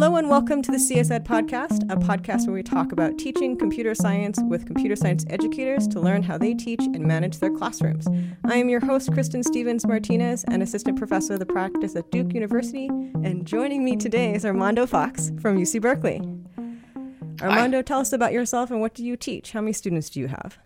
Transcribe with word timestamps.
Hello 0.00 0.16
and 0.16 0.30
welcome 0.30 0.62
to 0.62 0.72
the 0.72 0.78
CSED 0.78 1.26
podcast, 1.26 1.82
a 1.92 1.96
podcast 1.96 2.46
where 2.46 2.54
we 2.54 2.62
talk 2.62 2.90
about 2.90 3.18
teaching 3.18 3.54
computer 3.54 3.94
science 3.94 4.38
with 4.48 4.64
computer 4.64 4.96
science 4.96 5.26
educators 5.28 5.86
to 5.88 6.00
learn 6.00 6.22
how 6.22 6.38
they 6.38 6.54
teach 6.54 6.80
and 6.80 7.00
manage 7.00 7.38
their 7.38 7.50
classrooms. 7.50 8.08
I 8.46 8.56
am 8.56 8.70
your 8.70 8.80
host, 8.80 9.10
Kristin 9.10 9.44
Stephens-Martinez, 9.44 10.44
an 10.44 10.62
assistant 10.62 10.96
professor 10.96 11.34
of 11.34 11.38
the 11.38 11.44
practice 11.44 11.96
at 11.96 12.10
Duke 12.10 12.32
University, 12.32 12.86
and 12.86 13.44
joining 13.44 13.84
me 13.84 13.94
today 13.94 14.34
is 14.34 14.46
Armando 14.46 14.86
Fox 14.86 15.32
from 15.38 15.58
UC 15.58 15.82
Berkeley. 15.82 16.22
Armando, 17.42 17.76
Hi. 17.76 17.82
tell 17.82 18.00
us 18.00 18.14
about 18.14 18.32
yourself 18.32 18.70
and 18.70 18.80
what 18.80 18.94
do 18.94 19.04
you 19.04 19.18
teach? 19.18 19.52
How 19.52 19.60
many 19.60 19.74
students 19.74 20.08
do 20.08 20.20
you 20.20 20.28
have? 20.28 20.56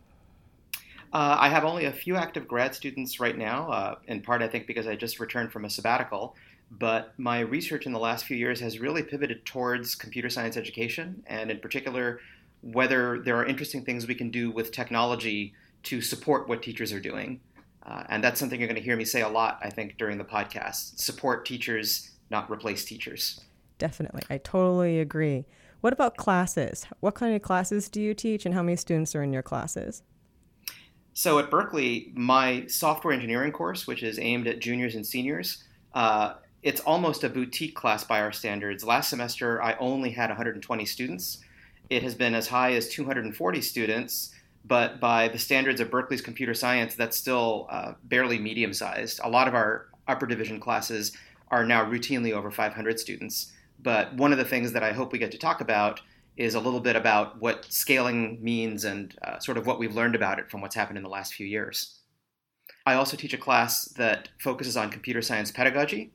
Uh, 1.12 1.39
I 1.40 1.48
have 1.48 1.64
only 1.64 1.86
a 1.86 1.93
few 1.93 2.14
active 2.14 2.46
grad 2.46 2.72
students 2.72 3.18
right 3.18 3.36
now, 3.36 3.68
uh, 3.68 3.94
in 4.07 4.21
part, 4.21 4.43
I 4.43 4.48
think, 4.48 4.68
because 4.68 4.86
I 4.86 4.94
just 4.94 5.18
returned 5.18 5.50
from 5.50 5.64
a 5.64 5.71
sabbatical. 5.71 6.36
But 6.70 7.12
my 7.18 7.40
research 7.40 7.86
in 7.86 7.93
the 7.93 7.98
last 7.98 8.25
few 8.25 8.36
years 8.36 8.61
has 8.61 8.80
really 8.80 9.02
pivoted 9.02 9.44
towards 9.46 9.94
computer 9.94 10.29
science 10.29 10.57
education, 10.57 11.22
and 11.26 11.50
in 11.50 11.61
particular, 11.61 12.20
whether 12.62 13.20
there 13.20 13.36
are 13.36 13.46
interesting 13.46 13.84
things 13.84 14.06
we 14.06 14.14
can 14.14 14.30
do 14.30 14.50
with 14.50 14.72
technology 14.72 15.54
to 15.84 16.00
support 16.00 16.48
what 16.48 16.62
teachers 16.62 16.92
are 16.92 17.00
doing. 17.00 17.40
Uh, 17.84 18.04
and 18.08 18.25
that's 18.25 18.40
something 18.40 18.58
you're 18.58 18.68
going 18.68 18.80
to 18.80 18.82
hear 18.82 18.96
me 18.96 19.04
say 19.04 19.20
a 19.20 19.29
lot, 19.29 19.61
I 19.62 19.68
think, 19.68 19.98
during 19.98 20.16
the 20.16 20.25
podcast 20.25 20.98
support 20.98 21.44
teachers, 21.44 22.12
not 22.30 22.50
replace 22.50 22.84
teachers. 22.84 23.40
Definitely. 23.78 24.22
I 24.31 24.39
totally 24.39 24.98
agree. 25.00 25.44
What 25.82 25.92
about 25.92 26.17
classes? 26.17 26.86
What 27.00 27.14
kind 27.14 27.36
of 27.36 27.42
classes 27.42 27.90
do 27.90 28.00
you 28.00 28.14
teach, 28.14 28.46
and 28.46 28.54
how 28.54 28.62
many 28.62 28.76
students 28.76 29.14
are 29.14 29.22
in 29.22 29.34
your 29.34 29.42
classes? 29.42 30.03
So 31.12 31.39
at 31.39 31.50
Berkeley, 31.50 32.11
my 32.14 32.67
software 32.67 33.12
engineering 33.12 33.53
course, 33.53 33.86
which 33.86 34.03
is 34.03 34.19
aimed 34.19 34.48
at 34.48 34.61
juniors 34.61 34.94
and 34.94 35.06
seniors, 35.06 35.62
uh, 35.92 36.34
it's 36.64 36.81
almost 36.81 37.23
a 37.23 37.28
boutique 37.28 37.75
class 37.75 38.05
by 38.05 38.20
our 38.23 38.33
standards. 38.33 38.83
Last 38.83 39.11
semester, 39.11 39.62
I 39.62 39.75
only 39.75 40.11
had 40.11 40.31
120 40.31 40.87
students. 40.87 41.39
It 41.91 42.03
has 42.03 42.15
been 42.15 42.34
as 42.34 42.48
high 42.48 42.73
as 42.73 42.89
240 42.89 43.61
students, 43.61 44.31
but 44.65 44.98
by 44.98 45.29
the 45.29 45.39
standards 45.39 45.79
of 45.83 45.91
Berkeley's 45.91 46.23
computer 46.23 46.55
science, 46.55 46.95
that's 46.95 47.19
still 47.19 47.69
uh, 47.71 47.93
barely 48.05 48.39
medium 48.39 48.73
sized. 48.73 49.21
A 49.23 49.29
lot 49.29 49.47
of 49.47 49.55
our 49.55 49.89
upper 50.09 50.27
division 50.27 50.59
classes 50.59 51.12
are 51.48 51.67
now 51.67 51.84
routinely 51.84 52.33
over 52.33 52.51
500 52.51 52.99
students. 52.99 53.53
But 53.83 54.15
one 54.15 54.33
of 54.33 54.39
the 54.39 54.45
things 54.47 54.73
that 54.73 54.83
I 54.83 54.93
hope 54.93 55.12
we 55.12 55.19
get 55.19 55.33
to 55.33 55.39
talk 55.39 55.61
about 55.61 56.01
is 56.39 56.55
a 56.55 56.61
little 56.61 56.81
bit 56.81 56.97
about 56.97 57.39
what 57.43 57.67
scaling 57.67 58.43
means 58.43 58.84
and 58.84 59.15
uh, 59.21 59.39
sort 59.39 59.59
of 59.59 59.67
what 59.67 59.78
we've 59.78 59.95
learned 59.95 60.15
about 60.15 60.39
it 60.39 60.51
from 60.51 60.62
what's 60.62 60.75
happened 60.75 60.97
in 60.97 61.05
the 61.05 61.11
last 61.11 61.34
few 61.34 61.47
years. 61.47 62.01
I 62.87 62.95
also 62.95 63.19
teach 63.19 63.34
a 63.34 63.39
class 63.39 63.84
that 63.99 64.31
focuses 64.39 64.78
on 64.78 64.91
computer 64.91 65.21
science 65.21 65.51
pedagogy. 65.51 66.11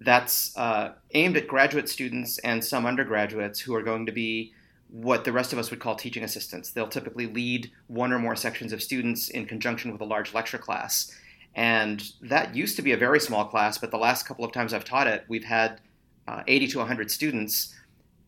That's 0.00 0.56
uh, 0.56 0.92
aimed 1.12 1.36
at 1.36 1.48
graduate 1.48 1.88
students 1.88 2.38
and 2.38 2.64
some 2.64 2.86
undergraduates 2.86 3.60
who 3.60 3.74
are 3.74 3.82
going 3.82 4.06
to 4.06 4.12
be 4.12 4.52
what 4.90 5.24
the 5.24 5.32
rest 5.32 5.52
of 5.52 5.58
us 5.58 5.70
would 5.70 5.80
call 5.80 5.96
teaching 5.96 6.24
assistants. 6.24 6.70
They'll 6.70 6.88
typically 6.88 7.26
lead 7.26 7.70
one 7.88 8.12
or 8.12 8.18
more 8.18 8.36
sections 8.36 8.72
of 8.72 8.82
students 8.82 9.28
in 9.28 9.44
conjunction 9.46 9.92
with 9.92 10.00
a 10.00 10.04
large 10.04 10.32
lecture 10.32 10.58
class. 10.58 11.14
And 11.54 12.12
that 12.22 12.54
used 12.54 12.76
to 12.76 12.82
be 12.82 12.92
a 12.92 12.96
very 12.96 13.20
small 13.20 13.44
class, 13.44 13.78
but 13.78 13.90
the 13.90 13.98
last 13.98 14.26
couple 14.26 14.44
of 14.44 14.52
times 14.52 14.72
I've 14.72 14.84
taught 14.84 15.08
it, 15.08 15.24
we've 15.28 15.44
had 15.44 15.80
uh, 16.28 16.42
80 16.46 16.68
to 16.68 16.78
100 16.78 17.10
students 17.10 17.74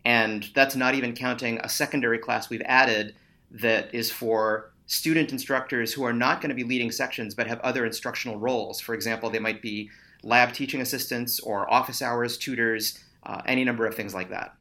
and 0.05 0.49
that's 0.55 0.75
not 0.75 0.95
even 0.95 1.15
counting 1.15 1.61
a 1.63 1.69
secondary 1.69 2.19
class 2.19 2.49
we've 2.49 2.63
added 2.65 3.15
that 3.51 3.95
is 3.95 4.11
for 4.11 4.73
student 4.87 5.33
instructors 5.33 5.93
who 5.93 6.03
are 6.03 6.13
not 6.13 6.41
going 6.41 6.49
to 6.49 6.55
be 6.55 6.65
leading 6.65 6.91
sections 6.91 7.35
but 7.35 7.47
have 7.47 7.61
other 7.61 7.85
instructional 7.85 8.39
roles. 8.39 8.81
For 8.81 8.95
example, 8.95 9.31
they 9.31 9.39
might 9.39 9.63
be 9.63 9.91
lab 10.23 10.53
teaching 10.53 10.81
assistants 10.81 11.41
or 11.41 11.71
office 11.73 12.03
hours 12.03 12.37
tutors, 12.37 12.99
uh, 13.25 13.43
any 13.47 13.65
number 13.65 13.87
of 13.87 13.95
things 13.95 14.15
like 14.15 14.31
that. 14.31 14.55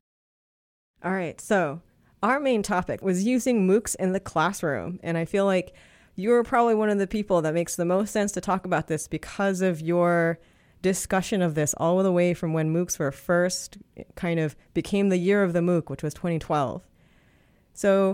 All 1.04 1.12
right. 1.12 1.40
So, 1.40 1.82
our 2.22 2.40
main 2.40 2.64
topic 2.64 3.02
was 3.02 3.24
using 3.24 3.68
MOOCs 3.68 3.96
in 3.96 4.12
the 4.12 4.20
classroom. 4.20 5.00
And 5.04 5.18
I 5.18 5.26
feel 5.26 5.46
like 5.46 5.74
you're 6.16 6.44
probably 6.44 6.76
one 6.76 6.90
of 6.90 7.00
the 7.00 7.08
people 7.08 7.42
that 7.42 7.54
makes 7.54 7.76
the 7.76 7.86
most 7.86 8.12
sense 8.12 8.34
to 8.34 8.42
talk 8.42 8.66
about 8.66 8.88
this 8.88 9.08
because 9.08 9.62
of 9.62 9.80
your 9.80 10.40
discussion 10.82 11.42
of 11.42 11.56
this 11.56 11.74
all 11.78 12.02
the 12.04 12.12
way 12.12 12.34
from 12.34 12.54
when 12.54 12.74
MOOCs 12.74 13.00
were 13.00 13.12
first 13.12 13.78
kind 14.16 14.40
of 14.40 14.56
became 14.74 15.10
the 15.10 15.18
year 15.18 15.44
of 15.44 15.54
the 15.54 15.60
MOOC, 15.60 15.90
which 15.90 16.04
was 16.04 16.14
2012. 16.14 16.86
So 17.74 18.14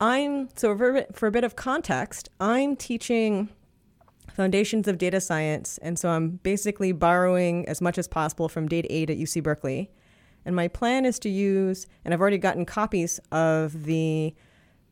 I'm 0.00 0.48
so 0.56 0.76
for, 0.76 1.06
for 1.12 1.26
a 1.26 1.30
bit 1.30 1.44
of 1.44 1.56
context, 1.56 2.30
I'm 2.40 2.76
teaching 2.76 3.50
foundations 4.34 4.88
of 4.88 4.98
data 4.98 5.20
science, 5.20 5.78
and 5.78 5.98
so 5.98 6.10
I'm 6.10 6.40
basically 6.42 6.92
borrowing 6.92 7.68
as 7.68 7.80
much 7.80 7.98
as 7.98 8.08
possible 8.08 8.48
from 8.48 8.68
Data 8.68 8.88
8 8.90 9.10
at 9.10 9.18
UC 9.18 9.42
Berkeley. 9.42 9.90
And 10.44 10.56
my 10.56 10.68
plan 10.68 11.04
is 11.04 11.18
to 11.20 11.28
use, 11.28 11.86
and 12.04 12.12
I've 12.12 12.20
already 12.20 12.38
gotten 12.38 12.66
copies 12.66 13.20
of 13.30 13.84
the 13.84 14.34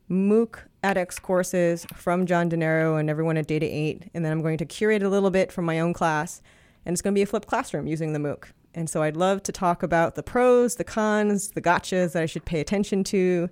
MOOC 0.08 0.60
edX 0.84 1.20
courses 1.20 1.86
from 1.94 2.26
John 2.26 2.50
DeNero 2.50 2.98
and 2.98 3.10
everyone 3.10 3.36
at 3.36 3.46
Data 3.46 3.66
8, 3.66 4.10
and 4.14 4.24
then 4.24 4.32
I'm 4.32 4.42
going 4.42 4.58
to 4.58 4.64
curate 4.64 5.02
a 5.02 5.08
little 5.08 5.30
bit 5.30 5.50
from 5.50 5.64
my 5.64 5.80
own 5.80 5.92
class 5.92 6.40
and 6.84 6.94
it's 6.94 7.02
going 7.02 7.14
to 7.14 7.18
be 7.18 7.22
a 7.22 7.26
flipped 7.26 7.48
classroom 7.48 7.86
using 7.86 8.12
the 8.12 8.18
MOOC. 8.18 8.44
And 8.74 8.88
so 8.88 9.02
I'd 9.02 9.16
love 9.16 9.42
to 9.44 9.52
talk 9.52 9.82
about 9.82 10.14
the 10.14 10.22
pros, 10.22 10.76
the 10.76 10.84
cons, 10.84 11.50
the 11.50 11.60
gotchas 11.60 12.12
that 12.12 12.22
I 12.22 12.26
should 12.26 12.44
pay 12.44 12.60
attention 12.60 13.04
to 13.04 13.50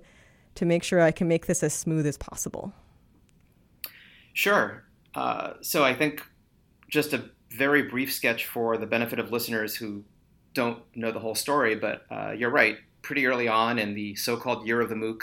to 0.55 0.65
make 0.65 0.83
sure 0.83 1.01
I 1.01 1.11
can 1.11 1.27
make 1.27 1.45
this 1.45 1.61
as 1.61 1.73
smooth 1.73 2.07
as 2.07 2.17
possible. 2.17 2.73
Sure. 4.33 4.83
Uh, 5.15 5.53
so 5.61 5.83
I 5.83 5.93
think 5.93 6.23
just 6.89 7.13
a 7.13 7.29
very 7.51 7.83
brief 7.83 8.13
sketch 8.13 8.45
for 8.45 8.77
the 8.77 8.85
benefit 8.85 9.19
of 9.19 9.31
listeners 9.31 9.75
who 9.75 10.03
don't 10.53 10.79
know 10.95 11.11
the 11.11 11.19
whole 11.19 11.35
story, 11.35 11.75
but 11.75 12.05
uh, 12.09 12.31
you're 12.31 12.49
right. 12.49 12.77
Pretty 13.01 13.25
early 13.25 13.47
on 13.47 13.79
in 13.79 13.93
the 13.93 14.15
so-called 14.15 14.67
year 14.67 14.81
of 14.81 14.89
the 14.89 14.95
MOOC, 14.95 15.21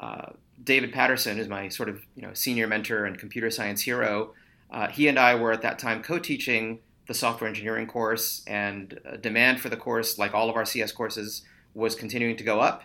uh, 0.00 0.32
David 0.62 0.92
Patterson 0.92 1.38
is 1.38 1.48
my 1.48 1.68
sort 1.68 1.88
of 1.88 2.02
you 2.16 2.22
know 2.22 2.32
senior 2.32 2.66
mentor 2.66 3.04
and 3.04 3.18
computer 3.18 3.50
science 3.50 3.82
hero. 3.82 4.32
Uh, 4.70 4.88
he 4.88 5.08
and 5.08 5.18
I 5.18 5.34
were 5.34 5.52
at 5.52 5.62
that 5.62 5.78
time 5.78 6.02
co-teaching 6.02 6.78
the 7.06 7.14
software 7.14 7.48
engineering 7.48 7.86
course, 7.86 8.42
and 8.46 8.98
uh, 9.06 9.16
demand 9.16 9.60
for 9.60 9.68
the 9.68 9.76
course, 9.76 10.18
like 10.18 10.34
all 10.34 10.48
of 10.48 10.56
our 10.56 10.64
CS 10.64 10.92
courses, 10.92 11.42
was 11.74 11.94
continuing 11.94 12.36
to 12.36 12.44
go 12.44 12.60
up. 12.60 12.84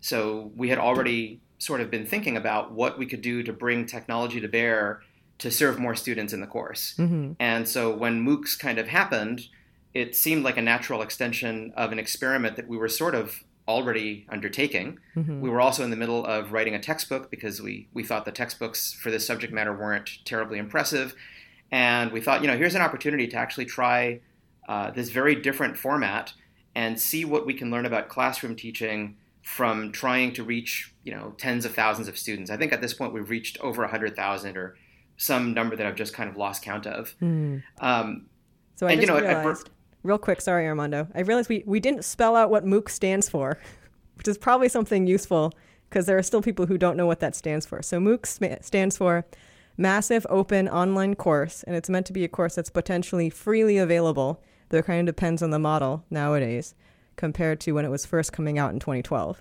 So 0.00 0.50
we 0.56 0.68
had 0.68 0.78
already 0.78 1.40
sort 1.58 1.80
of 1.80 1.90
been 1.90 2.04
thinking 2.04 2.36
about 2.36 2.72
what 2.72 2.98
we 2.98 3.06
could 3.06 3.22
do 3.22 3.42
to 3.44 3.52
bring 3.52 3.86
technology 3.86 4.40
to 4.40 4.48
bear 4.48 5.00
to 5.42 5.50
serve 5.50 5.76
more 5.76 5.96
students 5.96 6.32
in 6.32 6.40
the 6.40 6.46
course. 6.46 6.94
Mm-hmm. 6.98 7.32
And 7.40 7.68
so 7.68 7.92
when 7.92 8.24
MOOCs 8.24 8.56
kind 8.56 8.78
of 8.78 8.86
happened, 8.86 9.48
it 9.92 10.14
seemed 10.14 10.44
like 10.44 10.56
a 10.56 10.62
natural 10.62 11.02
extension 11.02 11.72
of 11.76 11.90
an 11.90 11.98
experiment 11.98 12.54
that 12.54 12.68
we 12.68 12.76
were 12.76 12.88
sort 12.88 13.16
of 13.16 13.42
already 13.66 14.24
undertaking. 14.28 15.00
Mm-hmm. 15.16 15.40
We 15.40 15.50
were 15.50 15.60
also 15.60 15.82
in 15.82 15.90
the 15.90 15.96
middle 15.96 16.24
of 16.24 16.52
writing 16.52 16.76
a 16.76 16.78
textbook 16.78 17.28
because 17.28 17.60
we, 17.60 17.88
we 17.92 18.04
thought 18.04 18.24
the 18.24 18.30
textbooks 18.30 18.92
for 18.92 19.10
this 19.10 19.26
subject 19.26 19.52
matter 19.52 19.76
weren't 19.76 20.24
terribly 20.24 20.58
impressive. 20.58 21.16
And 21.72 22.12
we 22.12 22.20
thought, 22.20 22.42
you 22.42 22.46
know, 22.46 22.56
here's 22.56 22.76
an 22.76 22.82
opportunity 22.82 23.26
to 23.26 23.36
actually 23.36 23.64
try 23.64 24.20
uh, 24.68 24.92
this 24.92 25.10
very 25.10 25.34
different 25.34 25.76
format 25.76 26.34
and 26.76 27.00
see 27.00 27.24
what 27.24 27.46
we 27.46 27.54
can 27.54 27.68
learn 27.68 27.84
about 27.84 28.08
classroom 28.08 28.54
teaching 28.54 29.16
from 29.42 29.90
trying 29.90 30.32
to 30.34 30.44
reach, 30.44 30.94
you 31.02 31.12
know, 31.12 31.34
tens 31.36 31.64
of 31.64 31.74
thousands 31.74 32.06
of 32.06 32.16
students. 32.16 32.48
I 32.48 32.56
think 32.56 32.72
at 32.72 32.80
this 32.80 32.94
point 32.94 33.12
we've 33.12 33.28
reached 33.28 33.58
over 33.58 33.82
100,000 33.82 34.56
or 34.56 34.76
some 35.22 35.54
number 35.54 35.76
that 35.76 35.86
I've 35.86 35.94
just 35.94 36.12
kind 36.12 36.28
of 36.28 36.36
lost 36.36 36.62
count 36.62 36.86
of. 36.86 37.14
Mm. 37.22 37.62
Um, 37.80 38.26
so 38.74 38.88
I 38.88 38.92
and, 38.92 39.00
just 39.00 39.08
you 39.08 39.20
know, 39.20 39.24
realized, 39.24 39.70
real 40.02 40.18
quick, 40.18 40.40
sorry, 40.40 40.66
Armando, 40.66 41.06
I 41.14 41.20
realized 41.20 41.48
we, 41.48 41.62
we 41.64 41.78
didn't 41.78 42.04
spell 42.04 42.34
out 42.34 42.50
what 42.50 42.64
MOOC 42.64 42.88
stands 42.88 43.28
for, 43.28 43.58
which 44.16 44.26
is 44.26 44.36
probably 44.36 44.68
something 44.68 45.06
useful 45.06 45.52
because 45.88 46.06
there 46.06 46.18
are 46.18 46.22
still 46.22 46.42
people 46.42 46.66
who 46.66 46.76
don't 46.76 46.96
know 46.96 47.06
what 47.06 47.20
that 47.20 47.36
stands 47.36 47.64
for. 47.66 47.82
So 47.82 48.00
MOOC 48.00 48.64
stands 48.64 48.96
for 48.96 49.24
massive 49.76 50.26
open 50.28 50.68
online 50.68 51.14
course, 51.14 51.62
and 51.62 51.76
it's 51.76 51.88
meant 51.88 52.06
to 52.06 52.12
be 52.12 52.24
a 52.24 52.28
course 52.28 52.56
that's 52.56 52.70
potentially 52.70 53.30
freely 53.30 53.78
available, 53.78 54.42
though 54.70 54.78
it 54.78 54.86
kind 54.86 55.08
of 55.08 55.14
depends 55.14 55.42
on 55.42 55.50
the 55.50 55.58
model 55.58 56.04
nowadays 56.10 56.74
compared 57.14 57.60
to 57.60 57.72
when 57.72 57.84
it 57.84 57.90
was 57.90 58.06
first 58.06 58.32
coming 58.32 58.58
out 58.58 58.72
in 58.72 58.80
2012. 58.80 59.40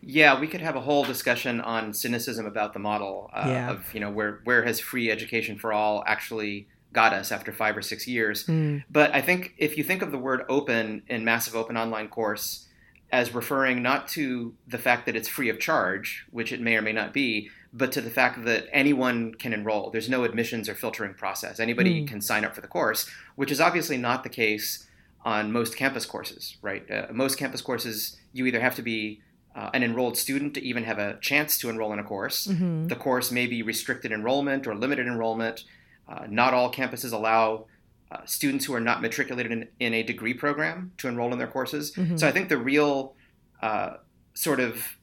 Yeah, 0.00 0.38
we 0.38 0.46
could 0.46 0.60
have 0.60 0.76
a 0.76 0.80
whole 0.80 1.04
discussion 1.04 1.60
on 1.60 1.92
cynicism 1.92 2.46
about 2.46 2.72
the 2.72 2.78
model 2.78 3.30
uh, 3.32 3.44
yeah. 3.46 3.70
of 3.70 3.94
you 3.94 4.00
know 4.00 4.10
where 4.10 4.40
where 4.44 4.64
has 4.64 4.80
free 4.80 5.10
education 5.10 5.58
for 5.58 5.72
all 5.72 6.04
actually 6.06 6.68
got 6.92 7.12
us 7.12 7.30
after 7.30 7.52
five 7.52 7.76
or 7.76 7.82
six 7.82 8.06
years. 8.06 8.46
Mm. 8.46 8.84
But 8.90 9.14
I 9.14 9.20
think 9.20 9.54
if 9.58 9.76
you 9.76 9.84
think 9.84 10.02
of 10.02 10.10
the 10.10 10.18
word 10.18 10.42
open 10.48 11.02
in 11.08 11.24
massive 11.24 11.54
open 11.54 11.76
online 11.76 12.08
course 12.08 12.66
as 13.10 13.34
referring 13.34 13.82
not 13.82 14.08
to 14.08 14.54
the 14.66 14.78
fact 14.78 15.06
that 15.06 15.16
it's 15.16 15.28
free 15.28 15.48
of 15.48 15.58
charge, 15.58 16.26
which 16.30 16.52
it 16.52 16.60
may 16.60 16.76
or 16.76 16.82
may 16.82 16.92
not 16.92 17.12
be, 17.12 17.50
but 17.72 17.92
to 17.92 18.00
the 18.00 18.10
fact 18.10 18.44
that 18.44 18.66
anyone 18.72 19.34
can 19.34 19.52
enroll. 19.52 19.90
There's 19.90 20.08
no 20.08 20.24
admissions 20.24 20.68
or 20.68 20.74
filtering 20.74 21.14
process. 21.14 21.60
Anybody 21.60 22.02
mm. 22.02 22.08
can 22.08 22.20
sign 22.20 22.44
up 22.44 22.54
for 22.54 22.60
the 22.60 22.68
course, 22.68 23.10
which 23.36 23.50
is 23.50 23.60
obviously 23.60 23.96
not 23.96 24.24
the 24.24 24.28
case 24.28 24.86
on 25.24 25.52
most 25.52 25.76
campus 25.76 26.06
courses, 26.06 26.56
right? 26.62 26.88
Uh, 26.90 27.06
most 27.12 27.38
campus 27.38 27.60
courses, 27.60 28.16
you 28.32 28.46
either 28.46 28.60
have 28.60 28.74
to 28.76 28.82
be 28.82 29.20
uh, 29.58 29.70
an 29.74 29.82
enrolled 29.82 30.16
student 30.16 30.54
to 30.54 30.64
even 30.64 30.84
have 30.84 31.00
a 31.00 31.18
chance 31.20 31.58
to 31.58 31.68
enroll 31.68 31.92
in 31.92 31.98
a 31.98 32.04
course. 32.04 32.46
Mm-hmm. 32.46 32.86
The 32.86 32.94
course 32.94 33.32
may 33.32 33.48
be 33.48 33.62
restricted 33.62 34.12
enrollment 34.12 34.68
or 34.68 34.74
limited 34.76 35.08
enrollment. 35.08 35.64
Uh, 36.08 36.26
not 36.28 36.54
all 36.54 36.72
campuses 36.72 37.12
allow 37.12 37.66
uh, 38.12 38.20
students 38.24 38.64
who 38.64 38.74
are 38.74 38.80
not 38.80 39.02
matriculated 39.02 39.50
in, 39.50 39.68
in, 39.80 39.94
a 39.94 40.04
degree 40.04 40.32
program 40.32 40.92
to 40.98 41.08
enroll 41.08 41.32
in 41.32 41.38
their 41.38 41.48
courses. 41.48 41.92
Mm-hmm. 41.92 42.16
So 42.16 42.28
I 42.28 42.30
think 42.30 42.48
the 42.48 42.56
real 42.56 43.16
uh, 43.60 43.94
sort 44.32 44.60
of 44.60 44.96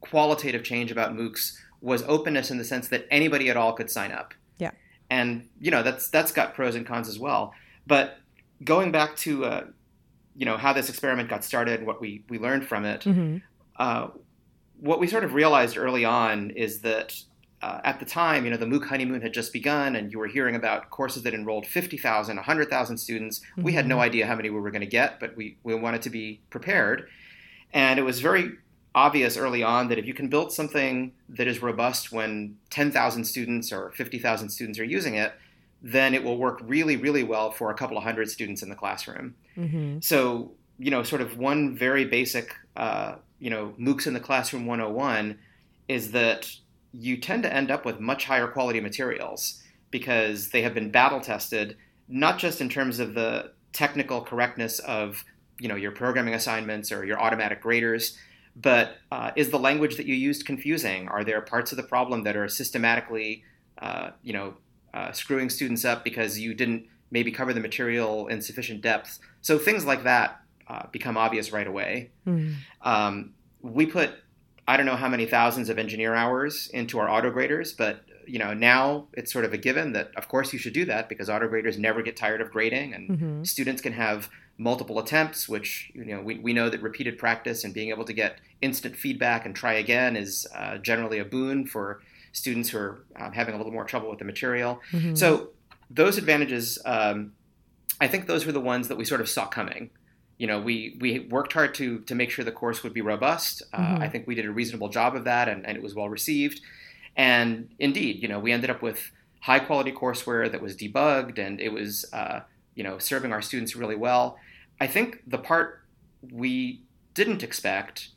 qualitative 0.00 0.64
change 0.64 0.90
about 0.90 1.14
MOOCs 1.14 1.56
was 1.80 2.02
openness 2.02 2.50
in 2.50 2.58
the 2.58 2.64
sense 2.64 2.88
that 2.88 3.06
anybody 3.08 3.48
at 3.50 3.56
all 3.56 3.72
could 3.72 3.88
sign 3.88 4.10
up. 4.10 4.34
Yeah. 4.58 4.72
And 5.10 5.48
you 5.60 5.70
know 5.70 5.84
that's 5.84 6.08
that's 6.08 6.32
got 6.32 6.54
pros 6.54 6.74
and 6.74 6.84
cons 6.84 7.08
as 7.08 7.18
well. 7.20 7.54
But 7.86 8.18
going 8.64 8.90
back 8.90 9.16
to 9.18 9.44
uh, 9.44 9.64
you 10.34 10.44
know 10.44 10.56
how 10.56 10.72
this 10.72 10.88
experiment 10.88 11.28
got 11.28 11.44
started 11.44 11.78
and 11.78 11.86
what 11.86 12.00
we 12.00 12.24
we 12.28 12.38
learned 12.38 12.66
from 12.66 12.84
it, 12.84 13.02
mm-hmm. 13.02 13.38
Uh, 13.82 14.06
what 14.78 15.00
we 15.00 15.08
sort 15.08 15.24
of 15.24 15.34
realized 15.34 15.76
early 15.76 16.04
on 16.04 16.50
is 16.50 16.82
that 16.82 17.20
uh, 17.62 17.80
at 17.82 17.98
the 17.98 18.06
time, 18.06 18.44
you 18.44 18.50
know, 18.52 18.56
the 18.56 18.66
MOOC 18.66 18.86
honeymoon 18.86 19.20
had 19.20 19.34
just 19.34 19.52
begun, 19.52 19.96
and 19.96 20.12
you 20.12 20.20
were 20.20 20.28
hearing 20.28 20.54
about 20.54 20.90
courses 20.90 21.24
that 21.24 21.34
enrolled 21.34 21.66
50,000, 21.66 22.36
100,000 22.36 22.98
students. 22.98 23.40
Mm-hmm. 23.40 23.62
We 23.62 23.72
had 23.72 23.88
no 23.88 23.96
mm-hmm. 23.96 24.02
idea 24.02 24.26
how 24.26 24.36
many 24.36 24.50
we 24.50 24.60
were 24.60 24.70
going 24.70 24.82
to 24.82 24.86
get, 24.86 25.18
but 25.18 25.36
we, 25.36 25.56
we 25.64 25.74
wanted 25.74 26.02
to 26.02 26.10
be 26.10 26.40
prepared. 26.48 27.08
And 27.72 27.98
it 27.98 28.02
was 28.02 28.20
very 28.20 28.52
obvious 28.94 29.36
early 29.36 29.64
on 29.64 29.88
that 29.88 29.98
if 29.98 30.06
you 30.06 30.14
can 30.14 30.28
build 30.28 30.52
something 30.52 31.12
that 31.28 31.48
is 31.48 31.60
robust 31.60 32.12
when 32.12 32.56
10,000 32.70 33.24
students 33.24 33.72
or 33.72 33.90
50,000 33.90 34.48
students 34.48 34.78
are 34.78 34.84
using 34.84 35.16
it, 35.16 35.32
then 35.82 36.14
it 36.14 36.22
will 36.22 36.36
work 36.36 36.60
really, 36.62 36.96
really 36.96 37.24
well 37.24 37.50
for 37.50 37.70
a 37.70 37.74
couple 37.74 37.96
of 37.96 38.04
hundred 38.04 38.30
students 38.30 38.62
in 38.62 38.68
the 38.68 38.76
classroom. 38.76 39.34
Mm-hmm. 39.56 39.98
So, 40.00 40.52
you 40.78 40.92
know, 40.92 41.02
sort 41.02 41.20
of 41.20 41.36
one 41.36 41.76
very 41.76 42.04
basic, 42.04 42.54
uh, 42.76 43.16
you 43.42 43.50
know, 43.50 43.74
MOOCs 43.76 44.06
in 44.06 44.14
the 44.14 44.20
Classroom 44.20 44.66
101 44.66 45.36
is 45.88 46.12
that 46.12 46.48
you 46.92 47.16
tend 47.16 47.42
to 47.42 47.52
end 47.52 47.72
up 47.72 47.84
with 47.84 47.98
much 47.98 48.26
higher 48.26 48.46
quality 48.46 48.78
materials 48.78 49.60
because 49.90 50.50
they 50.50 50.62
have 50.62 50.74
been 50.74 50.92
battle 50.92 51.20
tested, 51.20 51.76
not 52.06 52.38
just 52.38 52.60
in 52.60 52.68
terms 52.68 53.00
of 53.00 53.14
the 53.14 53.50
technical 53.72 54.20
correctness 54.20 54.78
of, 54.78 55.24
you 55.58 55.66
know, 55.68 55.74
your 55.74 55.90
programming 55.90 56.34
assignments 56.34 56.92
or 56.92 57.04
your 57.04 57.20
automatic 57.20 57.60
graders, 57.60 58.16
but 58.54 58.98
uh, 59.10 59.32
is 59.34 59.50
the 59.50 59.58
language 59.58 59.96
that 59.96 60.06
you 60.06 60.14
used 60.14 60.46
confusing? 60.46 61.08
Are 61.08 61.24
there 61.24 61.40
parts 61.40 61.72
of 61.72 61.76
the 61.76 61.82
problem 61.82 62.22
that 62.22 62.36
are 62.36 62.46
systematically, 62.46 63.42
uh, 63.78 64.10
you 64.22 64.34
know, 64.34 64.54
uh, 64.94 65.10
screwing 65.10 65.50
students 65.50 65.84
up 65.84 66.04
because 66.04 66.38
you 66.38 66.54
didn't 66.54 66.86
maybe 67.10 67.32
cover 67.32 67.52
the 67.52 67.60
material 67.60 68.28
in 68.28 68.40
sufficient 68.40 68.82
depth? 68.82 69.18
So 69.40 69.58
things 69.58 69.84
like 69.84 70.04
that 70.04 70.41
uh, 70.72 70.86
become 70.90 71.16
obvious 71.16 71.52
right 71.52 71.66
away. 71.66 72.10
Mm. 72.26 72.54
Um, 72.80 73.34
we 73.60 73.84
put 73.86 74.10
I 74.66 74.76
don't 74.76 74.86
know 74.86 74.96
how 74.96 75.08
many 75.08 75.26
thousands 75.26 75.68
of 75.68 75.78
engineer 75.78 76.14
hours 76.14 76.70
into 76.72 76.98
our 76.98 77.10
auto 77.10 77.30
graders, 77.30 77.72
but 77.72 78.04
you 78.26 78.38
know 78.38 78.54
now 78.54 79.08
it's 79.12 79.32
sort 79.32 79.44
of 79.44 79.52
a 79.52 79.58
given 79.58 79.92
that 79.92 80.12
of 80.16 80.28
course 80.28 80.52
you 80.52 80.58
should 80.58 80.72
do 80.72 80.84
that 80.86 81.08
because 81.08 81.28
auto 81.28 81.48
graders 81.48 81.78
never 81.78 82.00
get 82.00 82.16
tired 82.16 82.40
of 82.40 82.50
grading 82.50 82.94
and 82.94 83.10
mm-hmm. 83.10 83.44
students 83.44 83.82
can 83.82 83.92
have 83.92 84.30
multiple 84.56 84.98
attempts, 84.98 85.48
which 85.48 85.90
you 85.94 86.06
know 86.06 86.22
we, 86.22 86.38
we 86.38 86.52
know 86.52 86.70
that 86.70 86.80
repeated 86.80 87.18
practice 87.18 87.64
and 87.64 87.74
being 87.74 87.90
able 87.90 88.04
to 88.04 88.12
get 88.12 88.38
instant 88.62 88.96
feedback 88.96 89.44
and 89.44 89.54
try 89.54 89.74
again 89.74 90.16
is 90.16 90.46
uh, 90.54 90.78
generally 90.78 91.18
a 91.18 91.24
boon 91.24 91.66
for 91.66 92.00
students 92.32 92.70
who 92.70 92.78
are 92.78 93.04
um, 93.16 93.32
having 93.32 93.54
a 93.54 93.58
little 93.58 93.72
more 93.72 93.84
trouble 93.84 94.08
with 94.08 94.18
the 94.18 94.24
material. 94.24 94.80
Mm-hmm. 94.92 95.16
So 95.16 95.50
those 95.90 96.16
advantages, 96.16 96.78
um, 96.86 97.32
I 98.00 98.08
think 98.08 98.26
those 98.26 98.46
were 98.46 98.52
the 98.52 98.60
ones 98.60 98.88
that 98.88 98.96
we 98.96 99.04
sort 99.04 99.20
of 99.20 99.28
saw 99.28 99.46
coming. 99.46 99.90
You 100.38 100.46
know, 100.46 100.60
we 100.60 100.96
we 101.00 101.20
worked 101.20 101.52
hard 101.52 101.74
to 101.74 102.00
to 102.00 102.14
make 102.14 102.30
sure 102.30 102.44
the 102.44 102.52
course 102.52 102.82
would 102.82 102.94
be 102.94 103.00
robust. 103.00 103.62
Uh, 103.72 103.78
mm-hmm. 103.78 104.02
I 104.02 104.08
think 104.08 104.26
we 104.26 104.34
did 104.34 104.46
a 104.46 104.50
reasonable 104.50 104.88
job 104.88 105.14
of 105.14 105.24
that, 105.24 105.48
and, 105.48 105.66
and 105.66 105.76
it 105.76 105.82
was 105.82 105.94
well 105.94 106.08
received. 106.08 106.60
And 107.16 107.68
indeed, 107.78 108.22
you 108.22 108.28
know, 108.28 108.38
we 108.38 108.52
ended 108.52 108.70
up 108.70 108.82
with 108.82 109.10
high 109.40 109.58
quality 109.58 109.92
courseware 109.92 110.50
that 110.50 110.62
was 110.62 110.76
debugged, 110.76 111.38
and 111.38 111.60
it 111.60 111.70
was 111.70 112.06
uh, 112.12 112.40
you 112.74 112.82
know 112.82 112.98
serving 112.98 113.32
our 113.32 113.42
students 113.42 113.76
really 113.76 113.96
well. 113.96 114.38
I 114.80 114.86
think 114.86 115.22
the 115.26 115.38
part 115.38 115.82
we 116.32 116.82
didn't 117.14 117.42
expect, 117.42 118.08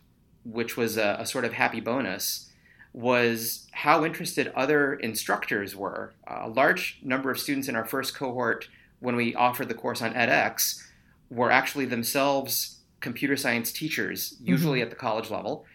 which 0.46 0.78
was 0.78 0.98
a, 0.98 1.18
a 1.20 1.26
sort 1.26 1.46
of 1.46 1.54
happy 1.54 1.80
bonus, 1.80 2.50
was 2.94 3.68
how 3.72 4.06
interested 4.06 4.48
other 4.56 4.94
instructors 4.94 5.76
were. 5.76 6.14
a 6.28 6.48
large 6.48 7.00
number 7.04 7.30
of 7.30 7.38
students 7.38 7.68
in 7.68 7.76
our 7.76 7.84
first 7.84 8.16
cohort, 8.16 8.70
when 9.00 9.18
we 9.18 9.36
offered 9.36 9.68
the 9.68 9.74
course 9.74 10.02
on 10.02 10.14
edX, 10.14 10.82
were 11.30 11.52
actually 11.52 11.86
themselves 11.86 12.80
computer 13.00 13.36
science 13.36 13.72
teachers, 13.72 14.36
usually 14.42 14.80
mm-hmm. 14.80 14.86
at 14.86 14.90
the 14.90 14.96
college 14.96 15.30
level. 15.30 15.66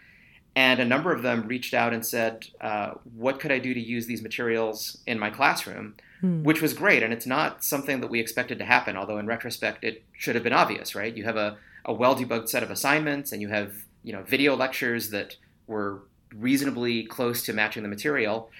And 0.56 0.80
a 0.80 0.84
number 0.84 1.12
of 1.12 1.22
them 1.22 1.46
reached 1.46 1.74
out 1.74 1.92
and 1.92 2.04
said, 2.04 2.46
uh, 2.60 2.92
What 3.14 3.38
could 3.38 3.52
I 3.52 3.58
do 3.58 3.72
to 3.72 3.80
use 3.80 4.06
these 4.06 4.22
materials 4.22 4.98
in 5.06 5.18
my 5.18 5.30
classroom? 5.30 5.94
hmm. 6.20 6.42
which 6.42 6.62
was 6.62 6.74
great. 6.74 7.02
And 7.02 7.12
it's 7.12 7.26
not 7.26 7.64
something 7.64 8.00
that 8.00 8.10
we 8.10 8.20
expected 8.20 8.58
to 8.58 8.64
happen, 8.64 8.96
although 8.96 9.18
in 9.18 9.26
retrospect, 9.26 9.84
it 9.84 10.04
should 10.12 10.34
have 10.34 10.44
been 10.44 10.52
obvious, 10.52 10.94
right? 10.94 11.14
You 11.14 11.24
have 11.24 11.36
a, 11.36 11.56
a 11.84 11.92
well 11.92 12.14
debugged 12.14 12.48
set 12.48 12.62
of 12.62 12.70
assignments 12.70 13.32
and 13.32 13.42
you 13.42 13.48
have 13.48 13.74
you 14.02 14.12
know 14.12 14.22
video 14.22 14.56
lectures 14.56 15.10
that 15.10 15.36
were 15.66 16.02
reasonably 16.34 17.04
close 17.04 17.42
to 17.44 17.52
matching 17.52 17.82
the 17.82 17.88
material. 17.88 18.50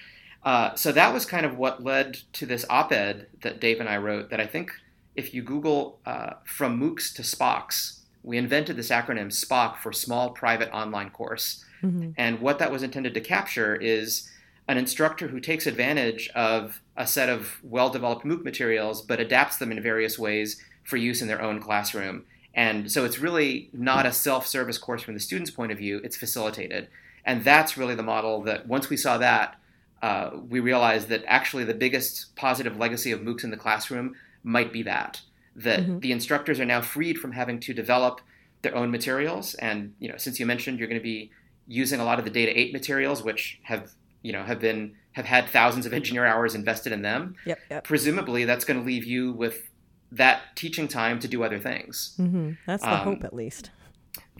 Uh, 0.43 0.73
so 0.75 0.91
that 0.91 1.13
was 1.13 1.25
kind 1.25 1.45
of 1.45 1.57
what 1.57 1.83
led 1.83 2.15
to 2.33 2.45
this 2.47 2.65
op-ed 2.69 3.27
that 3.43 3.61
Dave 3.61 3.79
and 3.79 3.87
I 3.87 3.97
wrote. 3.97 4.29
That 4.29 4.39
I 4.39 4.47
think 4.47 4.71
if 5.15 5.33
you 5.33 5.41
Google 5.41 5.99
uh, 6.05 6.33
from 6.45 6.79
MOOCs 6.79 7.13
to 7.15 7.21
SPOCs, 7.21 7.99
we 8.23 8.37
invented 8.37 8.75
this 8.75 8.89
acronym 8.89 9.27
SPOC 9.27 9.77
for 9.77 9.91
Small 9.91 10.29
Private 10.29 10.71
Online 10.71 11.09
Course. 11.09 11.65
Mm-hmm. 11.83 12.11
And 12.17 12.39
what 12.39 12.59
that 12.59 12.71
was 12.71 12.83
intended 12.83 13.13
to 13.15 13.21
capture 13.21 13.75
is 13.75 14.29
an 14.67 14.77
instructor 14.77 15.27
who 15.27 15.39
takes 15.39 15.65
advantage 15.65 16.29
of 16.35 16.81
a 16.95 17.07
set 17.07 17.29
of 17.29 17.59
well 17.63 17.89
developed 17.89 18.25
MOOC 18.25 18.43
materials 18.43 19.01
but 19.01 19.19
adapts 19.19 19.57
them 19.57 19.71
in 19.71 19.81
various 19.81 20.19
ways 20.19 20.61
for 20.83 20.97
use 20.97 21.21
in 21.21 21.27
their 21.27 21.41
own 21.41 21.59
classroom. 21.59 22.25
And 22.53 22.91
so 22.91 23.05
it's 23.05 23.19
really 23.19 23.69
not 23.73 24.05
a 24.05 24.11
self 24.11 24.45
service 24.45 24.77
course 24.77 25.01
from 25.01 25.13
the 25.13 25.19
student's 25.19 25.51
point 25.51 25.71
of 25.71 25.77
view, 25.77 25.99
it's 26.03 26.17
facilitated. 26.17 26.87
And 27.25 27.43
that's 27.43 27.77
really 27.77 27.95
the 27.95 28.03
model 28.03 28.41
that 28.43 28.67
once 28.67 28.89
we 28.89 28.97
saw 28.97 29.17
that, 29.17 29.55
uh, 30.01 30.31
we 30.49 30.59
realized 30.59 31.07
that 31.09 31.23
actually 31.27 31.63
the 31.63 31.73
biggest 31.73 32.35
positive 32.35 32.77
legacy 32.77 33.11
of 33.11 33.21
MOOCs 33.21 33.43
in 33.43 33.51
the 33.51 33.57
classroom 33.57 34.15
might 34.43 34.73
be 34.73 34.83
that 34.83 35.21
that 35.55 35.81
mm-hmm. 35.81 35.99
the 35.99 36.11
instructors 36.11 36.59
are 36.59 36.65
now 36.65 36.81
freed 36.81 37.17
from 37.17 37.33
having 37.33 37.59
to 37.59 37.73
develop 37.73 38.21
their 38.61 38.75
own 38.75 38.91
materials. 38.91 39.53
And 39.55 39.93
you 39.99 40.09
know, 40.09 40.17
since 40.17 40.39
you 40.39 40.45
mentioned 40.45 40.79
you're 40.79 40.87
going 40.87 40.99
to 40.99 41.03
be 41.03 41.31
using 41.67 41.99
a 41.99 42.05
lot 42.05 42.19
of 42.19 42.25
the 42.25 42.31
Data 42.31 42.57
8 42.57 42.73
materials, 42.73 43.23
which 43.23 43.59
have 43.63 43.91
you 44.21 44.31
know 44.31 44.43
have 44.43 44.59
been 44.59 44.95
have 45.13 45.25
had 45.25 45.49
thousands 45.49 45.85
of 45.85 45.93
engineer 45.93 46.25
hours 46.25 46.55
invested 46.55 46.93
in 46.93 47.01
them. 47.01 47.35
Yep, 47.45 47.59
yep. 47.69 47.83
Presumably, 47.83 48.45
that's 48.45 48.65
going 48.65 48.79
to 48.79 48.85
leave 48.85 49.03
you 49.03 49.33
with 49.33 49.69
that 50.11 50.41
teaching 50.55 50.87
time 50.87 51.19
to 51.19 51.27
do 51.27 51.43
other 51.43 51.59
things. 51.59 52.15
Mm-hmm. 52.19 52.51
That's 52.65 52.83
the 52.83 52.93
um, 52.93 52.99
hope, 52.99 53.23
at 53.23 53.33
least. 53.33 53.71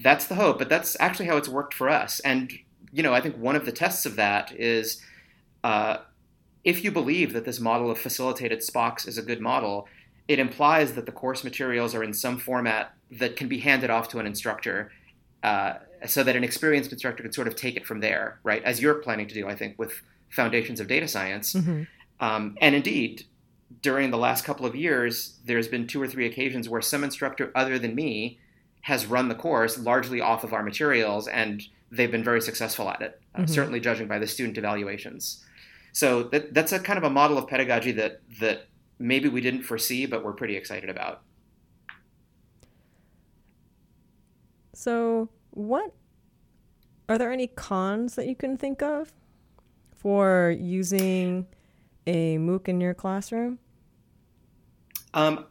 That's 0.01 0.27
the 0.27 0.35
hope, 0.35 0.57
but 0.57 0.69
that's 0.69 0.97
actually 0.99 1.27
how 1.27 1.37
it's 1.37 1.49
worked 1.49 1.73
for 1.73 1.89
us. 1.89 2.19
And 2.21 2.51
you 2.93 3.03
know, 3.03 3.13
I 3.13 3.21
think 3.21 3.37
one 3.37 3.55
of 3.55 3.65
the 3.65 3.71
tests 3.71 4.05
of 4.05 4.15
that 4.15 4.53
is 4.53 5.01
uh, 5.63 5.97
if 6.63 6.83
you 6.83 6.91
believe 6.91 7.33
that 7.33 7.45
this 7.45 7.59
model 7.59 7.89
of 7.89 7.97
facilitated 7.97 8.59
SPOCs 8.59 9.07
is 9.07 9.17
a 9.17 9.21
good 9.21 9.41
model, 9.41 9.87
it 10.27 10.39
implies 10.39 10.93
that 10.93 11.05
the 11.05 11.11
course 11.11 11.43
materials 11.43 11.95
are 11.95 12.03
in 12.03 12.13
some 12.13 12.37
format 12.37 12.93
that 13.11 13.35
can 13.35 13.47
be 13.47 13.59
handed 13.59 13.89
off 13.89 14.07
to 14.09 14.19
an 14.19 14.25
instructor. 14.25 14.91
Uh, 15.43 15.73
so 16.05 16.23
that 16.23 16.35
an 16.35 16.43
experienced 16.43 16.91
instructor 16.91 17.23
can 17.23 17.31
sort 17.31 17.47
of 17.47 17.55
take 17.55 17.75
it 17.75 17.85
from 17.85 17.99
there, 17.99 18.39
right? 18.43 18.63
As 18.63 18.81
you're 18.81 18.95
planning 18.95 19.27
to 19.27 19.33
do, 19.33 19.47
I 19.47 19.55
think, 19.55 19.77
with 19.77 20.01
Foundations 20.29 20.79
of 20.79 20.87
Data 20.87 21.07
Science. 21.07 21.53
Mm-hmm. 21.53 21.83
Um, 22.19 22.57
and 22.61 22.75
indeed, 22.75 23.25
during 23.81 24.11
the 24.11 24.17
last 24.17 24.43
couple 24.43 24.65
of 24.65 24.75
years, 24.75 25.37
there's 25.45 25.67
been 25.67 25.87
two 25.87 26.01
or 26.01 26.07
three 26.07 26.25
occasions 26.25 26.69
where 26.69 26.81
some 26.81 27.03
instructor 27.03 27.51
other 27.55 27.77
than 27.79 27.95
me 27.95 28.39
has 28.81 29.05
run 29.05 29.27
the 29.27 29.35
course 29.35 29.77
largely 29.77 30.21
off 30.21 30.43
of 30.43 30.53
our 30.53 30.63
materials, 30.63 31.27
and 31.27 31.63
they've 31.91 32.11
been 32.11 32.23
very 32.23 32.41
successful 32.41 32.89
at 32.89 33.01
it, 33.01 33.21
uh, 33.35 33.39
mm-hmm. 33.39 33.47
certainly 33.47 33.79
judging 33.79 34.07
by 34.07 34.17
the 34.17 34.27
student 34.27 34.57
evaluations. 34.57 35.43
So 35.93 36.23
that, 36.23 36.53
that's 36.53 36.71
a 36.71 36.79
kind 36.79 36.97
of 36.97 37.03
a 37.03 37.09
model 37.09 37.37
of 37.37 37.47
pedagogy 37.47 37.91
that 37.93 38.21
that 38.39 38.67
maybe 38.99 39.29
we 39.29 39.41
didn't 39.41 39.63
foresee, 39.63 40.05
but 40.05 40.23
we're 40.23 40.33
pretty 40.33 40.55
excited 40.55 40.89
about. 40.89 41.21
So 44.73 45.29
what 45.51 45.93
are 47.09 47.17
there 47.17 47.31
any 47.31 47.47
cons 47.47 48.15
that 48.15 48.27
you 48.27 48.35
can 48.35 48.57
think 48.57 48.81
of 48.81 49.11
for 49.95 50.55
using 50.57 51.45
a 52.07 52.37
MOOC 52.37 52.69
in 52.69 52.81
your 52.81 52.93
classroom? 52.93 53.59
Um, 55.13 55.45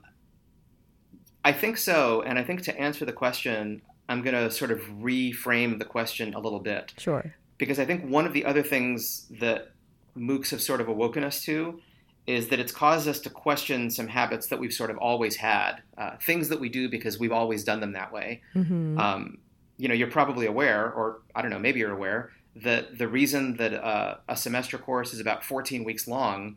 I 1.45 1.53
think 1.53 1.77
so. 1.77 2.23
And 2.23 2.39
I 2.39 2.43
think 2.43 2.63
to 2.63 2.79
answer 2.79 3.05
the 3.05 3.13
question, 3.13 3.83
I'm 4.09 4.23
going 4.23 4.35
to 4.35 4.51
sort 4.51 4.71
of 4.71 4.81
reframe 4.81 5.79
the 5.79 5.85
question 5.85 6.35
a 6.35 6.41
little 6.41 6.59
bit. 6.59 6.95
Sure. 6.99 7.35
Because 7.59 7.79
I 7.79 7.85
think 7.85 8.09
one 8.09 8.27
of 8.27 8.33
the 8.33 8.45
other 8.45 8.63
things 8.63 9.27
that 9.39 9.73
MOOCs 10.17 10.51
have 10.51 10.61
sort 10.61 10.81
of 10.81 10.89
awoken 10.89 11.25
us 11.25 11.43
to 11.45 11.81
is 12.27 12.49
that 12.49 12.61
it's 12.61 12.73
caused 12.73 13.09
us 13.09 13.19
to 13.21 13.31
question 13.31 13.91
some 13.91 14.07
habits 14.07 14.49
that 14.49 14.59
we've 14.59 14.73
sort 14.73 14.91
of 14.91 14.99
always 14.99 15.37
had, 15.37 15.83
uh, 15.99 16.17
things 16.23 16.49
that 16.49 16.61
we 16.61 16.69
do 16.69 16.89
because 16.89 17.19
we've 17.19 17.33
always 17.33 17.65
done 17.65 17.81
them 17.81 17.93
that 17.93 18.13
way. 18.13 18.43
Mm-hmm. 18.55 18.99
Um, 18.99 19.39
you 19.79 19.89
know, 19.89 19.95
you're 19.95 20.11
probably 20.11 20.47
aware, 20.47 20.93
or 20.93 21.23
I 21.35 21.43
don't 21.43 21.51
know, 21.51 21.59
maybe 21.59 21.81
you're 21.81 21.93
aware 21.93 22.31
that 22.57 22.99
the 22.99 23.09
reason 23.09 23.57
that 23.57 23.73
uh, 23.75 24.17
a 24.29 24.37
semester 24.37 24.77
course 24.77 25.15
is 25.15 25.21
about 25.21 25.45
14 25.45 25.85
weeks 25.85 26.07
long 26.07 26.57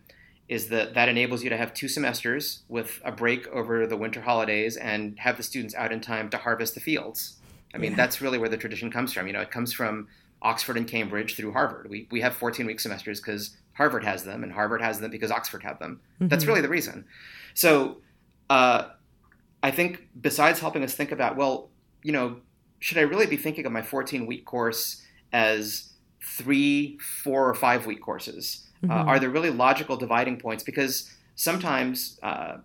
is 0.49 0.67
that 0.67 0.93
that 0.93 1.07
enables 1.07 1.43
you 1.43 1.49
to 1.49 1.57
have 1.57 1.73
two 1.73 1.87
semesters 1.87 2.63
with 2.67 3.01
a 3.05 3.11
break 3.11 3.47
over 3.47 3.87
the 3.87 3.95
winter 3.95 4.21
holidays 4.21 4.75
and 4.75 5.17
have 5.19 5.37
the 5.37 5.43
students 5.43 5.73
out 5.75 5.91
in 5.91 6.01
time 6.01 6.29
to 6.29 6.37
harvest 6.37 6.75
the 6.75 6.81
fields. 6.81 7.37
I 7.73 7.77
mean, 7.77 7.91
yeah. 7.91 7.97
that's 7.97 8.21
really 8.21 8.37
where 8.37 8.49
the 8.49 8.57
tradition 8.57 8.91
comes 8.91 9.13
from. 9.13 9.25
You 9.27 9.33
know, 9.33 9.41
it 9.41 9.51
comes 9.51 9.71
from 9.73 10.07
Oxford 10.43 10.77
and 10.77 10.87
Cambridge 10.87 11.35
through 11.35 11.53
Harvard. 11.53 11.89
We, 11.89 12.07
we 12.11 12.21
have 12.21 12.35
14 12.35 12.65
week 12.65 12.79
semesters 12.79 13.19
because 13.19 13.55
Harvard 13.73 14.03
has 14.03 14.23
them, 14.23 14.43
and 14.43 14.51
Harvard 14.51 14.81
has 14.81 14.99
them 14.99 15.09
because 15.09 15.31
Oxford 15.31 15.63
had 15.63 15.79
them. 15.79 16.01
Mm-hmm. 16.15 16.27
That's 16.27 16.45
really 16.45 16.61
the 16.61 16.69
reason. 16.69 17.05
So 17.53 18.01
uh, 18.49 18.89
I 19.63 19.71
think 19.71 20.07
besides 20.19 20.59
helping 20.59 20.83
us 20.83 20.93
think 20.93 21.11
about, 21.11 21.37
well, 21.37 21.69
you 22.03 22.11
know, 22.11 22.37
should 22.79 22.97
I 22.97 23.01
really 23.01 23.25
be 23.25 23.37
thinking 23.37 23.65
of 23.65 23.71
my 23.71 23.81
14 23.81 24.25
week 24.25 24.45
course 24.45 25.01
as 25.31 25.93
three, 26.21 26.99
four, 26.99 27.49
or 27.49 27.53
five 27.53 27.85
week 27.85 28.01
courses? 28.01 28.67
Uh, 28.83 28.87
mm-hmm. 28.87 28.91
Uh, 28.91 29.11
are 29.11 29.19
there 29.19 29.29
really 29.29 29.49
logical 29.49 29.95
dividing 29.95 30.37
points? 30.37 30.63
Because 30.63 31.09
sometimes, 31.35 32.19
uh, 32.21 32.57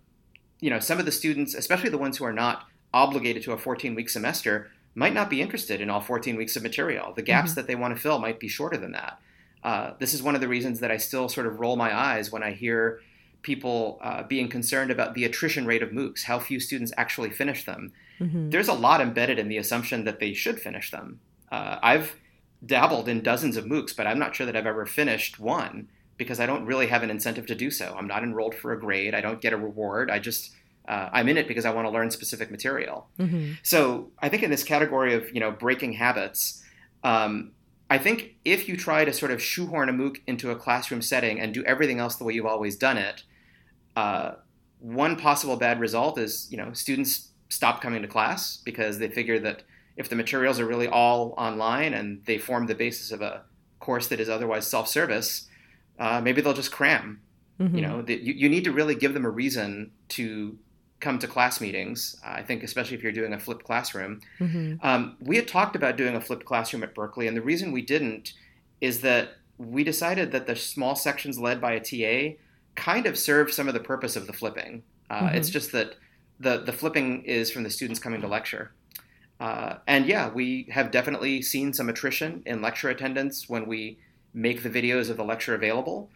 you 0.61 0.71
know, 0.71 0.81
some 0.81 0.99
of 0.99 1.05
the 1.05 1.13
students, 1.13 1.55
especially 1.55 1.91
the 1.91 1.99
ones 1.99 2.19
who 2.19 2.25
are 2.25 2.33
not 2.33 2.67
obligated 2.93 3.43
to 3.45 3.53
a 3.53 3.59
14 3.59 3.95
week 3.95 4.09
semester, 4.09 4.71
might 4.99 5.15
not 5.15 5.31
be 5.31 5.41
interested 5.41 5.81
in 5.81 5.89
all 5.89 6.01
14 6.01 6.37
weeks 6.37 6.57
of 6.57 6.63
material. 6.65 7.13
The 7.15 7.23
gaps 7.23 7.51
mm-hmm. 7.51 7.61
that 7.61 7.67
they 7.69 7.77
want 7.77 7.95
to 7.95 8.01
fill 8.01 8.19
might 8.19 8.41
be 8.41 8.49
shorter 8.49 8.77
than 8.77 8.93
that. 8.93 9.21
Uh, 9.63 9.93
this 10.01 10.13
is 10.13 10.23
one 10.23 10.35
of 10.35 10.41
the 10.41 10.49
reasons 10.49 10.81
that 10.81 10.91
I 10.91 10.97
still 10.97 11.29
sort 11.29 11.47
of 11.47 11.61
roll 11.61 11.77
my 11.77 11.97
eyes 11.97 12.33
when 12.33 12.43
I 12.43 12.53
hear 12.53 13.01
people 13.43 14.01
uh, 14.03 14.25
being 14.25 14.49
concerned 14.49 14.91
about 14.91 15.15
the 15.15 15.25
attrition 15.25 15.67
rate 15.67 15.83
of 15.85 15.91
MOOCs, 15.91 16.25
how 16.25 16.41
few 16.41 16.59
students 16.59 16.93
actually 16.97 17.31
finish 17.31 17.65
them. 17.65 17.93
Mm-hmm. 18.19 18.51
There's 18.51 18.67
a 18.67 18.75
lot 18.75 19.01
embedded 19.01 19.39
in 19.39 19.49
the 19.49 19.57
assumption 19.57 20.03
that 20.05 20.19
they 20.19 20.35
should 20.35 20.61
finish 20.61 20.91
them. 20.91 21.21
Uh, 21.53 21.79
I've 21.81 22.17
dabbled 22.67 23.09
in 23.09 23.23
dozens 23.23 23.57
of 23.57 23.67
MOOCs, 23.67 23.97
but 23.97 24.09
I'm 24.09 24.19
not 24.19 24.35
sure 24.35 24.47
that 24.47 24.57
I've 24.57 24.67
ever 24.67 24.85
finished 24.85 25.39
one 25.39 25.89
because 26.17 26.41
I 26.41 26.47
don't 26.47 26.67
really 26.67 26.89
have 26.89 27.05
an 27.05 27.11
incentive 27.11 27.47
to 27.47 27.55
do 27.55 27.71
so. 27.71 27.95
I'm 27.97 28.09
not 28.09 28.25
enrolled 28.25 28.57
for 28.57 28.73
a 28.73 28.81
grade. 28.81 29.15
I 29.15 29.21
don't 29.21 29.41
get 29.41 29.53
a 29.53 29.57
reward. 29.57 30.11
I 30.11 30.19
just 30.19 30.51
uh, 30.89 31.11
I'm 31.13 31.29
in 31.29 31.37
it 31.37 31.47
because 31.47 31.67
I 31.67 31.71
want 31.71 31.87
to 31.87 31.91
learn 31.91 32.11
specific 32.11 32.51
material. 32.51 33.09
Mm-hmm. 33.19 33.53
So 33.63 34.11
I 34.21 34.31
think 34.31 34.43
in 34.43 34.51
this 34.51 34.65
category 34.65 35.15
of 35.15 35.33
you 35.35 35.41
know 35.41 35.51
breaking 35.51 35.93
habits, 35.93 36.65
um, 37.05 37.53
I 37.91 37.99
think 37.99 38.37
if 38.45 38.69
you 38.69 38.77
try 38.77 39.05
to 39.05 39.13
sort 39.13 39.31
of 39.31 39.43
shoehorn 39.43 39.91
a 39.91 39.93
MOOC 39.93 40.23
into 40.27 40.51
a 40.51 40.57
classroom 40.57 41.03
setting 41.03 41.39
and 41.39 41.53
do 41.53 41.63
everything 41.65 42.01
else 42.01 42.17
the 42.17 42.25
way 42.25 42.33
you've 42.33 42.47
always 42.47 42.75
done 42.75 42.97
it, 42.97 43.23
uh, 43.97 44.33
one 44.81 45.17
possible 45.17 45.57
bad 45.57 45.79
result 45.79 46.19
is 46.19 46.49
you 46.51 46.57
know 46.57 46.73
students 46.73 47.29
stop 47.51 47.83
coming 47.83 48.01
to 48.03 48.09
class 48.09 48.57
because 48.57 48.99
they 48.99 49.09
figure 49.09 49.39
that 49.39 49.63
if 49.97 50.09
the 50.09 50.17
materials 50.17 50.59
are 50.59 50.67
really 50.67 50.89
all 50.89 51.35
online 51.37 51.93
and 51.93 52.25
they 52.25 52.39
form 52.39 52.67
the 52.67 52.75
basis 52.75 53.11
of 53.11 53.21
a 53.21 53.43
course 53.79 54.07
that 54.07 54.21
is 54.21 54.29
otherwise 54.29 54.67
self-service, 54.67 55.49
uh, 55.99 56.21
maybe 56.21 56.41
they'll 56.41 56.55
just 56.55 56.73
cram. 56.73 57.21
Mm-hmm. 57.61 57.77
You 57.77 57.83
know, 57.83 58.03
the, 58.03 58.15
you, 58.15 58.33
you 58.35 58.49
need 58.49 58.65
to 58.65 58.73
really 58.73 58.95
give 58.95 59.13
them 59.15 59.25
a 59.25 59.31
reason 59.31 59.91
to 60.11 60.57
come 61.01 61.19
to 61.19 61.29
class 61.29 61.61
meetings. 61.61 62.17
I 62.25 62.43
think, 62.43 62.63
especially 62.63 62.97
if 62.97 63.03
you're 63.03 63.13
doing 63.13 63.33
a 63.33 63.39
flipped 63.39 63.65
classroom. 63.65 64.21
Mm-hmm. 64.41 64.87
Um, 64.87 65.17
we 65.21 65.37
had 65.37 65.49
talked 65.49 65.77
about 65.77 65.97
doing 65.97 66.17
a 66.17 66.21
flipped 66.21 66.45
classroom 66.45 66.83
at 66.83 66.95
Berkeley, 66.95 67.27
and 67.27 67.37
the 67.37 67.43
reason 67.43 67.73
we 67.73 67.83
didn't 67.83 68.35
is 68.81 69.01
that 69.01 69.31
we 69.59 69.83
decided 69.85 70.33
that 70.33 70.47
the 70.47 70.57
small 70.57 70.95
sections 70.95 71.39
led 71.39 71.61
by 71.61 71.73
a 71.73 71.81
TA 71.81 72.37
kind 72.75 73.07
of 73.07 73.19
serve 73.19 73.53
some 73.53 73.67
of 73.67 73.75
the 73.75 73.81
purpose 73.81 74.15
of 74.15 74.27
the 74.27 74.33
flipping. 74.33 74.83
Uh, 75.11 75.23
mm-hmm. 75.23 75.37
It's 75.37 75.51
just 75.51 75.73
that 75.73 75.97
the 76.41 76.59
the 76.59 76.73
flipping 76.73 77.25
is 77.25 77.51
from 77.51 77.65
the 77.65 77.71
students 77.71 78.01
coming 78.01 78.21
to 78.21 78.29
lecture. 78.29 78.73
Uh, 79.41 79.77
and 79.87 80.07
yeah, 80.07 80.31
we 80.31 80.67
have 80.71 80.91
definitely 80.91 81.43
seen 81.43 81.73
some 81.73 81.89
attrition 81.89 82.43
in 82.45 82.61
lecture 82.61 82.89
attendance 82.89 83.49
when 83.49 83.67
we 83.67 83.99
make 84.35 84.63
the 84.63 84.71
videos 84.71 85.11
of 85.11 85.17
the 85.17 85.25
lecture 85.25 85.55
available. 85.55 86.11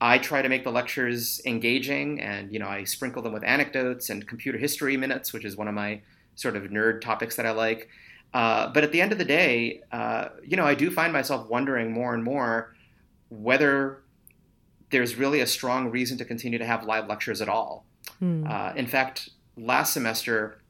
I 0.00 0.18
try 0.18 0.40
to 0.40 0.48
make 0.48 0.64
the 0.64 0.70
lectures 0.70 1.40
engaging, 1.44 2.20
and 2.20 2.52
you 2.52 2.58
know, 2.58 2.68
I 2.68 2.84
sprinkle 2.84 3.22
them 3.22 3.32
with 3.32 3.44
anecdotes 3.44 4.08
and 4.08 4.26
computer 4.26 4.58
history 4.58 4.96
minutes, 4.96 5.32
which 5.32 5.44
is 5.44 5.56
one 5.56 5.68
of 5.68 5.74
my 5.74 6.00
sort 6.36 6.56
of 6.56 6.64
nerd 6.64 7.00
topics 7.00 7.36
that 7.36 7.46
I 7.46 7.50
like. 7.50 7.88
Uh, 8.32 8.68
but 8.68 8.84
at 8.84 8.92
the 8.92 9.00
end 9.00 9.12
of 9.12 9.18
the 9.18 9.24
day, 9.24 9.82
uh, 9.92 10.28
you 10.46 10.56
know, 10.56 10.64
I 10.64 10.74
do 10.74 10.90
find 10.90 11.12
myself 11.12 11.48
wondering 11.50 11.92
more 11.92 12.14
and 12.14 12.22
more 12.22 12.74
whether 13.28 14.02
there's 14.90 15.16
really 15.16 15.40
a 15.40 15.46
strong 15.46 15.90
reason 15.90 16.16
to 16.18 16.24
continue 16.24 16.58
to 16.58 16.66
have 16.66 16.84
live 16.84 17.08
lectures 17.08 17.40
at 17.40 17.48
all. 17.48 17.84
Hmm. 18.18 18.46
Uh, 18.46 18.72
in 18.76 18.86
fact, 18.86 19.30
last 19.56 19.92
semester, 19.92 20.60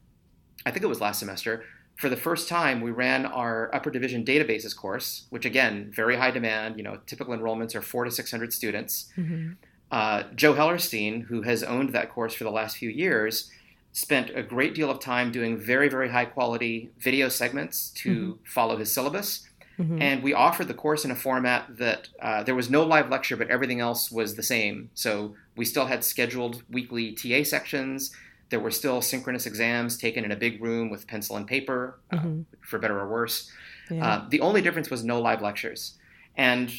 I 0.65 0.71
think 0.71 0.83
it 0.83 0.87
was 0.87 1.01
last 1.01 1.19
semester, 1.19 1.63
for 2.01 2.09
the 2.09 2.17
first 2.17 2.49
time, 2.49 2.81
we 2.81 2.89
ran 2.89 3.27
our 3.27 3.69
upper 3.75 3.91
division 3.91 4.25
databases 4.25 4.75
course, 4.75 5.27
which 5.29 5.45
again, 5.45 5.91
very 5.95 6.17
high 6.17 6.31
demand. 6.31 6.77
You 6.77 6.83
know, 6.83 6.97
typical 7.05 7.37
enrollments 7.37 7.75
are 7.75 7.81
four 7.83 8.05
to 8.05 8.09
600 8.09 8.51
students. 8.51 9.13
Mm-hmm. 9.15 9.51
Uh, 9.91 10.23
Joe 10.33 10.55
Hellerstein, 10.55 11.25
who 11.25 11.43
has 11.43 11.61
owned 11.61 11.93
that 11.93 12.09
course 12.09 12.33
for 12.33 12.43
the 12.43 12.49
last 12.49 12.77
few 12.77 12.89
years, 12.89 13.51
spent 13.93 14.31
a 14.31 14.41
great 14.41 14.73
deal 14.73 14.89
of 14.89 14.99
time 14.99 15.31
doing 15.31 15.59
very, 15.59 15.89
very 15.89 16.09
high 16.09 16.25
quality 16.25 16.89
video 16.97 17.29
segments 17.29 17.91
to 17.91 18.09
mm-hmm. 18.09 18.43
follow 18.45 18.77
his 18.77 18.91
syllabus. 18.91 19.47
Mm-hmm. 19.77 20.01
And 20.01 20.23
we 20.23 20.33
offered 20.33 20.69
the 20.69 20.73
course 20.73 21.05
in 21.05 21.11
a 21.11 21.15
format 21.15 21.77
that 21.77 22.07
uh, 22.19 22.41
there 22.41 22.55
was 22.55 22.71
no 22.71 22.83
live 22.83 23.11
lecture, 23.11 23.37
but 23.37 23.51
everything 23.51 23.79
else 23.79 24.11
was 24.11 24.33
the 24.33 24.43
same. 24.43 24.89
So 24.95 25.35
we 25.55 25.65
still 25.65 25.85
had 25.85 26.03
scheduled 26.03 26.63
weekly 26.67 27.11
TA 27.11 27.43
sections. 27.43 28.11
There 28.51 28.59
were 28.59 28.71
still 28.71 29.01
synchronous 29.01 29.45
exams 29.47 29.97
taken 29.97 30.23
in 30.23 30.31
a 30.31 30.35
big 30.35 30.61
room 30.61 30.91
with 30.91 31.07
pencil 31.07 31.37
and 31.37 31.47
paper, 31.47 31.99
uh, 32.11 32.17
mm-hmm. 32.17 32.41
for 32.61 32.77
better 32.77 32.99
or 32.99 33.07
worse. 33.09 33.49
Yeah. 33.89 34.05
Uh, 34.05 34.25
the 34.29 34.41
only 34.41 34.61
difference 34.61 34.89
was 34.89 35.03
no 35.03 35.19
live 35.19 35.41
lectures. 35.41 35.97
And 36.37 36.71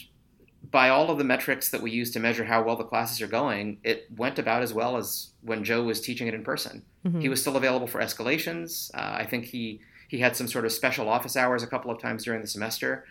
by 0.71 0.89
all 0.89 1.11
of 1.11 1.19
the 1.19 1.25
metrics 1.25 1.71
that 1.71 1.83
we 1.83 1.91
use 1.91 2.11
to 2.13 2.21
measure 2.21 2.45
how 2.45 2.63
well 2.63 2.77
the 2.77 2.85
classes 2.85 3.21
are 3.21 3.27
going, 3.27 3.79
it 3.83 4.07
went 4.17 4.39
about 4.39 4.63
as 4.63 4.73
well 4.73 4.97
as 4.97 5.33
when 5.43 5.65
Joe 5.65 5.83
was 5.83 6.01
teaching 6.01 6.29
it 6.29 6.35
in 6.35 6.45
person. 6.45 6.85
Mm-hmm. 7.05 7.21
He 7.21 7.29
was 7.29 7.41
still 7.41 7.57
available 7.57 7.87
for 7.87 8.01
escalations. 8.01 8.95
Uh, 8.95 9.17
I 9.17 9.27
think 9.27 9.47
he 9.47 9.81
he 10.09 10.19
had 10.19 10.37
some 10.37 10.47
sort 10.47 10.67
of 10.67 10.73
special 10.73 11.09
office 11.09 11.37
hours 11.37 11.63
a 11.63 11.67
couple 11.67 11.91
of 11.91 11.99
times 11.99 12.25
during 12.25 12.43
the 12.43 12.47
semester, 12.47 13.07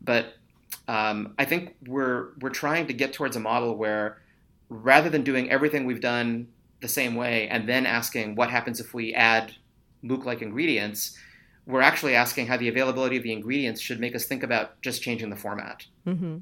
but 0.00 0.34
um, 0.88 1.34
I 1.38 1.44
think 1.44 1.76
we're 1.86 2.28
we're 2.40 2.50
trying 2.50 2.86
to 2.86 2.92
get 2.92 3.12
towards 3.12 3.36
a 3.36 3.40
model 3.40 3.76
where 3.76 4.18
rather 4.68 5.08
than 5.10 5.22
doing 5.22 5.50
everything 5.50 5.84
we've 5.86 6.00
done 6.00 6.48
the 6.80 6.88
same 6.88 7.14
way 7.14 7.48
and 7.48 7.68
then 7.68 7.86
asking 7.86 8.34
what 8.34 8.50
happens 8.50 8.80
if 8.80 8.92
we 8.92 9.14
add 9.14 9.54
MOOC 10.04 10.24
like 10.24 10.42
ingredients, 10.42 11.16
we're 11.66 11.80
actually 11.80 12.14
asking 12.14 12.46
how 12.46 12.56
the 12.56 12.68
availability 12.68 13.16
of 13.16 13.22
the 13.22 13.32
ingredients 13.32 13.80
should 13.80 13.98
make 13.98 14.14
us 14.14 14.24
think 14.24 14.42
about 14.42 14.80
just 14.82 15.02
changing 15.02 15.30
the 15.30 15.36
format. 15.36 15.84
Mm-hmm. 16.06 16.38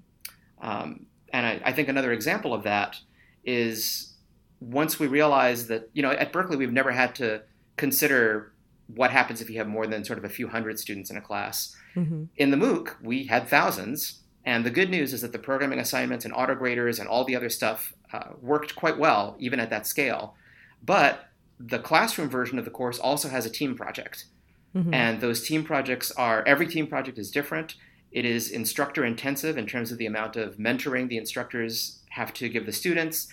Um, 0.60 1.06
and 1.32 1.46
I, 1.46 1.60
I, 1.64 1.72
think 1.72 1.88
another 1.88 2.12
example 2.12 2.54
of 2.54 2.62
that 2.62 2.96
is 3.44 4.14
once 4.60 4.98
we 4.98 5.06
realize 5.06 5.66
that, 5.66 5.90
you 5.92 6.02
know, 6.02 6.10
at 6.10 6.32
Berkeley, 6.32 6.56
we've 6.56 6.72
never 6.72 6.92
had 6.92 7.14
to 7.16 7.42
consider 7.76 8.52
what 8.94 9.10
happens 9.10 9.40
if 9.40 9.50
you 9.50 9.58
have 9.58 9.66
more 9.66 9.86
than 9.86 10.04
sort 10.04 10.18
of 10.18 10.24
a 10.24 10.28
few 10.28 10.48
hundred 10.48 10.78
students 10.78 11.10
in 11.10 11.16
a 11.16 11.20
class. 11.20 11.74
Mm-hmm. 11.96 12.24
In 12.36 12.50
the 12.50 12.56
MOOC, 12.56 12.94
we 13.02 13.24
had 13.24 13.48
thousands. 13.48 14.20
And 14.44 14.64
the 14.64 14.70
good 14.70 14.90
news 14.90 15.12
is 15.14 15.22
that 15.22 15.32
the 15.32 15.38
programming 15.38 15.78
assignments 15.78 16.24
and 16.24 16.34
autograders 16.34 17.00
and 17.00 17.08
all 17.08 17.24
the 17.24 17.34
other 17.34 17.48
stuff 17.48 17.94
uh, 18.14 18.28
worked 18.40 18.76
quite 18.76 18.98
well, 18.98 19.36
even 19.38 19.58
at 19.58 19.70
that 19.70 19.86
scale. 19.86 20.34
But 20.82 21.28
the 21.58 21.78
classroom 21.78 22.28
version 22.28 22.58
of 22.58 22.64
the 22.64 22.70
course 22.70 22.98
also 22.98 23.28
has 23.28 23.44
a 23.44 23.50
team 23.50 23.74
project. 23.74 24.26
Mm-hmm. 24.74 24.94
And 24.94 25.20
those 25.20 25.46
team 25.46 25.64
projects 25.64 26.10
are 26.12 26.44
every 26.46 26.66
team 26.66 26.86
project 26.86 27.18
is 27.18 27.30
different. 27.30 27.74
It 28.12 28.24
is 28.24 28.50
instructor 28.50 29.04
intensive 29.04 29.58
in 29.58 29.66
terms 29.66 29.90
of 29.90 29.98
the 29.98 30.06
amount 30.06 30.36
of 30.36 30.56
mentoring 30.56 31.08
the 31.08 31.16
instructors 31.16 32.00
have 32.10 32.32
to 32.34 32.48
give 32.48 32.66
the 32.66 32.72
students. 32.72 33.28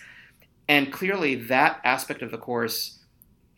And 0.68 0.92
clearly, 0.92 1.34
that 1.34 1.80
aspect 1.84 2.22
of 2.22 2.30
the 2.30 2.38
course 2.38 2.98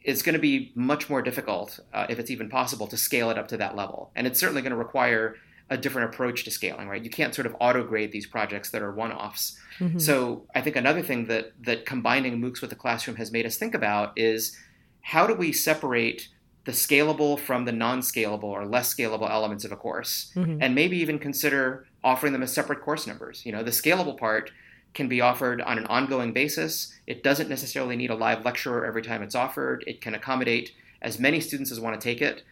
is 0.03 0.23
going 0.23 0.35
to 0.35 0.39
be 0.39 0.73
much 0.75 1.09
more 1.09 1.23
difficult, 1.23 1.81
uh, 1.95 2.07
if 2.11 2.19
it's 2.19 2.31
even 2.31 2.51
possible, 2.51 2.87
to 2.89 2.97
scale 2.97 3.31
it 3.31 3.39
up 3.39 3.49
to 3.49 3.57
that 3.57 3.75
level. 3.77 4.11
And 4.15 4.27
it's 4.27 4.39
certainly 4.39 4.61
going 4.61 4.73
to 4.73 4.77
require 4.77 5.37
a 5.71 5.77
different 5.77 6.13
approach 6.13 6.45
to 6.45 6.51
scaling, 6.51 6.89
right? 6.89 7.03
You 7.03 7.11
can't 7.11 7.35
sort 7.35 7.47
of 7.47 7.57
auto 7.59 7.85
grade 7.85 8.13
these 8.13 8.27
projects 8.27 8.71
that 8.71 8.83
are 8.83 8.93
one 8.93 9.13
offs. 9.13 9.59
Mm-hmm. 9.79 9.99
So 9.99 10.47
I 10.55 10.61
think 10.61 10.77
another 10.77 11.03
thing 11.03 11.27
that 11.27 11.53
that 11.63 11.87
combining 11.87 12.41
MOOCs 12.41 12.61
with 12.61 12.71
the 12.71 12.77
classroom 12.77 13.17
has 13.17 13.33
made 13.33 13.47
us 13.47 13.57
think 13.57 13.75
about 13.75 14.13
is 14.17 14.57
how 15.01 15.27
do 15.27 15.35
we 15.35 15.53
separate 15.53 16.29
the 16.65 16.73
scalable 16.73 17.39
from 17.39 17.65
the 17.65 17.73
non-scalable 17.73 18.45
or 18.45 18.65
less 18.65 18.95
scalable 18.95 19.31
elements 19.31 19.65
of 19.65 19.73
a 19.73 19.77
course, 19.77 20.33
mm-hmm. 20.35 20.59
and 20.63 20.75
maybe 20.75 20.97
even 20.97 21.19
consider 21.19 21.87
offering 22.03 22.33
them 22.33 22.43
as 22.43 22.53
separate 22.53 22.81
course 22.81 23.07
numbers. 23.07 23.45
You 23.45 23.53
know, 23.53 23.63
the 23.63 23.71
scalable 23.71 24.17
part 24.17 24.51
can 24.95 25.09
be 25.09 25.21
offered 25.21 25.61
on 25.61 25.77
an 25.77 25.87
ongoing 25.87 26.33
basis. 26.33 26.95
It 27.07 27.23
doesn't 27.23 27.51
necessarily 27.51 27.97
need 27.97 28.11
a 28.11 28.15
live 28.15 28.45
lecturer 28.45 28.87
every 28.87 29.03
time 29.03 29.23
it's 29.23 29.35
offered. 29.35 29.85
It 29.87 30.01
can 30.01 30.15
accommodate 30.15 30.73
as 31.03 31.19
many 31.19 31.41
students 31.41 31.71
as 31.71 31.81
want 31.81 32.01
to 32.01 32.05
take 32.05 32.23
it. 32.23 32.43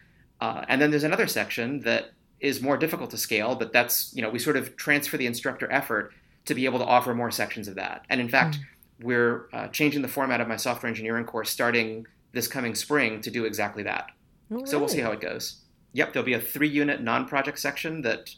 Uh, 0.41 0.65
and 0.67 0.81
then 0.81 0.91
there's 0.91 1.05
another 1.05 1.27
section 1.27 1.79
that 1.81 2.11
is 2.43 2.61
more 2.61 2.75
difficult 2.77 3.09
to 3.09 3.17
scale, 3.17 3.55
but 3.55 3.71
that's, 3.71 4.13
you 4.13 4.21
know, 4.21 4.29
we 4.29 4.37
sort 4.37 4.57
of 4.57 4.75
transfer 4.75 5.15
the 5.15 5.25
instructor 5.25 5.71
effort 5.71 6.13
to 6.45 6.53
be 6.53 6.65
able 6.65 6.77
to 6.77 6.85
offer 6.85 7.15
more 7.15 7.31
sections 7.31 7.69
of 7.69 7.75
that. 7.75 8.05
And 8.09 8.19
in 8.19 8.27
fact, 8.27 8.57
mm. 8.57 9.05
we're 9.05 9.47
uh, 9.53 9.69
changing 9.69 10.01
the 10.01 10.09
format 10.09 10.41
of 10.41 10.49
my 10.49 10.57
software 10.57 10.89
engineering 10.89 11.25
course 11.25 11.49
starting 11.49 12.05
this 12.33 12.47
coming 12.49 12.75
spring 12.75 13.21
to 13.21 13.31
do 13.31 13.45
exactly 13.45 13.81
that. 13.83 14.11
Oh, 14.51 14.65
so 14.65 14.77
we'll 14.77 14.89
see 14.89 14.99
how 14.99 15.11
it 15.11 15.21
goes. 15.21 15.61
Yep, 15.93 16.11
there'll 16.11 16.25
be 16.25 16.33
a 16.33 16.41
three 16.41 16.67
unit 16.67 17.01
non 17.01 17.25
project 17.25 17.59
section 17.59 18.01
that 18.01 18.29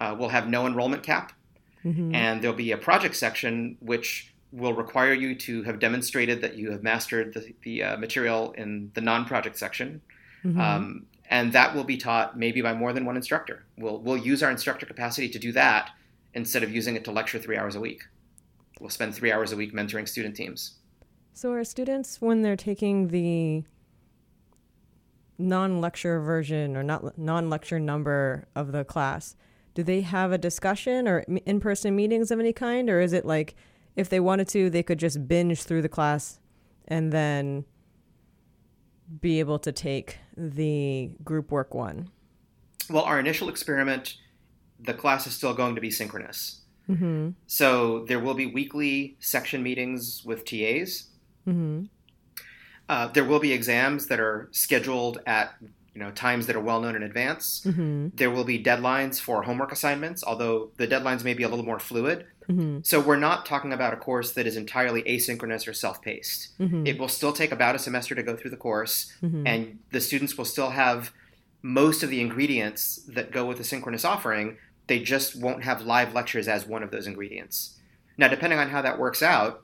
uh, 0.00 0.16
will 0.18 0.30
have 0.30 0.48
no 0.48 0.66
enrollment 0.66 1.04
cap. 1.04 1.32
Mm-hmm. 1.84 2.14
And 2.14 2.42
there'll 2.42 2.56
be 2.56 2.72
a 2.72 2.78
project 2.78 3.14
section 3.14 3.76
which 3.80 4.34
will 4.50 4.74
require 4.74 5.12
you 5.12 5.34
to 5.34 5.62
have 5.62 5.78
demonstrated 5.78 6.40
that 6.42 6.56
you 6.56 6.72
have 6.72 6.82
mastered 6.82 7.32
the, 7.32 7.54
the 7.62 7.82
uh, 7.82 7.96
material 7.96 8.52
in 8.52 8.90
the 8.94 9.00
non-project 9.00 9.56
section. 9.56 10.00
Mm-hmm. 10.44 10.60
Um, 10.60 11.06
and 11.32 11.50
that 11.54 11.74
will 11.74 11.82
be 11.82 11.96
taught 11.96 12.38
maybe 12.38 12.60
by 12.60 12.74
more 12.74 12.92
than 12.92 13.06
one 13.06 13.16
instructor. 13.16 13.64
We'll, 13.78 13.98
we'll 14.00 14.18
use 14.18 14.42
our 14.42 14.50
instructor 14.50 14.84
capacity 14.84 15.30
to 15.30 15.38
do 15.38 15.50
that 15.52 15.88
instead 16.34 16.62
of 16.62 16.70
using 16.70 16.94
it 16.94 17.04
to 17.06 17.10
lecture 17.10 17.38
three 17.38 17.56
hours 17.56 17.74
a 17.74 17.80
week. 17.80 18.02
We'll 18.78 18.90
spend 18.90 19.14
three 19.14 19.32
hours 19.32 19.50
a 19.50 19.56
week 19.56 19.72
mentoring 19.72 20.06
student 20.06 20.36
teams. 20.36 20.74
So, 21.32 21.52
our 21.52 21.64
students, 21.64 22.20
when 22.20 22.42
they're 22.42 22.54
taking 22.54 23.08
the 23.08 23.64
non 25.38 25.80
lecture 25.80 26.20
version 26.20 26.76
or 26.76 26.82
not 26.82 27.16
non 27.16 27.48
lecture 27.48 27.80
number 27.80 28.46
of 28.54 28.72
the 28.72 28.84
class, 28.84 29.34
do 29.72 29.82
they 29.82 30.02
have 30.02 30.32
a 30.32 30.38
discussion 30.38 31.08
or 31.08 31.20
in 31.46 31.60
person 31.60 31.96
meetings 31.96 32.30
of 32.30 32.40
any 32.40 32.52
kind? 32.52 32.90
Or 32.90 33.00
is 33.00 33.14
it 33.14 33.24
like 33.24 33.54
if 33.96 34.10
they 34.10 34.20
wanted 34.20 34.48
to, 34.48 34.68
they 34.68 34.82
could 34.82 34.98
just 34.98 35.26
binge 35.26 35.62
through 35.62 35.80
the 35.80 35.88
class 35.88 36.40
and 36.86 37.10
then 37.10 37.64
be 39.20 39.40
able 39.40 39.58
to 39.60 39.72
take 39.72 40.18
the 40.36 41.14
group 41.24 41.50
work 41.50 41.74
one? 41.74 42.08
Well, 42.88 43.04
our 43.04 43.18
initial 43.18 43.48
experiment, 43.48 44.16
the 44.80 44.94
class 44.94 45.26
is 45.26 45.34
still 45.34 45.54
going 45.54 45.74
to 45.74 45.80
be 45.80 45.90
synchronous. 45.90 46.62
Mm-hmm. 46.88 47.30
So 47.46 48.04
there 48.06 48.18
will 48.18 48.34
be 48.34 48.46
weekly 48.46 49.16
section 49.20 49.62
meetings 49.62 50.22
with 50.24 50.44
TAs. 50.44 51.08
Mm-hmm. 51.46 51.84
Uh, 52.88 53.06
there 53.08 53.24
will 53.24 53.38
be 53.38 53.52
exams 53.52 54.06
that 54.08 54.20
are 54.20 54.48
scheduled 54.52 55.20
at 55.26 55.54
you 55.94 56.00
know 56.00 56.10
times 56.10 56.46
that 56.46 56.56
are 56.56 56.60
well 56.60 56.80
known 56.80 56.96
in 56.96 57.02
advance. 57.02 57.62
Mm-hmm. 57.66 58.08
There 58.14 58.30
will 58.30 58.44
be 58.44 58.62
deadlines 58.62 59.20
for 59.20 59.42
homework 59.42 59.72
assignments, 59.72 60.24
although 60.24 60.70
the 60.76 60.88
deadlines 60.88 61.24
may 61.24 61.34
be 61.34 61.42
a 61.42 61.48
little 61.48 61.64
more 61.64 61.78
fluid. 61.78 62.26
Mm-hmm. 62.48 62.78
So 62.82 63.00
we're 63.00 63.16
not 63.16 63.46
talking 63.46 63.72
about 63.72 63.92
a 63.92 63.96
course 63.96 64.32
that 64.32 64.46
is 64.46 64.56
entirely 64.56 65.02
asynchronous 65.02 65.68
or 65.68 65.72
self-paced. 65.72 66.58
Mm-hmm. 66.58 66.86
It 66.86 66.98
will 66.98 67.08
still 67.08 67.32
take 67.32 67.52
about 67.52 67.76
a 67.76 67.78
semester 67.78 68.14
to 68.14 68.22
go 68.22 68.36
through 68.36 68.50
the 68.50 68.56
course, 68.56 69.12
mm-hmm. 69.22 69.46
and 69.46 69.78
the 69.90 70.00
students 70.00 70.36
will 70.36 70.44
still 70.44 70.70
have 70.70 71.12
most 71.62 72.02
of 72.02 72.10
the 72.10 72.20
ingredients 72.20 73.00
that 73.08 73.30
go 73.30 73.46
with 73.46 73.60
a 73.60 73.64
synchronous 73.64 74.04
offering. 74.04 74.56
They 74.88 74.98
just 74.98 75.40
won't 75.40 75.62
have 75.62 75.82
live 75.82 76.14
lectures 76.14 76.48
as 76.48 76.66
one 76.66 76.82
of 76.82 76.90
those 76.90 77.06
ingredients. 77.06 77.78
Now, 78.18 78.28
depending 78.28 78.58
on 78.58 78.70
how 78.70 78.82
that 78.82 78.98
works 78.98 79.22
out, 79.22 79.62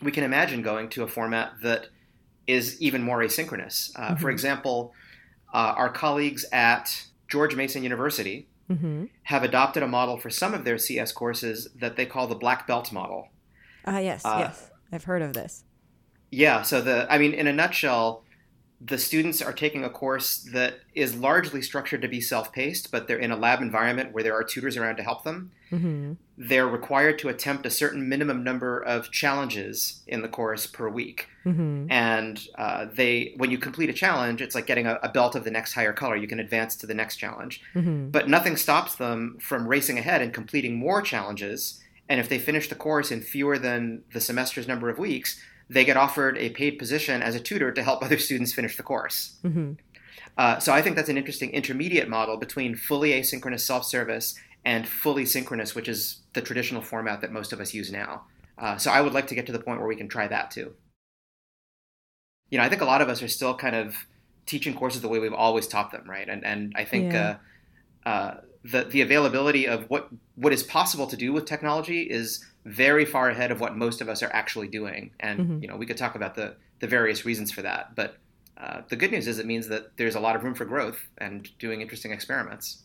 we 0.00 0.10
can 0.10 0.24
imagine 0.24 0.62
going 0.62 0.88
to 0.90 1.02
a 1.02 1.08
format 1.08 1.52
that 1.62 1.88
is 2.46 2.80
even 2.80 3.02
more 3.02 3.18
asynchronous. 3.18 3.90
Uh, 3.94 4.14
for 4.14 4.14
mm-hmm. 4.14 4.30
example, 4.30 4.94
uh, 5.52 5.74
our 5.76 5.90
colleagues 5.90 6.44
at 6.52 7.06
George 7.28 7.54
Mason 7.56 7.82
University 7.82 8.48
mm-hmm. 8.70 9.06
have 9.24 9.42
adopted 9.42 9.82
a 9.82 9.88
model 9.88 10.18
for 10.18 10.30
some 10.30 10.54
of 10.54 10.64
their 10.64 10.78
CS 10.78 11.12
courses 11.12 11.68
that 11.76 11.96
they 11.96 12.06
call 12.06 12.26
the 12.26 12.34
black 12.34 12.66
belt 12.66 12.92
model. 12.92 13.28
Ah, 13.86 13.96
uh, 13.96 13.98
yes, 13.98 14.22
yes, 14.24 14.70
I've 14.92 15.04
heard 15.04 15.22
of 15.22 15.32
this. 15.32 15.64
Yeah, 16.30 16.62
so 16.62 16.80
the 16.80 17.06
I 17.10 17.18
mean, 17.18 17.32
in 17.32 17.46
a 17.46 17.52
nutshell, 17.52 18.22
the 18.80 18.98
students 18.98 19.42
are 19.42 19.52
taking 19.52 19.82
a 19.82 19.90
course 19.90 20.36
that 20.52 20.80
is 20.94 21.16
largely 21.16 21.60
structured 21.60 22.00
to 22.02 22.08
be 22.08 22.20
self-paced, 22.20 22.92
but 22.92 23.08
they're 23.08 23.18
in 23.18 23.32
a 23.32 23.36
lab 23.36 23.60
environment 23.60 24.12
where 24.12 24.22
there 24.22 24.34
are 24.34 24.44
tutors 24.44 24.76
around 24.76 24.96
to 24.96 25.02
help 25.02 25.24
them. 25.24 25.50
Mm-hmm. 25.72 26.12
They're 26.36 26.68
required 26.68 27.18
to 27.20 27.28
attempt 27.28 27.66
a 27.66 27.70
certain 27.70 28.08
minimum 28.08 28.44
number 28.44 28.78
of 28.78 29.10
challenges 29.10 30.02
in 30.06 30.22
the 30.22 30.28
course 30.28 30.68
per 30.68 30.88
week, 30.88 31.26
mm-hmm. 31.44 31.90
and 31.90 32.40
uh, 32.56 32.86
they, 32.92 33.34
when 33.36 33.50
you 33.50 33.58
complete 33.58 33.90
a 33.90 33.92
challenge, 33.92 34.40
it's 34.40 34.54
like 34.54 34.66
getting 34.66 34.86
a, 34.86 35.00
a, 35.02 35.08
belt 35.08 35.34
of 35.34 35.42
the 35.42 35.50
next 35.50 35.72
higher 35.72 35.92
color. 35.92 36.14
You 36.14 36.28
can 36.28 36.38
advance 36.38 36.76
to 36.76 36.86
the 36.86 36.94
next 36.94 37.16
challenge, 37.16 37.60
mm-hmm. 37.74 38.10
but 38.10 38.28
nothing 38.28 38.56
stops 38.56 38.94
them 38.94 39.38
from 39.40 39.66
racing 39.66 39.98
ahead 39.98 40.22
and 40.22 40.32
completing 40.32 40.76
more 40.76 41.02
challenges. 41.02 41.82
And 42.08 42.20
if 42.20 42.28
they 42.28 42.38
finish 42.38 42.68
the 42.68 42.74
course 42.74 43.10
in 43.10 43.20
fewer 43.20 43.58
than 43.58 44.04
the 44.14 44.20
semester's 44.20 44.68
number 44.68 44.88
of 44.88 44.98
weeks, 44.98 45.42
they 45.70 45.84
get 45.84 45.96
offered 45.96 46.38
a 46.38 46.50
paid 46.50 46.78
position 46.78 47.22
as 47.22 47.34
a 47.34 47.40
tutor 47.40 47.72
to 47.72 47.82
help 47.82 48.02
other 48.04 48.18
students 48.18 48.52
finish 48.52 48.76
the 48.76 48.82
course. 48.82 49.36
Mm-hmm. 49.44 49.72
Uh, 50.36 50.58
so 50.58 50.72
I 50.72 50.82
think 50.82 50.96
that's 50.96 51.08
an 51.08 51.18
interesting 51.18 51.50
intermediate 51.50 52.08
model 52.08 52.36
between 52.36 52.76
fully 52.76 53.10
asynchronous 53.10 53.60
self-service 53.60 54.36
and 54.64 54.86
fully 54.86 55.26
synchronous, 55.26 55.74
which 55.74 55.88
is 55.88 56.20
the 56.34 56.42
traditional 56.42 56.82
format 56.82 57.20
that 57.20 57.32
most 57.32 57.52
of 57.52 57.60
us 57.60 57.74
use 57.74 57.90
now. 57.90 58.22
Uh, 58.56 58.76
so 58.76 58.90
I 58.90 59.00
would 59.00 59.12
like 59.12 59.26
to 59.28 59.34
get 59.34 59.46
to 59.46 59.52
the 59.52 59.58
point 59.58 59.78
where 59.78 59.88
we 59.88 59.96
can 59.96 60.08
try 60.08 60.28
that 60.28 60.50
too. 60.50 60.74
You 62.50 62.58
know, 62.58 62.64
I 62.64 62.68
think 62.68 62.82
a 62.82 62.84
lot 62.84 63.00
of 63.00 63.08
us 63.08 63.22
are 63.22 63.28
still 63.28 63.54
kind 63.54 63.76
of 63.76 63.96
teaching 64.46 64.74
courses 64.74 65.02
the 65.02 65.08
way 65.08 65.18
we've 65.18 65.32
always 65.32 65.66
taught 65.66 65.92
them, 65.92 66.08
right? 66.08 66.28
And 66.28 66.44
and 66.44 66.72
I 66.76 66.84
think 66.84 67.12
yeah. 67.12 67.36
uh, 68.04 68.08
uh 68.08 68.40
the 68.64 68.84
the 68.84 69.00
availability 69.02 69.66
of 69.66 69.88
what 69.90 70.08
what 70.34 70.52
is 70.52 70.62
possible 70.62 71.06
to 71.06 71.16
do 71.16 71.32
with 71.32 71.44
technology 71.44 72.02
is 72.02 72.44
very 72.68 73.04
far 73.04 73.30
ahead 73.30 73.50
of 73.50 73.60
what 73.60 73.76
most 73.76 74.00
of 74.00 74.08
us 74.08 74.22
are 74.22 74.30
actually 74.32 74.68
doing. 74.68 75.10
And 75.20 75.40
mm-hmm. 75.40 75.62
you 75.62 75.68
know, 75.68 75.76
we 75.76 75.86
could 75.86 75.96
talk 75.96 76.14
about 76.14 76.34
the 76.34 76.54
the 76.80 76.86
various 76.86 77.24
reasons 77.24 77.50
for 77.50 77.62
that. 77.62 77.94
But 77.94 78.16
uh, 78.56 78.82
the 78.88 78.96
good 78.96 79.10
news 79.10 79.26
is 79.26 79.38
it 79.38 79.46
means 79.46 79.68
that 79.68 79.96
there's 79.96 80.14
a 80.14 80.20
lot 80.20 80.36
of 80.36 80.44
room 80.44 80.54
for 80.54 80.64
growth 80.64 81.08
and 81.18 81.48
doing 81.58 81.80
interesting 81.80 82.12
experiments. 82.12 82.82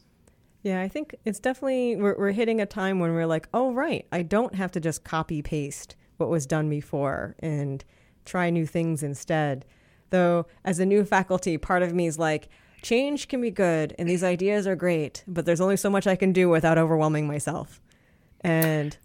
Yeah, 0.62 0.82
I 0.82 0.88
think 0.88 1.16
it's 1.26 1.40
definitely 1.40 1.98
we're, 1.98 2.18
we're 2.18 2.32
hitting 2.32 2.62
a 2.62 2.66
time 2.66 3.00
when 3.00 3.14
we're 3.14 3.28
like, 3.28 3.50
oh 3.54 3.74
right, 3.74 4.06
I 4.12 4.22
don't 4.22 4.56
have 4.56 4.72
to 4.74 4.80
just 4.80 5.04
copy 5.04 5.42
paste 5.42 5.96
what 6.18 6.30
was 6.30 6.46
done 6.46 6.70
before 6.70 7.36
and 7.40 7.84
try 8.24 8.50
new 8.50 8.66
things 8.66 9.04
instead. 9.04 9.66
Though 10.12 10.46
as 10.64 10.80
a 10.80 10.86
new 10.86 11.04
faculty, 11.04 11.58
part 11.58 11.84
of 11.84 11.94
me 11.94 12.08
is 12.08 12.18
like, 12.18 12.48
change 12.82 13.28
can 13.28 13.42
be 13.42 13.52
good 13.52 13.96
and 13.98 14.08
these 14.08 14.24
ideas 14.24 14.68
are 14.68 14.76
great, 14.76 15.24
but 15.28 15.46
there's 15.46 15.62
only 15.62 15.78
so 15.78 15.90
much 15.90 16.08
I 16.08 16.16
can 16.16 16.32
do 16.32 16.48
without 16.50 16.78
overwhelming 16.78 17.28
myself. 17.28 17.82
And 18.42 18.98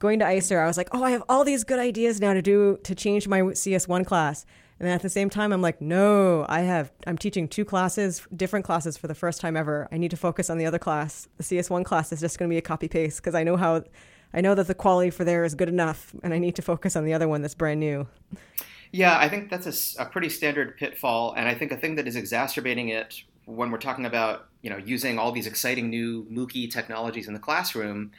going 0.00 0.18
to 0.18 0.24
ICER, 0.24 0.60
I 0.60 0.66
was 0.66 0.76
like, 0.76 0.88
oh, 0.92 1.04
I 1.04 1.12
have 1.12 1.22
all 1.28 1.44
these 1.44 1.62
good 1.62 1.78
ideas 1.78 2.20
now 2.20 2.34
to 2.34 2.42
do 2.42 2.78
to 2.82 2.94
change 2.94 3.28
my 3.28 3.42
CS1 3.42 4.04
class. 4.04 4.44
And 4.80 4.88
then 4.88 4.94
at 4.94 5.02
the 5.02 5.10
same 5.10 5.28
time, 5.28 5.52
I'm 5.52 5.60
like, 5.60 5.80
no, 5.82 6.46
I 6.48 6.62
have, 6.62 6.90
I'm 7.06 7.18
teaching 7.18 7.46
two 7.46 7.66
classes, 7.66 8.26
different 8.34 8.64
classes 8.64 8.96
for 8.96 9.08
the 9.08 9.14
first 9.14 9.38
time 9.38 9.54
ever. 9.56 9.86
I 9.92 9.98
need 9.98 10.10
to 10.10 10.16
focus 10.16 10.48
on 10.48 10.56
the 10.56 10.64
other 10.64 10.78
class. 10.78 11.28
The 11.36 11.44
CS1 11.44 11.84
class 11.84 12.12
is 12.12 12.20
just 12.20 12.38
going 12.38 12.48
to 12.48 12.52
be 12.52 12.56
a 12.56 12.62
copy 12.62 12.88
paste 12.88 13.18
because 13.18 13.34
I 13.34 13.44
know 13.44 13.58
how, 13.58 13.84
I 14.32 14.40
know 14.40 14.54
that 14.54 14.66
the 14.66 14.74
quality 14.74 15.10
for 15.10 15.22
there 15.22 15.44
is 15.44 15.54
good 15.54 15.68
enough 15.68 16.14
and 16.22 16.32
I 16.32 16.38
need 16.38 16.56
to 16.56 16.62
focus 16.62 16.96
on 16.96 17.04
the 17.04 17.12
other 17.12 17.28
one 17.28 17.42
that's 17.42 17.54
brand 17.54 17.78
new. 17.78 18.08
Yeah, 18.90 19.18
I 19.18 19.28
think 19.28 19.50
that's 19.50 19.98
a, 19.98 20.02
a 20.02 20.06
pretty 20.06 20.30
standard 20.30 20.78
pitfall. 20.78 21.34
And 21.36 21.46
I 21.46 21.54
think 21.54 21.72
a 21.72 21.76
thing 21.76 21.96
that 21.96 22.08
is 22.08 22.16
exacerbating 22.16 22.88
it 22.88 23.22
when 23.44 23.70
we're 23.70 23.78
talking 23.78 24.06
about, 24.06 24.46
you 24.62 24.70
know, 24.70 24.78
using 24.78 25.18
all 25.18 25.30
these 25.30 25.46
exciting 25.46 25.90
new 25.90 26.24
MOOC 26.24 26.72
technologies 26.72 27.28
in 27.28 27.34
the 27.34 27.40
classroom 27.40 28.12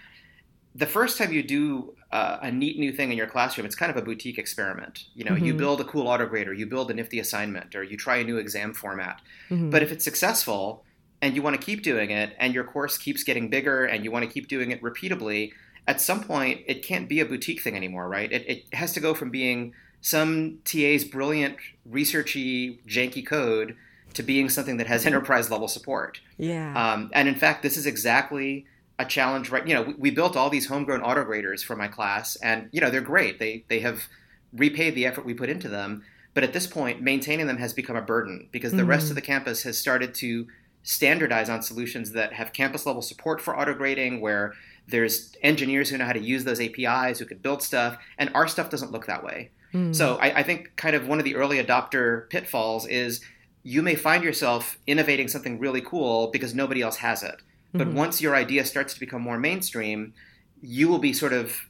the 0.74 0.86
first 0.86 1.18
time 1.18 1.32
you 1.34 1.44
do 1.44 1.94
uh, 2.12 2.40
a 2.42 2.52
neat 2.52 2.78
new 2.78 2.92
thing 2.92 3.12
in 3.12 3.18
your 3.18 3.28
classroom, 3.28 3.66
it's 3.66 3.76
kind 3.76 3.90
of 3.90 3.98
a 3.98 4.02
boutique 4.02 4.38
experiment. 4.38 5.06
You 5.16 5.26
know, 5.26 5.32
mm-hmm. 5.32 5.46
you 5.46 5.54
build 5.54 5.82
a 5.82 5.84
cool 5.84 6.06
autograder, 6.06 6.58
you 6.58 6.66
build 6.66 6.92
a 6.92 6.94
nifty 6.94 7.20
assignment, 7.20 7.76
or 7.76 7.84
you 7.84 7.98
try 7.98 8.18
a 8.18 8.24
new 8.24 8.38
exam 8.38 8.74
format. 8.74 9.22
Mm-hmm. 9.50 9.70
But 9.70 9.84
if 9.84 9.92
it's 9.92 10.04
successful 10.04 10.84
and 11.22 11.36
you 11.36 11.42
want 11.42 11.60
to 11.60 11.66
keep 11.66 11.84
doing 11.84 12.10
it, 12.10 12.36
and 12.40 12.54
your 12.54 12.64
course 12.64 12.98
keeps 12.98 13.24
getting 13.24 13.50
bigger, 13.50 13.86
and 13.86 14.04
you 14.04 14.12
want 14.12 14.26
to 14.26 14.32
keep 14.32 14.48
doing 14.48 14.72
it 14.72 14.82
repeatably, 14.82 15.52
at 15.88 16.02
some 16.02 16.24
point 16.24 16.62
it 16.68 16.84
can't 16.84 17.08
be 17.08 17.20
a 17.20 17.26
boutique 17.26 17.62
thing 17.62 17.76
anymore, 17.76 18.10
right? 18.10 18.32
It, 18.32 18.50
it 18.50 18.74
has 18.74 18.92
to 18.94 19.00
go 19.00 19.14
from 19.14 19.30
being 19.30 19.74
some 20.02 20.60
TA's 20.66 21.04
brilliant, 21.06 21.58
researchy, 21.90 22.80
janky 22.88 23.26
code 23.26 23.76
to 24.14 24.24
being 24.24 24.50
something 24.50 24.78
that 24.78 24.88
has 24.88 25.06
enterprise 25.06 25.50
level 25.50 25.68
support. 25.68 26.20
Yeah. 26.38 26.74
Um, 26.76 27.12
and 27.14 27.28
in 27.28 27.36
fact, 27.36 27.62
this 27.62 27.78
is 27.78 27.86
exactly 27.86 28.66
a 29.02 29.06
challenge 29.06 29.50
right 29.50 29.68
you 29.68 29.74
know 29.74 29.82
we, 29.82 29.94
we 29.94 30.12
built 30.12 30.38
all 30.38 30.50
these 30.50 30.68
homegrown 30.68 31.02
auto 31.02 31.24
graders 31.24 31.64
for 31.64 31.76
my 31.76 31.88
class 31.88 32.36
and 32.38 32.70
you 32.72 32.80
know 32.80 32.90
they're 32.90 33.02
great 33.02 33.40
they 33.40 33.66
they 33.68 33.80
have 33.80 34.08
repaid 34.54 34.96
the 34.96 35.06
effort 35.06 35.26
we 35.26 35.34
put 35.34 35.50
into 35.50 35.68
them 35.68 36.04
but 36.34 36.44
at 36.44 36.54
this 36.54 36.68
point 36.68 37.02
maintaining 37.02 37.48
them 37.48 37.58
has 37.58 37.74
become 37.74 37.96
a 37.96 38.02
burden 38.02 38.48
because 38.52 38.72
the 38.72 38.80
mm-hmm. 38.80 38.90
rest 38.90 39.10
of 39.10 39.16
the 39.16 39.22
campus 39.22 39.64
has 39.64 39.78
started 39.78 40.14
to 40.14 40.48
standardize 40.84 41.50
on 41.50 41.62
solutions 41.62 42.12
that 42.12 42.34
have 42.34 42.54
campus 42.54 42.86
level 42.86 43.02
support 43.02 43.42
for 43.42 43.58
auto 43.58 43.74
grading 43.74 44.22
where 44.22 44.54
there's 44.88 45.36
engineers 45.44 45.90
who 45.90 45.98
know 45.98 46.06
how 46.06 46.14
to 46.14 46.20
use 46.20 46.44
those 46.44 46.60
apis 46.60 47.20
who 47.20 47.26
could 47.26 47.42
build 47.42 47.62
stuff 47.62 47.98
and 48.18 48.30
our 48.34 48.48
stuff 48.48 48.70
doesn't 48.70 48.92
look 48.92 49.06
that 49.06 49.24
way 49.24 49.50
mm. 49.74 49.96
so 49.96 50.18
I, 50.18 50.40
I 50.40 50.44
think 50.44 50.76
kind 50.76 50.96
of 50.96 51.08
one 51.08 51.20
of 51.20 51.26
the 51.26 51.36
early 51.36 51.64
adopter 51.64 52.30
pitfalls 52.30 52.88
is 52.88 53.22
you 53.64 53.82
may 53.82 53.96
find 53.96 54.24
yourself 54.24 54.80
innovating 54.88 55.28
something 55.28 55.60
really 55.60 55.82
cool 55.82 56.32
because 56.32 56.56
nobody 56.56 56.82
else 56.82 56.98
has 56.98 57.24
it 57.24 57.42
but 57.74 57.88
mm-hmm. 57.88 57.98
once 57.98 58.22
your 58.22 58.36
idea 58.36 58.66
starts 58.66 58.94
to 58.94 59.00
become 59.00 59.22
more 59.22 59.38
mainstream, 59.38 60.14
you 60.62 60.88
will 60.88 61.00
be 61.00 61.14
sort 61.14 61.34
of 61.34 61.70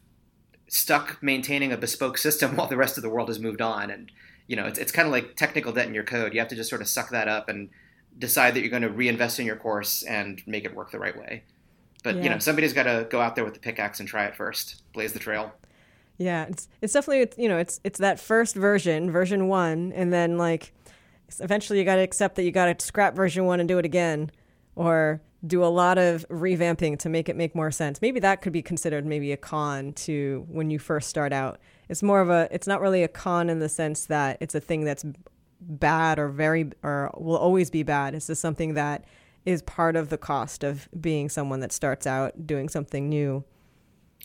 stuck 0.67 1.21
maintaining 1.21 1.71
a 1.71 1.77
bespoke 1.77 2.17
system 2.17 2.55
while 2.55 2.67
the 2.67 2.77
rest 2.77 2.97
of 2.97 3.03
the 3.03 3.09
world 3.09 3.27
has 3.27 3.39
moved 3.39 3.61
on. 3.61 3.91
And 3.91 4.11
you 4.47 4.55
know, 4.55 4.65
it's 4.65 4.79
it's 4.79 4.91
kind 4.91 5.07
of 5.07 5.11
like 5.11 5.35
technical 5.35 5.71
debt 5.71 5.87
in 5.87 5.93
your 5.93 6.03
code. 6.03 6.33
You 6.33 6.39
have 6.39 6.49
to 6.49 6.55
just 6.55 6.69
sort 6.69 6.81
of 6.81 6.87
suck 6.87 7.09
that 7.11 7.27
up 7.27 7.49
and 7.49 7.69
decide 8.17 8.53
that 8.55 8.61
you're 8.61 8.69
going 8.69 8.81
to 8.81 8.89
reinvest 8.89 9.39
in 9.39 9.45
your 9.45 9.55
course 9.55 10.03
and 10.03 10.41
make 10.45 10.65
it 10.65 10.75
work 10.75 10.91
the 10.91 10.99
right 10.99 11.17
way. 11.17 11.43
But 12.03 12.15
yeah. 12.15 12.23
you 12.23 12.29
know, 12.29 12.39
somebody's 12.39 12.73
got 12.73 12.83
to 12.83 13.07
go 13.09 13.21
out 13.21 13.35
there 13.35 13.45
with 13.45 13.53
the 13.53 13.59
pickaxe 13.59 13.99
and 13.99 14.09
try 14.09 14.25
it 14.25 14.35
first, 14.35 14.81
blaze 14.93 15.13
the 15.13 15.19
trail. 15.19 15.53
Yeah, 16.17 16.45
it's 16.45 16.67
it's 16.81 16.93
definitely 16.93 17.21
it's, 17.21 17.37
you 17.37 17.47
know 17.47 17.57
it's 17.57 17.79
it's 17.83 17.99
that 17.99 18.19
first 18.19 18.55
version, 18.55 19.11
version 19.11 19.47
one, 19.47 19.91
and 19.93 20.11
then 20.11 20.37
like 20.37 20.73
eventually 21.39 21.79
you 21.79 21.85
got 21.85 21.95
to 21.95 22.01
accept 22.01 22.35
that 22.35 22.43
you 22.43 22.51
got 22.51 22.77
to 22.77 22.85
scrap 22.85 23.15
version 23.15 23.45
one 23.45 23.59
and 23.59 23.67
do 23.67 23.77
it 23.77 23.85
again, 23.85 24.31
or 24.75 25.21
do 25.45 25.63
a 25.63 25.67
lot 25.67 25.97
of 25.97 26.25
revamping 26.29 26.99
to 26.99 27.09
make 27.09 27.27
it 27.27 27.35
make 27.35 27.55
more 27.55 27.71
sense. 27.71 28.01
Maybe 28.01 28.19
that 28.19 28.41
could 28.41 28.53
be 28.53 28.61
considered 28.61 29.05
maybe 29.05 29.31
a 29.31 29.37
con 29.37 29.93
to 29.93 30.45
when 30.49 30.69
you 30.69 30.77
first 30.77 31.09
start 31.09 31.33
out. 31.33 31.59
It's 31.89 32.03
more 32.03 32.21
of 32.21 32.29
a 32.29 32.47
it's 32.51 32.67
not 32.67 32.81
really 32.81 33.03
a 33.03 33.07
con 33.07 33.49
in 33.49 33.59
the 33.59 33.69
sense 33.69 34.05
that 34.05 34.37
it's 34.39 34.53
a 34.53 34.59
thing 34.59 34.83
that's 34.83 35.03
bad 35.59 36.19
or 36.19 36.29
very 36.29 36.71
or 36.83 37.11
will 37.17 37.37
always 37.37 37.69
be 37.69 37.83
bad. 37.83 38.13
It's 38.13 38.27
just 38.27 38.41
something 38.41 38.75
that 38.75 39.05
is 39.45 39.61
part 39.63 39.95
of 39.95 40.09
the 40.09 40.17
cost 40.17 40.63
of 40.63 40.87
being 40.99 41.27
someone 41.27 41.59
that 41.61 41.71
starts 41.71 42.05
out 42.05 42.45
doing 42.45 42.69
something 42.69 43.09
new. 43.09 43.43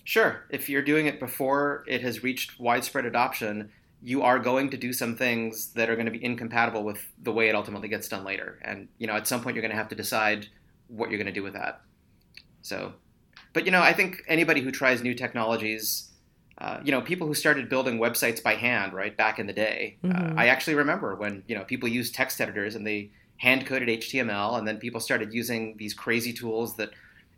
Sure. 0.04 0.44
If 0.50 0.68
you're 0.68 0.82
doing 0.82 1.06
it 1.06 1.18
before 1.18 1.84
it 1.88 2.02
has 2.02 2.22
reached 2.22 2.60
widespread 2.60 3.06
adoption, 3.06 3.70
you 4.02 4.22
are 4.22 4.38
going 4.38 4.70
to 4.70 4.76
do 4.76 4.92
some 4.92 5.16
things 5.16 5.72
that 5.72 5.88
are 5.88 5.96
going 5.96 6.06
to 6.06 6.12
be 6.12 6.22
incompatible 6.22 6.84
with 6.84 6.98
the 7.22 7.32
way 7.32 7.48
it 7.48 7.54
ultimately 7.54 7.88
gets 7.88 8.08
done 8.08 8.24
later. 8.24 8.58
And 8.62 8.88
you 8.98 9.06
know, 9.06 9.14
at 9.14 9.26
some 9.26 9.42
point 9.42 9.56
you're 9.56 9.62
going 9.62 9.72
to 9.72 9.76
have 9.76 9.88
to 9.88 9.96
decide 9.96 10.48
what 10.88 11.10
you're 11.10 11.18
going 11.18 11.26
to 11.26 11.32
do 11.32 11.42
with 11.42 11.54
that. 11.54 11.80
So, 12.62 12.94
but 13.52 13.64
you 13.64 13.70
know, 13.70 13.80
I 13.80 13.92
think 13.92 14.22
anybody 14.28 14.60
who 14.60 14.70
tries 14.70 15.02
new 15.02 15.14
technologies, 15.14 16.10
uh, 16.58 16.80
you 16.84 16.92
know, 16.92 17.00
people 17.00 17.26
who 17.26 17.34
started 17.34 17.68
building 17.68 17.98
websites 17.98 18.42
by 18.42 18.54
hand, 18.54 18.92
right, 18.92 19.16
back 19.16 19.38
in 19.38 19.46
the 19.46 19.52
day. 19.52 19.98
Uh, 20.02 20.08
mm-hmm. 20.08 20.38
Uh, 20.38 20.42
I 20.42 20.48
actually 20.48 20.74
remember 20.74 21.14
when 21.14 21.42
you 21.46 21.54
know 21.54 21.64
people 21.64 21.88
used 21.88 22.14
text 22.14 22.40
editors 22.40 22.74
and 22.74 22.86
they 22.86 23.10
hand 23.38 23.66
coded 23.66 23.88
HTML, 23.88 24.58
and 24.58 24.66
then 24.66 24.78
people 24.78 25.00
started 25.00 25.32
using 25.32 25.76
these 25.76 25.94
crazy 25.94 26.32
tools 26.32 26.76
that 26.76 26.90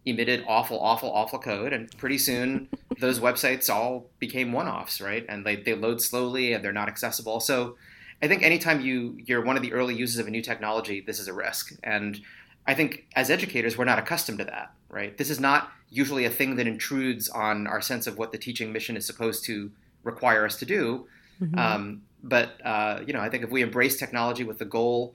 emitted 0.07 0.45
awful, 0.47 0.81
awful, 0.81 1.13
awful 1.13 1.39
code, 1.39 1.73
and 1.73 1.91
pretty 1.99 2.19
soon 2.19 2.69
those 3.01 3.21
websites 3.21 3.69
all 3.69 4.07
became 4.19 4.53
one-offs, 4.53 5.01
right? 5.01 5.25
And 5.29 5.45
they, 5.45 5.57
they 5.57 5.75
load 5.75 6.01
slowly 6.01 6.53
and 6.53 6.65
they're 6.65 6.73
not 6.73 6.89
accessible. 6.89 7.41
So 7.41 7.77
I 8.23 8.29
think 8.29 8.43
anytime 8.43 8.81
you 8.81 9.17
you're 9.27 9.45
one 9.45 9.57
of 9.57 9.63
the 9.63 9.73
early 9.73 9.95
users 9.95 10.19
of 10.19 10.27
a 10.27 10.31
new 10.31 10.43
technology, 10.43 11.01
this 11.01 11.21
is 11.21 11.29
a 11.29 11.33
risk. 11.33 11.73
And 11.85 12.21
I 12.69 12.75
think 12.75 13.07
as 13.17 13.31
educators, 13.31 13.79
we're 13.79 13.87
not 13.87 13.99
accustomed 13.99 14.39
to 14.39 14.45
that, 14.45 14.73
right? 14.91 15.17
This 15.17 15.31
is 15.31 15.41
not 15.41 15.73
usually 15.89 16.27
a 16.27 16.31
thing 16.31 16.57
that 16.57 16.67
intrudes 16.67 17.31
on 17.31 17.67
our 17.67 17.81
sense 17.81 18.07
of 18.07 18.19
what 18.19 18.31
the 18.31 18.37
teaching 18.37 18.73
mission 18.73 18.95
is 18.95 19.07
supposed 19.07 19.43
to 19.47 19.73
require 20.05 20.45
us 20.45 20.57
to 20.59 20.67
do. 20.67 21.07
Mm-hmm. 21.41 21.59
Um, 21.59 22.03
but 22.23 22.61
uh, 22.65 23.01
you 23.07 23.15
know, 23.15 23.21
I 23.21 23.31
think 23.31 23.43
if 23.43 23.51
we 23.51 23.63
embrace 23.63 23.99
technology 23.99 24.45
with 24.45 24.59
the 24.59 24.67
goal 24.67 25.15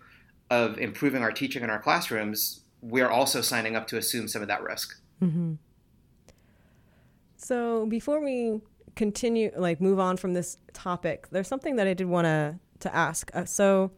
of 0.50 0.80
improving 0.80 1.22
our 1.22 1.32
teaching 1.32 1.64
in 1.64 1.70
our 1.70 1.80
classrooms, 1.80 2.62
we're 2.82 3.10
also 3.10 3.40
signing 3.42 3.76
up 3.76 3.86
to 3.88 3.98
assume 3.98 4.28
some 4.28 4.42
of 4.42 4.48
that 4.48 4.64
risk. 4.64 5.00
Mm-hmm. 5.22 5.54
So 7.38 7.86
before 7.86 8.20
we 8.20 8.62
continue, 8.96 9.52
like 9.56 9.80
move 9.80 10.00
on 10.00 10.18
from 10.18 10.34
this 10.34 10.58
topic, 10.74 11.28
there's 11.30 11.48
something 11.48 11.76
that 11.76 11.88
I 11.88 11.94
did 11.94 12.08
want 12.08 12.26
to 12.26 12.56
to 12.80 12.96
ask. 12.96 13.30
Uh, 13.36 13.46
so 13.46 13.92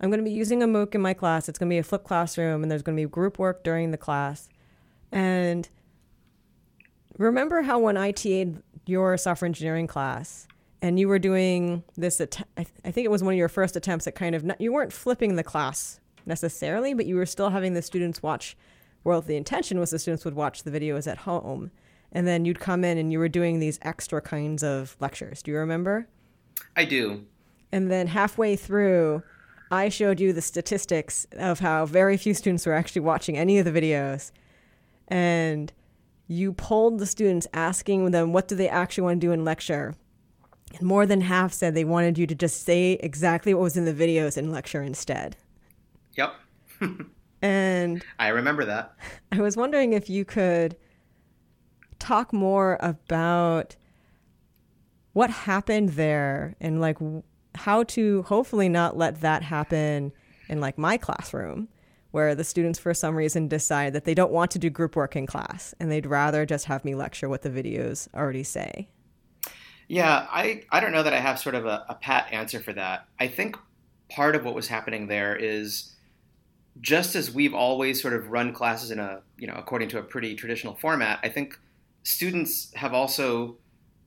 I'm 0.00 0.10
going 0.10 0.18
to 0.18 0.24
be 0.24 0.30
using 0.30 0.62
a 0.62 0.66
MOOC 0.66 0.94
in 0.94 1.00
my 1.00 1.14
class. 1.14 1.48
It's 1.48 1.58
going 1.58 1.68
to 1.68 1.74
be 1.74 1.78
a 1.78 1.82
flipped 1.82 2.04
classroom, 2.04 2.62
and 2.62 2.70
there's 2.70 2.82
going 2.82 2.96
to 2.96 3.02
be 3.02 3.08
group 3.08 3.38
work 3.38 3.64
during 3.64 3.90
the 3.90 3.96
class. 3.96 4.48
And 5.10 5.68
remember 7.16 7.62
how 7.62 7.78
when 7.78 7.96
I 7.96 8.12
TA'd 8.12 8.62
your 8.86 9.16
software 9.16 9.46
engineering 9.46 9.86
class, 9.86 10.46
and 10.80 10.98
you 10.98 11.08
were 11.08 11.18
doing 11.18 11.82
this, 11.96 12.20
att- 12.20 12.46
I, 12.56 12.62
th- 12.62 12.76
I 12.84 12.90
think 12.92 13.04
it 13.04 13.10
was 13.10 13.22
one 13.22 13.34
of 13.34 13.38
your 13.38 13.48
first 13.48 13.74
attempts 13.74 14.06
at 14.06 14.14
kind 14.14 14.34
of, 14.34 14.44
not, 14.44 14.60
you 14.60 14.72
weren't 14.72 14.92
flipping 14.92 15.34
the 15.34 15.42
class 15.42 15.98
necessarily, 16.24 16.94
but 16.94 17.06
you 17.06 17.16
were 17.16 17.26
still 17.26 17.50
having 17.50 17.74
the 17.74 17.82
students 17.82 18.22
watch. 18.22 18.56
Well, 19.02 19.20
the 19.20 19.36
intention 19.36 19.80
was 19.80 19.90
the 19.90 19.98
students 19.98 20.24
would 20.24 20.34
watch 20.34 20.62
the 20.62 20.70
videos 20.70 21.10
at 21.10 21.18
home. 21.18 21.72
And 22.12 22.26
then 22.26 22.44
you'd 22.44 22.60
come 22.60 22.84
in 22.84 22.96
and 22.96 23.12
you 23.12 23.18
were 23.18 23.28
doing 23.28 23.58
these 23.58 23.78
extra 23.82 24.20
kinds 24.20 24.62
of 24.62 24.96
lectures. 25.00 25.42
Do 25.42 25.50
you 25.50 25.58
remember? 25.58 26.08
I 26.76 26.84
do. 26.84 27.24
And 27.72 27.90
then 27.90 28.06
halfway 28.06 28.56
through, 28.56 29.22
I 29.70 29.88
showed 29.88 30.20
you 30.20 30.32
the 30.32 30.42
statistics 30.42 31.26
of 31.32 31.60
how 31.60 31.84
very 31.86 32.16
few 32.16 32.34
students 32.34 32.66
were 32.66 32.72
actually 32.72 33.02
watching 33.02 33.36
any 33.36 33.58
of 33.58 33.64
the 33.64 33.72
videos. 33.72 34.32
And 35.08 35.72
you 36.26 36.52
polled 36.52 36.98
the 36.98 37.06
students 37.06 37.46
asking 37.52 38.10
them 38.10 38.32
what 38.32 38.48
do 38.48 38.54
they 38.54 38.68
actually 38.68 39.04
want 39.04 39.20
to 39.20 39.26
do 39.26 39.32
in 39.32 39.44
lecture. 39.44 39.94
And 40.78 40.82
more 40.82 41.06
than 41.06 41.22
half 41.22 41.52
said 41.52 41.74
they 41.74 41.84
wanted 41.84 42.18
you 42.18 42.26
to 42.26 42.34
just 42.34 42.64
say 42.64 42.92
exactly 43.00 43.54
what 43.54 43.62
was 43.62 43.76
in 43.76 43.84
the 43.84 43.94
videos 43.94 44.36
in 44.36 44.50
lecture 44.50 44.82
instead. 44.82 45.36
Yep. 46.14 46.34
and 47.42 48.04
I 48.18 48.28
remember 48.28 48.64
that. 48.66 48.94
I 49.32 49.40
was 49.40 49.56
wondering 49.56 49.92
if 49.92 50.10
you 50.10 50.24
could 50.24 50.76
talk 51.98 52.32
more 52.32 52.76
about 52.80 53.76
what 55.12 55.30
happened 55.30 55.90
there 55.90 56.54
and 56.60 56.80
like 56.80 56.98
how 57.58 57.82
to 57.84 58.22
hopefully 58.22 58.68
not 58.68 58.96
let 58.96 59.20
that 59.20 59.42
happen 59.42 60.12
in 60.48 60.60
like 60.60 60.78
my 60.78 60.96
classroom 60.96 61.68
where 62.10 62.34
the 62.34 62.44
students 62.44 62.78
for 62.78 62.94
some 62.94 63.14
reason 63.14 63.48
decide 63.48 63.92
that 63.92 64.04
they 64.04 64.14
don't 64.14 64.32
want 64.32 64.50
to 64.50 64.58
do 64.58 64.70
group 64.70 64.96
work 64.96 65.14
in 65.14 65.26
class 65.26 65.74
and 65.78 65.90
they'd 65.90 66.06
rather 66.06 66.46
just 66.46 66.64
have 66.64 66.84
me 66.84 66.94
lecture 66.94 67.28
what 67.28 67.42
the 67.42 67.50
videos 67.50 68.08
already 68.14 68.42
say. 68.42 68.88
Yeah, 69.88 70.26
I, 70.30 70.64
I 70.70 70.80
don't 70.80 70.92
know 70.92 71.02
that 71.02 71.12
I 71.12 71.20
have 71.20 71.38
sort 71.38 71.54
of 71.54 71.66
a, 71.66 71.84
a 71.88 71.94
pat 71.94 72.28
answer 72.32 72.60
for 72.60 72.72
that. 72.74 73.08
I 73.18 73.28
think 73.28 73.56
part 74.08 74.36
of 74.36 74.44
what 74.44 74.54
was 74.54 74.68
happening 74.68 75.06
there 75.06 75.36
is 75.36 75.94
just 76.80 77.14
as 77.16 77.30
we've 77.30 77.54
always 77.54 78.00
sort 78.00 78.14
of 78.14 78.28
run 78.28 78.52
classes 78.52 78.90
in 78.90 78.98
a, 78.98 79.20
you 79.36 79.46
know, 79.46 79.54
according 79.54 79.88
to 79.90 79.98
a 79.98 80.02
pretty 80.02 80.34
traditional 80.34 80.74
format, 80.74 81.18
I 81.22 81.28
think 81.28 81.58
students 82.02 82.72
have 82.74 82.94
also 82.94 83.56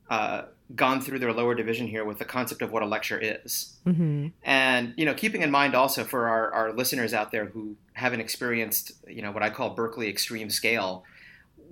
uh, 0.09 0.43
gone 0.75 1.01
through 1.01 1.19
their 1.19 1.33
lower 1.33 1.55
division 1.55 1.87
here 1.87 2.05
with 2.05 2.19
the 2.19 2.25
concept 2.25 2.61
of 2.61 2.71
what 2.71 2.83
a 2.83 2.85
lecture 2.85 3.19
is. 3.19 3.77
Mm-hmm. 3.85 4.27
And, 4.43 4.93
you 4.95 5.05
know, 5.05 5.13
keeping 5.13 5.41
in 5.41 5.51
mind 5.51 5.75
also 5.75 6.03
for 6.03 6.27
our, 6.27 6.51
our 6.53 6.73
listeners 6.73 7.13
out 7.13 7.31
there 7.31 7.45
who 7.45 7.75
haven't 7.93 8.21
experienced, 8.21 8.91
you 9.07 9.21
know, 9.21 9.31
what 9.31 9.43
I 9.43 9.49
call 9.49 9.71
Berkeley 9.71 10.07
extreme 10.07 10.49
scale, 10.49 11.03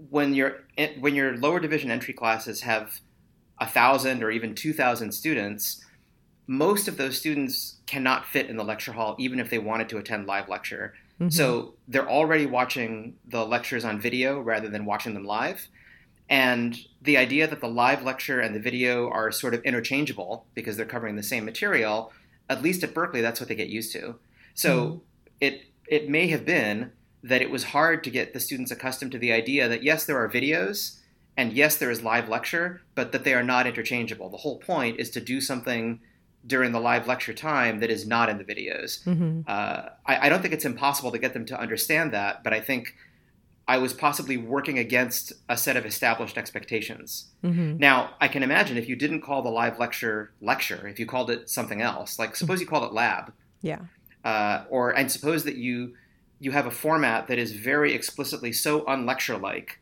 when 0.10 0.34
your 0.34 0.64
when 1.00 1.14
your 1.16 1.38
lower 1.38 1.60
division 1.60 1.92
entry 1.92 2.14
classes 2.14 2.62
have 2.62 3.00
a 3.60 3.68
thousand 3.68 4.24
or 4.24 4.32
even 4.32 4.56
two 4.56 4.74
thousand 4.74 5.12
students, 5.12 5.84
most 6.48 6.88
of 6.88 6.98
those 6.98 7.18
students 7.18 7.76
cannot 7.86 8.26
fit 8.26 8.50
in 8.50 8.58
the 8.58 8.64
lecture 8.64 8.94
hall, 8.94 9.16
even 9.20 9.40
if 9.40 9.50
they 9.50 9.60
wanted 9.60 9.90
to 9.90 9.98
attend 9.98 10.26
live 10.26 10.50
lecture. 10.50 10.94
Mm-hmm. 11.20 11.30
So 11.30 11.74
they're 11.88 12.10
already 12.10 12.46
watching 12.46 13.16
the 13.28 13.46
lectures 13.46 13.84
on 13.84 14.00
video 14.00 14.40
rather 14.40 14.70
than 14.70 14.86
watching 14.86 15.14
them 15.14 15.26
live. 15.26 15.68
And 16.30 16.78
the 17.02 17.18
idea 17.18 17.48
that 17.48 17.60
the 17.60 17.68
live 17.68 18.04
lecture 18.04 18.40
and 18.40 18.56
the 18.56 18.60
video 18.60 19.10
are 19.10 19.32
sort 19.32 19.54
of 19.56 19.64
interchangeable 19.64 20.46
because 20.54 20.78
they're 20.78 20.86
covering 20.86 21.16
the 21.16 21.24
same 21.24 21.44
material, 21.44 22.12
at 22.50 22.62
least 22.62 22.84
at 22.84 22.94
Berkeley, 22.94 23.22
that's 23.22 23.40
what 23.40 23.50
they 23.50 23.56
get 23.56 23.70
used 23.70 23.92
to. 23.94 24.16
So 24.54 24.80
mm-hmm. 24.80 24.98
it 25.42 25.62
it 25.88 26.10
may 26.10 26.28
have 26.28 26.46
been 26.46 26.92
that 27.24 27.42
it 27.42 27.50
was 27.50 27.66
hard 27.66 28.04
to 28.04 28.12
get 28.12 28.34
the 28.34 28.40
students 28.40 28.72
accustomed 28.72 29.12
to 29.12 29.18
the 29.18 29.34
idea 29.34 29.68
that 29.68 29.84
yes, 29.84 30.06
there 30.06 30.18
are 30.18 30.30
videos 30.30 31.00
and 31.36 31.54
yes, 31.54 31.78
there 31.78 31.90
is 31.90 32.04
live 32.04 32.30
lecture, 32.30 32.82
but 32.96 33.12
that 33.12 33.24
they 33.24 33.34
are 33.34 33.44
not 33.44 33.66
interchangeable. 33.66 34.30
The 34.30 34.38
whole 34.38 34.58
point 34.60 35.00
is 35.00 35.10
to 35.12 35.22
do 35.22 35.42
something 35.42 36.00
during 36.46 36.72
the 36.72 36.80
live 36.80 37.08
lecture 37.08 37.34
time 37.34 37.80
that 37.80 37.90
is 37.90 38.08
not 38.08 38.30
in 38.30 38.38
the 38.38 38.44
videos. 38.44 39.04
Mm-hmm. 39.04 39.42
Uh, 39.48 39.90
I, 40.06 40.28
I 40.28 40.30
don't 40.30 40.42
think 40.42 40.54
it's 40.54 40.66
impossible 40.66 41.12
to 41.12 41.18
get 41.18 41.34
them 41.34 41.46
to 41.46 41.60
understand 41.60 42.14
that, 42.14 42.44
but 42.44 42.54
I 42.54 42.60
think 42.60 42.96
I 43.70 43.78
was 43.78 43.94
possibly 43.94 44.36
working 44.36 44.80
against 44.80 45.32
a 45.48 45.56
set 45.56 45.78
of 45.78 45.86
established 45.86 46.40
expectations. 46.40 47.28
Mm-hmm. 47.44 47.78
Now, 47.78 48.16
I 48.20 48.28
can 48.28 48.42
imagine 48.42 48.78
if 48.78 48.90
you 48.90 48.96
didn't 48.96 49.22
call 49.22 49.44
the 49.44 49.52
live 49.52 49.78
lecture 49.78 50.32
lecture, 50.42 50.88
if 50.88 51.00
you 51.00 51.06
called 51.06 51.30
it 51.30 51.52
something 51.52 51.80
else, 51.80 52.18
like 52.18 52.36
suppose 52.36 52.60
you 52.60 52.66
called 52.66 52.86
it 52.86 52.94
lab, 52.94 53.32
yeah, 53.62 53.82
uh, 54.26 54.64
or 54.72 54.98
and 54.98 55.12
suppose 55.12 55.44
that 55.44 55.58
you 55.58 55.94
you 56.40 56.50
have 56.50 56.66
a 56.66 56.72
format 56.72 57.28
that 57.28 57.38
is 57.38 57.52
very 57.52 57.94
explicitly 57.94 58.52
so 58.52 58.82
unlecture 58.86 59.40
like 59.40 59.80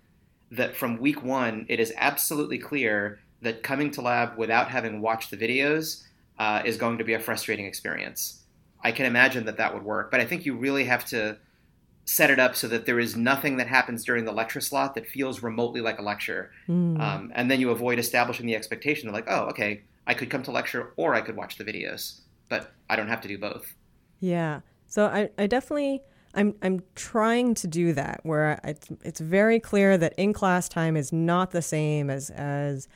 that 0.52 0.76
from 0.76 1.00
week 1.00 1.24
one 1.24 1.66
it 1.70 1.80
is 1.80 1.94
absolutely 1.96 2.58
clear 2.58 3.20
that 3.42 3.64
coming 3.64 3.90
to 3.92 4.02
lab 4.02 4.38
without 4.38 4.70
having 4.70 5.00
watched 5.00 5.32
the 5.32 5.38
videos 5.38 6.04
uh, 6.40 6.62
is 6.66 6.76
going 6.76 6.98
to 6.98 7.06
be 7.06 7.14
a 7.14 7.20
frustrating 7.22 7.66
experience. 7.66 8.44
I 8.84 8.92
can 8.92 9.06
imagine 9.06 9.46
that 9.46 9.56
that 9.58 9.74
would 9.74 9.84
work, 9.84 10.12
but 10.12 10.20
I 10.20 10.26
think 10.26 10.46
you 10.46 10.58
really 10.58 10.84
have 10.84 11.06
to 11.06 11.38
set 12.08 12.30
it 12.30 12.40
up 12.40 12.56
so 12.56 12.70
that 12.70 12.86
there 12.86 13.00
is 13.00 13.18
nothing 13.18 13.58
that 13.58 13.68
happens 13.68 14.06
during 14.06 14.24
the 14.24 14.32
lecture 14.32 14.62
slot 14.62 14.96
that 14.96 15.06
feels 15.06 15.44
remotely 15.44 15.82
like 15.82 16.00
a 16.00 16.02
lecture. 16.02 16.52
Mm. 16.70 17.00
Um, 17.02 17.32
and 17.36 17.52
then 17.52 17.60
you 17.60 17.70
avoid 17.70 18.00
establishing 18.00 18.46
the 18.46 18.56
expectation 18.56 19.10
of 19.10 19.14
like, 19.14 19.26
oh, 19.28 19.48
okay, 19.48 19.84
I 20.08 20.14
could 20.14 20.30
come 20.30 20.42
to 20.44 20.52
lecture 20.52 20.94
or 20.96 21.14
I 21.14 21.22
could 21.22 21.36
watch 21.36 21.58
the 21.58 21.66
videos, 21.66 22.22
but 22.48 22.72
I 22.90 22.96
don't 22.96 23.10
have 23.10 23.20
to 23.22 23.28
do 23.28 23.38
both. 23.38 23.76
Yeah. 24.22 24.62
So 24.88 25.08
I, 25.08 25.30
I 25.38 25.48
definitely 25.48 26.02
I'm 26.34 26.56
I'm 26.62 26.82
trying 26.96 27.56
to 27.56 27.68
do 27.68 27.92
that 27.94 28.22
where 28.24 28.58
it's 28.64 28.88
it's 29.04 29.20
very 29.20 29.60
clear 29.60 29.98
that 29.98 30.14
in 30.18 30.32
class 30.32 30.70
time 30.70 30.96
is 30.96 31.12
not 31.12 31.52
the 31.52 31.62
same 31.62 32.10
as 32.10 32.30
as 32.30 32.88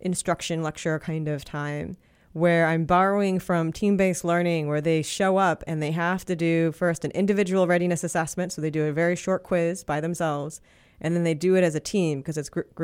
instruction 0.00 0.62
lecture 0.62 0.98
kind 0.98 1.26
of 1.26 1.42
time 1.42 1.96
where 2.32 2.66
I'm 2.66 2.84
borrowing 2.84 3.38
from 3.38 3.72
team 3.72 3.96
based 3.96 4.24
learning, 4.24 4.68
where 4.68 4.80
they 4.80 5.02
show 5.02 5.38
up 5.38 5.64
and 5.66 5.82
they 5.82 5.92
have 5.92 6.24
to 6.26 6.36
do 6.36 6.72
first 6.72 7.04
an 7.04 7.10
individual 7.12 7.66
readiness 7.66 8.04
assessment. 8.04 8.52
So 8.52 8.60
they 8.60 8.70
do 8.70 8.86
a 8.86 8.92
very 8.92 9.16
short 9.16 9.42
quiz 9.42 9.84
by 9.84 10.00
themselves, 10.00 10.60
and 11.00 11.16
then 11.16 11.24
they 11.24 11.34
do 11.34 11.54
it 11.54 11.64
as 11.64 11.74
a 11.74 11.80
team 11.80 12.20
because 12.20 12.36
it's 12.36 12.48
group, 12.48 12.74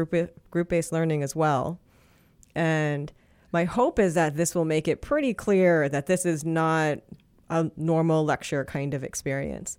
group 0.50 0.68
based 0.68 0.92
learning 0.92 1.22
as 1.22 1.36
well. 1.36 1.80
And 2.54 3.12
my 3.52 3.64
hope 3.64 3.98
is 3.98 4.14
that 4.14 4.36
this 4.36 4.54
will 4.54 4.64
make 4.64 4.88
it 4.88 5.02
pretty 5.02 5.34
clear 5.34 5.88
that 5.88 6.06
this 6.06 6.24
is 6.24 6.44
not 6.44 6.98
a 7.50 7.70
normal 7.76 8.24
lecture 8.24 8.64
kind 8.64 8.94
of 8.94 9.04
experience. 9.04 9.78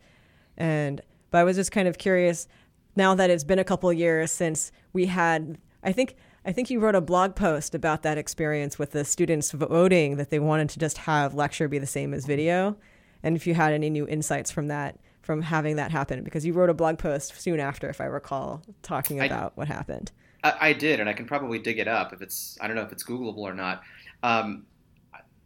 And 0.56 1.01
But 1.36 1.39
I 1.39 1.43
was 1.43 1.58
just 1.58 1.73
kind 1.73 1.89
of 1.89 1.97
curious 1.97 2.47
now 2.95 3.13
that 3.15 3.30
it's 3.30 3.43
been 3.43 3.60
a 3.60 3.65
couple 3.65 3.91
years 3.91 4.32
since 4.32 4.71
we 4.93 5.08
had, 5.08 5.58
I 5.84 5.91
think. 5.91 6.15
I 6.45 6.51
think 6.51 6.69
you 6.69 6.79
wrote 6.79 6.93
a 6.93 7.01
blog 7.01 7.36
post 7.36 7.73
about 7.73 8.03
that 8.03 8.19
experience 8.19 8.77
with 8.77 8.91
the 8.91 9.03
students 9.03 9.51
voting 9.51 10.17
that 10.17 10.29
they 10.29 10.38
wanted 10.38 10.69
to 10.69 10.79
just 10.79 10.99
have 10.99 11.34
lecture 11.34 11.67
be 11.67 11.79
the 11.79 11.88
same 11.88 12.13
as 12.13 12.25
video. 12.25 12.77
And 13.23 13.36
if 13.36 13.47
you 13.47 13.55
had 13.55 13.73
any 13.73 13.89
new 13.89 14.08
insights 14.08 14.51
from 14.51 14.67
that, 14.67 14.99
from 15.23 15.41
having 15.41 15.77
that 15.77 15.89
happen, 15.89 16.23
because 16.23 16.45
you 16.45 16.53
wrote 16.53 16.69
a 16.69 16.75
blog 16.75 16.99
post 16.99 17.41
soon 17.41 17.60
after, 17.60 17.89
if 17.89 17.99
I 17.99 18.05
recall, 18.05 18.62
talking 18.84 19.19
about 19.19 19.53
I, 19.53 19.55
what 19.55 19.67
happened. 19.67 20.12
I, 20.43 20.53
I, 20.60 20.73
did, 20.73 20.99
and 20.99 21.10
I 21.10 21.13
can 21.13 21.25
probably 21.25 21.58
dig 21.58 21.79
it 21.79 21.88
up 21.88 22.13
if 22.13 22.21
it's, 22.21 22.60
I 22.62 22.67
don't 22.67 22.75
know 22.75 22.84
if 22.84 22.91
it's 22.91 23.03
Googleable 23.03 23.39
or 23.39 23.55
not. 23.55 23.81
Um, 24.21 24.67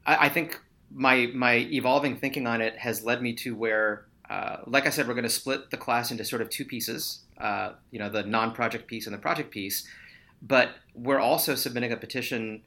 I, 0.06 0.26
I 0.26 0.30
think 0.30 0.60
my 0.92 1.30
my 1.34 1.54
evolving 1.54 2.18
thinking 2.18 2.48
on 2.48 2.62
it 2.62 2.76
has 2.78 3.04
led 3.04 3.22
me 3.22 3.34
to 3.36 3.56
where, 3.56 4.08
uh, 4.30 4.58
like 4.66 4.86
I 4.86 4.90
said, 4.90 5.08
we're 5.08 5.14
going 5.14 5.24
to 5.24 5.30
split 5.30 5.70
the 5.70 5.78
class 5.78 6.12
into 6.12 6.26
sort 6.26 6.42
of 6.42 6.50
two 6.50 6.66
pieces. 6.66 7.22
Uh, 7.38 7.74
you 7.92 8.00
know, 8.00 8.10
the 8.10 8.24
non-project 8.24 8.88
piece 8.88 9.06
and 9.08 9.14
the 9.14 9.20
project 9.20 9.50
piece. 9.50 9.88
But 10.42 10.72
we're 10.94 11.20
also 11.20 11.56
submitting 11.56 11.92
a 11.92 11.98
petition 11.98 12.62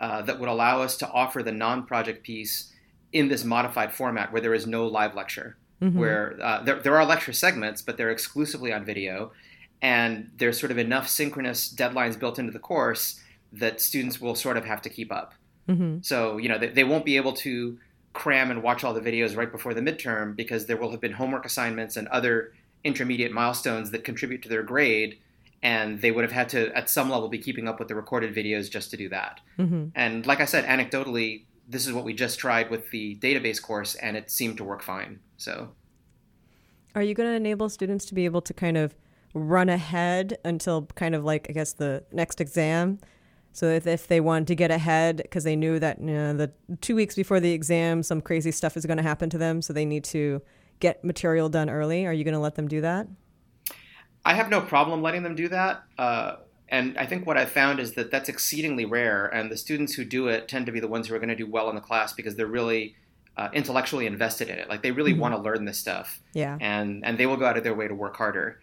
uh, 0.00 0.22
that 0.22 0.38
would 0.38 0.48
allow 0.48 0.82
us 0.82 0.96
to 0.98 1.10
offer 1.10 1.42
the 1.42 1.52
non-project 1.52 2.22
piece 2.22 2.72
in 3.12 3.28
this 3.28 3.44
modified 3.44 3.92
format 3.92 4.32
where 4.32 4.42
there 4.42 4.54
is 4.54 4.66
no 4.66 4.86
live 4.86 5.14
lecture. 5.14 5.56
Mm-hmm. 5.82 5.98
Where 5.98 6.38
uh, 6.42 6.62
there, 6.62 6.80
there 6.80 6.96
are 6.96 7.04
lecture 7.04 7.32
segments, 7.32 7.82
but 7.82 7.96
they're 7.96 8.10
exclusively 8.10 8.72
on 8.72 8.84
video, 8.84 9.32
and 9.82 10.30
there's 10.38 10.58
sort 10.58 10.72
of 10.72 10.78
enough 10.78 11.06
synchronous 11.06 11.72
deadlines 11.72 12.18
built 12.18 12.38
into 12.38 12.50
the 12.50 12.58
course 12.58 13.20
that 13.52 13.80
students 13.80 14.20
will 14.20 14.34
sort 14.34 14.56
of 14.56 14.64
have 14.64 14.80
to 14.82 14.88
keep 14.88 15.12
up. 15.12 15.34
Mm-hmm. 15.68 15.98
So, 16.00 16.38
you 16.38 16.48
know, 16.48 16.58
they, 16.58 16.68
they 16.68 16.84
won't 16.84 17.04
be 17.04 17.16
able 17.16 17.34
to 17.34 17.78
cram 18.12 18.50
and 18.50 18.62
watch 18.62 18.84
all 18.84 18.94
the 18.94 19.00
videos 19.00 19.36
right 19.36 19.52
before 19.52 19.74
the 19.74 19.82
midterm 19.82 20.34
because 20.34 20.66
there 20.66 20.76
will 20.78 20.90
have 20.90 21.00
been 21.00 21.12
homework 21.12 21.44
assignments 21.44 21.96
and 21.96 22.08
other 22.08 22.54
intermediate 22.82 23.32
milestones 23.32 23.90
that 23.90 24.04
contribute 24.04 24.42
to 24.42 24.48
their 24.48 24.62
grade 24.62 25.18
and 25.66 26.00
they 26.00 26.12
would 26.12 26.22
have 26.22 26.32
had 26.32 26.48
to 26.48 26.72
at 26.76 26.88
some 26.88 27.10
level 27.10 27.28
be 27.28 27.38
keeping 27.38 27.66
up 27.66 27.80
with 27.80 27.88
the 27.88 27.94
recorded 27.94 28.32
videos 28.32 28.70
just 28.70 28.88
to 28.88 28.96
do 28.96 29.08
that 29.08 29.40
mm-hmm. 29.58 29.86
and 29.96 30.24
like 30.24 30.40
i 30.40 30.44
said 30.44 30.64
anecdotally 30.64 31.44
this 31.68 31.86
is 31.86 31.92
what 31.92 32.04
we 32.04 32.14
just 32.14 32.38
tried 32.38 32.70
with 32.70 32.88
the 32.92 33.16
database 33.16 33.60
course 33.60 33.96
and 33.96 34.16
it 34.16 34.30
seemed 34.30 34.56
to 34.56 34.64
work 34.64 34.80
fine 34.80 35.18
so 35.36 35.68
are 36.94 37.02
you 37.02 37.14
going 37.14 37.28
to 37.28 37.34
enable 37.34 37.68
students 37.68 38.06
to 38.06 38.14
be 38.14 38.24
able 38.24 38.40
to 38.40 38.54
kind 38.54 38.76
of 38.76 38.94
run 39.34 39.68
ahead 39.68 40.38
until 40.44 40.86
kind 40.94 41.16
of 41.16 41.24
like 41.24 41.46
i 41.50 41.52
guess 41.52 41.72
the 41.72 42.04
next 42.12 42.40
exam 42.40 42.98
so 43.52 43.70
if, 43.70 43.86
if 43.86 44.06
they 44.06 44.20
wanted 44.20 44.48
to 44.48 44.54
get 44.54 44.70
ahead 44.70 45.16
because 45.16 45.44
they 45.44 45.56
knew 45.56 45.78
that 45.78 45.98
you 45.98 46.12
know, 46.12 46.34
the 46.34 46.52
two 46.82 46.94
weeks 46.94 47.14
before 47.14 47.40
the 47.40 47.52
exam, 47.52 48.02
some 48.02 48.20
crazy 48.20 48.50
stuff 48.50 48.76
is 48.76 48.84
going 48.84 48.98
to 48.98 49.02
happen 49.02 49.30
to 49.30 49.38
them, 49.38 49.62
so 49.62 49.72
they 49.72 49.86
need 49.86 50.04
to 50.04 50.42
get 50.78 51.02
material 51.02 51.48
done 51.48 51.70
early. 51.70 52.04
Are 52.04 52.12
you 52.12 52.22
going 52.22 52.34
to 52.34 52.38
let 52.38 52.56
them 52.56 52.68
do 52.68 52.82
that? 52.82 53.08
I 54.26 54.34
have 54.34 54.50
no 54.50 54.60
problem 54.60 55.02
letting 55.02 55.22
them 55.22 55.36
do 55.36 55.48
that. 55.48 55.84
Uh, 55.96 56.36
and 56.68 56.98
I 56.98 57.06
think 57.06 57.26
what 57.26 57.36
I've 57.36 57.50
found 57.50 57.78
is 57.78 57.92
that 57.92 58.10
that's 58.10 58.28
exceedingly 58.28 58.84
rare. 58.84 59.26
And 59.26 59.52
the 59.52 59.56
students 59.56 59.94
who 59.94 60.04
do 60.04 60.26
it 60.26 60.48
tend 60.48 60.66
to 60.66 60.72
be 60.72 60.80
the 60.80 60.88
ones 60.88 61.06
who 61.06 61.14
are 61.14 61.20
going 61.20 61.28
to 61.28 61.36
do 61.36 61.46
well 61.46 61.68
in 61.68 61.76
the 61.76 61.80
class 61.80 62.12
because 62.12 62.34
they're 62.34 62.48
really 62.48 62.96
uh, 63.36 63.50
intellectually 63.52 64.04
invested 64.04 64.48
in 64.48 64.58
it. 64.58 64.68
Like 64.68 64.82
they 64.82 64.90
really 64.90 65.12
mm-hmm. 65.12 65.20
want 65.20 65.34
to 65.36 65.40
learn 65.40 65.64
this 65.64 65.78
stuff. 65.78 66.20
Yeah. 66.32 66.58
And 66.60 67.04
and 67.06 67.16
they 67.18 67.26
will 67.26 67.36
go 67.36 67.46
out 67.46 67.56
of 67.56 67.62
their 67.62 67.74
way 67.74 67.86
to 67.86 67.94
work 67.94 68.16
harder. 68.16 68.58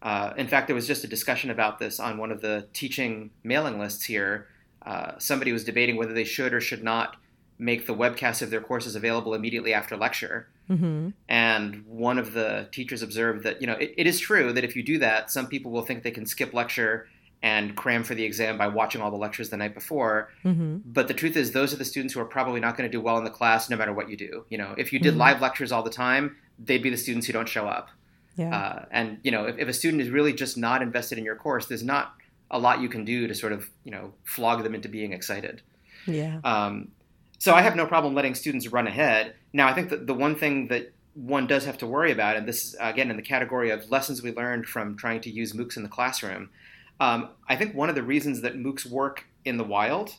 Uh, 0.00 0.32
in 0.36 0.46
fact, 0.46 0.68
there 0.68 0.76
was 0.76 0.86
just 0.86 1.02
a 1.02 1.08
discussion 1.08 1.50
about 1.50 1.80
this 1.80 1.98
on 1.98 2.16
one 2.16 2.30
of 2.30 2.40
the 2.40 2.68
teaching 2.72 3.30
mailing 3.42 3.80
lists 3.80 4.04
here. 4.04 4.46
Uh, 4.86 5.18
somebody 5.18 5.52
was 5.52 5.64
debating 5.64 5.96
whether 5.96 6.14
they 6.14 6.24
should 6.24 6.54
or 6.54 6.60
should 6.60 6.84
not 6.84 7.16
make 7.60 7.86
the 7.86 7.94
webcasts 7.94 8.42
of 8.42 8.50
their 8.50 8.60
courses 8.60 8.96
available 8.96 9.34
immediately 9.34 9.74
after 9.74 9.96
lecture. 9.96 10.48
Mm-hmm. 10.68 11.10
And 11.28 11.84
one 11.86 12.18
of 12.18 12.32
the 12.32 12.68
teachers 12.72 13.02
observed 13.02 13.44
that, 13.44 13.60
you 13.60 13.66
know, 13.66 13.74
it, 13.74 13.94
it 13.96 14.06
is 14.06 14.18
true 14.18 14.52
that 14.52 14.64
if 14.64 14.74
you 14.74 14.82
do 14.82 14.98
that, 14.98 15.30
some 15.30 15.46
people 15.46 15.70
will 15.70 15.82
think 15.82 16.02
they 16.02 16.10
can 16.10 16.26
skip 16.26 16.54
lecture 16.54 17.06
and 17.42 17.76
cram 17.76 18.02
for 18.02 18.14
the 18.14 18.24
exam 18.24 18.58
by 18.58 18.68
watching 18.68 19.00
all 19.00 19.10
the 19.10 19.16
lectures 19.16 19.50
the 19.50 19.56
night 19.56 19.74
before. 19.74 20.30
Mm-hmm. 20.44 20.78
But 20.86 21.08
the 21.08 21.14
truth 21.14 21.36
is, 21.36 21.52
those 21.52 21.72
are 21.72 21.76
the 21.76 21.84
students 21.84 22.14
who 22.14 22.20
are 22.20 22.26
probably 22.26 22.60
not 22.60 22.76
going 22.76 22.90
to 22.90 22.92
do 22.94 23.00
well 23.00 23.18
in 23.18 23.24
the 23.24 23.30
class 23.30 23.70
no 23.70 23.76
matter 23.76 23.92
what 23.92 24.10
you 24.10 24.16
do. 24.16 24.44
You 24.48 24.58
know, 24.58 24.74
if 24.76 24.92
you 24.92 24.98
did 24.98 25.12
mm-hmm. 25.12 25.20
live 25.20 25.40
lectures 25.40 25.72
all 25.72 25.82
the 25.82 25.90
time, 25.90 26.36
they'd 26.58 26.82
be 26.82 26.90
the 26.90 26.96
students 26.96 27.26
who 27.26 27.32
don't 27.32 27.48
show 27.48 27.66
up. 27.66 27.88
Yeah. 28.36 28.56
Uh, 28.56 28.84
and 28.90 29.18
you 29.22 29.30
know, 29.30 29.46
if, 29.46 29.58
if 29.58 29.68
a 29.68 29.72
student 29.72 30.02
is 30.02 30.08
really 30.08 30.32
just 30.32 30.56
not 30.56 30.82
invested 30.82 31.18
in 31.18 31.24
your 31.24 31.36
course, 31.36 31.66
there's 31.66 31.82
not 31.82 32.14
a 32.50 32.58
lot 32.58 32.80
you 32.80 32.88
can 32.88 33.04
do 33.04 33.26
to 33.26 33.34
sort 33.34 33.52
of 33.52 33.70
you 33.84 33.90
know 33.90 34.12
flog 34.24 34.62
them 34.62 34.74
into 34.74 34.88
being 34.88 35.12
excited. 35.12 35.62
Yeah. 36.06 36.40
Um, 36.44 36.88
so 37.40 37.54
I 37.54 37.62
have 37.62 37.74
no 37.74 37.86
problem 37.86 38.14
letting 38.14 38.36
students 38.36 38.68
run 38.68 38.86
ahead. 38.86 39.34
Now 39.52 39.66
I 39.66 39.72
think 39.72 39.88
that 39.88 40.06
the 40.06 40.14
one 40.14 40.36
thing 40.36 40.68
that 40.68 40.92
one 41.14 41.48
does 41.48 41.64
have 41.64 41.78
to 41.78 41.86
worry 41.86 42.12
about, 42.12 42.36
and 42.36 42.46
this 42.46 42.64
is 42.64 42.76
again 42.78 43.10
in 43.10 43.16
the 43.16 43.22
category 43.22 43.70
of 43.70 43.90
lessons 43.90 44.22
we 44.22 44.30
learned 44.32 44.66
from 44.66 44.96
trying 44.96 45.20
to 45.22 45.30
use 45.30 45.52
MOOCs 45.54 45.76
in 45.76 45.82
the 45.82 45.88
classroom. 45.88 46.50
Um, 47.00 47.30
I 47.48 47.56
think 47.56 47.74
one 47.74 47.88
of 47.88 47.94
the 47.94 48.02
reasons 48.02 48.42
that 48.42 48.56
MOOCs 48.56 48.86
work 48.86 49.24
in 49.44 49.56
the 49.56 49.64
wild 49.64 50.14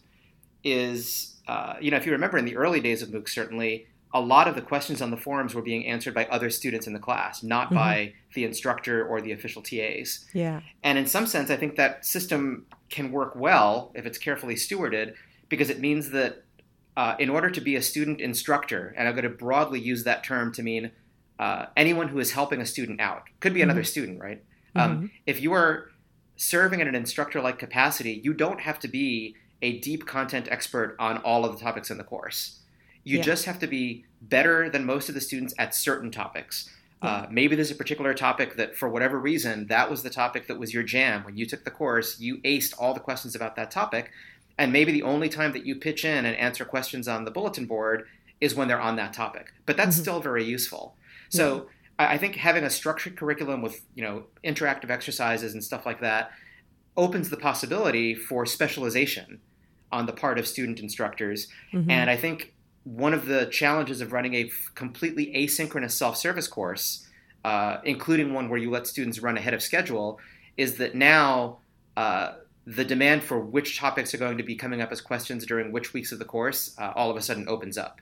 is, 0.63 1.35
uh, 1.47 1.75
you 1.79 1.91
know, 1.91 1.97
if 1.97 2.05
you 2.05 2.11
remember 2.11 2.37
in 2.37 2.45
the 2.45 2.57
early 2.57 2.81
days 2.81 3.01
of 3.01 3.09
MOOCs, 3.09 3.29
certainly 3.29 3.87
a 4.13 4.19
lot 4.19 4.47
of 4.47 4.55
the 4.55 4.61
questions 4.61 5.01
on 5.01 5.11
the 5.11 5.17
forums 5.17 5.53
were 5.53 5.61
being 5.61 5.85
answered 5.85 6.13
by 6.13 6.25
other 6.25 6.49
students 6.49 6.87
in 6.87 6.93
the 6.93 6.99
class, 6.99 7.43
not 7.43 7.67
mm-hmm. 7.67 7.75
by 7.75 8.13
the 8.33 8.43
instructor 8.43 9.07
or 9.07 9.21
the 9.21 9.31
official 9.31 9.61
TAs. 9.61 10.25
Yeah. 10.33 10.61
And 10.83 10.97
in 10.97 11.05
some 11.05 11.27
sense, 11.27 11.49
I 11.49 11.55
think 11.55 11.75
that 11.77 12.05
system 12.05 12.65
can 12.89 13.11
work 13.11 13.35
well 13.35 13.91
if 13.95 14.05
it's 14.05 14.17
carefully 14.17 14.55
stewarded, 14.55 15.13
because 15.47 15.69
it 15.69 15.79
means 15.79 16.09
that 16.09 16.43
uh, 17.01 17.15
in 17.19 17.29
order 17.29 17.49
to 17.49 17.61
be 17.61 17.75
a 17.75 17.81
student 17.81 18.19
instructor, 18.21 18.93
and 18.97 19.07
I'm 19.07 19.15
going 19.15 19.23
to 19.23 19.29
broadly 19.29 19.79
use 19.79 20.03
that 20.03 20.23
term 20.23 20.51
to 20.53 20.63
mean 20.63 20.91
uh, 21.39 21.65
anyone 21.75 22.09
who 22.09 22.19
is 22.19 22.31
helping 22.31 22.61
a 22.61 22.65
student 22.65 23.01
out, 23.01 23.23
could 23.39 23.53
be 23.53 23.61
another 23.61 23.81
mm-hmm. 23.81 23.95
student, 23.95 24.19
right? 24.19 24.43
Um, 24.75 24.95
mm-hmm. 24.95 25.05
if 25.25 25.41
you 25.41 25.53
are 25.53 25.91
serving 26.35 26.79
in 26.79 26.87
an 26.87 26.95
instructor 26.95 27.41
like 27.41 27.57
capacity, 27.59 28.21
you 28.23 28.33
don't 28.33 28.61
have 28.61 28.79
to 28.79 28.87
be 28.87 29.35
a 29.61 29.79
deep 29.79 30.05
content 30.05 30.47
expert 30.49 30.95
on 30.99 31.17
all 31.19 31.45
of 31.45 31.53
the 31.53 31.59
topics 31.63 31.91
in 31.91 31.97
the 31.97 32.03
course 32.03 32.61
you 33.03 33.17
yeah. 33.17 33.23
just 33.23 33.45
have 33.45 33.59
to 33.59 33.67
be 33.67 34.05
better 34.21 34.69
than 34.69 34.85
most 34.85 35.09
of 35.09 35.15
the 35.15 35.21
students 35.21 35.53
at 35.57 35.73
certain 35.73 36.11
topics. 36.11 36.69
Yeah. 37.03 37.09
Uh, 37.09 37.27
maybe 37.31 37.55
there's 37.55 37.71
a 37.71 37.75
particular 37.75 38.13
topic 38.13 38.57
that, 38.57 38.75
for 38.75 38.87
whatever 38.87 39.19
reason, 39.19 39.67
that 39.67 39.89
was 39.89 40.03
the 40.03 40.09
topic 40.09 40.47
that 40.47 40.59
was 40.59 40.73
your 40.73 40.83
jam. 40.83 41.23
When 41.23 41.35
you 41.35 41.47
took 41.47 41.63
the 41.63 41.71
course, 41.71 42.19
you 42.19 42.37
aced 42.39 42.73
all 42.77 42.93
the 42.93 42.99
questions 42.99 43.35
about 43.35 43.55
that 43.55 43.71
topic. 43.71 44.11
And 44.57 44.71
maybe 44.71 44.91
the 44.91 45.03
only 45.03 45.29
time 45.29 45.53
that 45.53 45.65
you 45.65 45.75
pitch 45.75 46.05
in 46.05 46.25
and 46.25 46.35
answer 46.35 46.65
questions 46.65 47.07
on 47.07 47.25
the 47.25 47.31
bulletin 47.31 47.65
board 47.65 48.07
is 48.39 48.55
when 48.55 48.67
they're 48.67 48.81
on 48.81 48.95
that 48.97 49.13
topic. 49.13 49.53
But 49.65 49.77
that's 49.77 49.95
mm-hmm. 49.95 50.01
still 50.01 50.19
very 50.19 50.43
useful. 50.43 50.95
So 51.29 51.67
yeah. 51.99 52.07
I 52.09 52.17
think 52.17 52.35
having 52.35 52.63
a 52.63 52.69
structured 52.69 53.15
curriculum 53.15 53.61
with 53.61 53.81
you 53.95 54.03
know 54.03 54.23
interactive 54.43 54.89
exercises 54.89 55.53
and 55.53 55.63
stuff 55.63 55.85
like 55.85 56.01
that 56.01 56.31
opens 56.97 57.29
the 57.29 57.37
possibility 57.37 58.13
for 58.13 58.45
specialization 58.45 59.39
on 59.91 60.05
the 60.05 60.13
part 60.13 60.39
of 60.39 60.47
student 60.47 60.79
instructors. 60.79 61.47
Mm-hmm. 61.73 61.89
And 61.89 62.09
I 62.09 62.17
think 62.17 62.53
one 62.83 63.13
of 63.13 63.25
the 63.25 63.45
challenges 63.45 64.01
of 64.01 64.11
running 64.11 64.33
a 64.33 64.45
f- 64.45 64.71
completely 64.75 65.27
asynchronous 65.35 65.91
self-service 65.91 66.47
course, 66.47 67.07
uh, 67.45 67.77
including 67.83 68.33
one 68.33 68.49
where 68.49 68.59
you 68.59 68.71
let 68.71 68.87
students 68.87 69.19
run 69.19 69.37
ahead 69.37 69.53
of 69.53 69.61
schedule, 69.61 70.19
is 70.57 70.75
that 70.77 70.95
now 70.95 71.59
uh, 71.97 72.33
the 72.65 72.85
demand 72.85 73.23
for 73.23 73.39
which 73.39 73.77
topics 73.77 74.13
are 74.13 74.17
going 74.19 74.37
to 74.37 74.43
be 74.43 74.55
coming 74.55 74.81
up 74.81 74.91
as 74.91 75.01
questions 75.01 75.45
during 75.45 75.71
which 75.71 75.93
weeks 75.93 76.11
of 76.11 76.19
the 76.19 76.25
course 76.25 76.75
uh, 76.77 76.91
all 76.95 77.09
of 77.09 77.17
a 77.17 77.21
sudden 77.21 77.47
opens 77.47 77.77
up. 77.77 78.01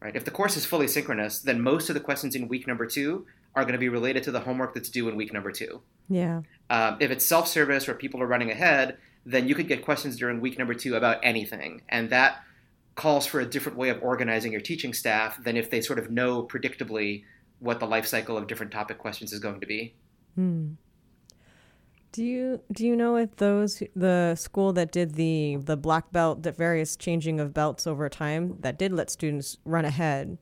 Right? 0.00 0.16
If 0.16 0.24
the 0.24 0.32
course 0.32 0.56
is 0.56 0.66
fully 0.66 0.88
synchronous, 0.88 1.38
then 1.38 1.62
most 1.62 1.88
of 1.88 1.94
the 1.94 2.00
questions 2.00 2.34
in 2.34 2.48
week 2.48 2.66
number 2.66 2.86
two 2.86 3.26
are 3.54 3.62
going 3.62 3.74
to 3.74 3.78
be 3.78 3.88
related 3.88 4.22
to 4.24 4.32
the 4.32 4.40
homework 4.40 4.74
that's 4.74 4.88
due 4.88 5.08
in 5.08 5.14
week 5.14 5.32
number 5.32 5.52
two. 5.52 5.80
Yeah. 6.08 6.42
Um, 6.70 6.96
if 7.00 7.10
it's 7.10 7.24
self-service 7.24 7.88
or 7.88 7.94
people 7.94 8.20
are 8.20 8.26
running 8.26 8.50
ahead, 8.50 8.96
then 9.24 9.46
you 9.46 9.54
could 9.54 9.68
get 9.68 9.84
questions 9.84 10.16
during 10.16 10.40
week 10.40 10.58
number 10.58 10.74
two 10.74 10.96
about 10.96 11.18
anything, 11.22 11.82
and 11.88 12.10
that 12.10 12.42
calls 12.94 13.26
for 13.26 13.40
a 13.40 13.46
different 13.46 13.78
way 13.78 13.88
of 13.88 14.02
organizing 14.02 14.52
your 14.52 14.60
teaching 14.60 14.92
staff 14.92 15.42
than 15.42 15.56
if 15.56 15.70
they 15.70 15.80
sort 15.80 15.98
of 15.98 16.10
know 16.10 16.42
predictably 16.42 17.24
what 17.58 17.78
the 17.78 17.86
life 17.86 18.06
cycle 18.06 18.36
of 18.36 18.46
different 18.46 18.72
topic 18.72 18.98
questions 18.98 19.32
is 19.32 19.38
going 19.38 19.60
to 19.60 19.66
be. 19.66 19.94
Hmm. 20.34 20.72
Do 22.12 22.22
you 22.24 22.60
do 22.70 22.86
you 22.86 22.94
know 22.94 23.16
if 23.16 23.36
those 23.36 23.82
the 23.96 24.34
school 24.34 24.72
that 24.74 24.92
did 24.92 25.14
the 25.14 25.56
the 25.56 25.76
black 25.76 26.12
belt 26.12 26.42
the 26.42 26.52
various 26.52 26.94
changing 26.96 27.40
of 27.40 27.54
belts 27.54 27.86
over 27.86 28.08
time 28.08 28.58
that 28.60 28.78
did 28.78 28.92
let 28.92 29.10
students 29.10 29.56
run 29.64 29.84
ahead 29.84 30.38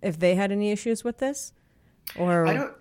if 0.00 0.18
they 0.18 0.36
had 0.36 0.52
any 0.52 0.70
issues 0.70 1.02
with 1.02 1.18
this 1.18 1.52
or 2.16 2.46
I 2.46 2.54
don't 2.54 2.74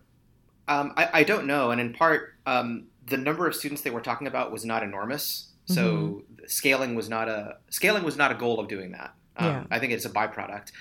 um, 0.67 0.93
I, 0.95 1.09
I, 1.11 1.23
don't 1.23 1.47
know 1.47 1.71
and 1.71 1.81
in 1.81 1.91
part 1.91 2.35
um, 2.45 2.85
the 3.07 3.17
number 3.17 3.47
of 3.47 3.55
students 3.55 3.81
they 3.81 3.89
were 3.89 3.99
talking 3.99 4.27
about 4.27 4.51
was 4.51 4.63
not 4.63 4.83
enormous 4.83 5.51
so 5.65 5.83
mm-hmm. 5.83 6.45
scaling 6.47 6.95
was 6.95 7.09
not 7.09 7.29
a 7.29 7.57
scaling 7.69 8.03
was 8.03 8.17
not 8.17 8.31
a 8.31 8.35
goal 8.35 8.59
of 8.59 8.67
doing 8.67 8.91
that. 8.91 9.13
Um, 9.37 9.47
yeah. 9.47 9.63
I 9.71 9.79
think 9.79 9.93
it's 9.93 10.05
a 10.05 10.09
byproduct. 10.09 10.71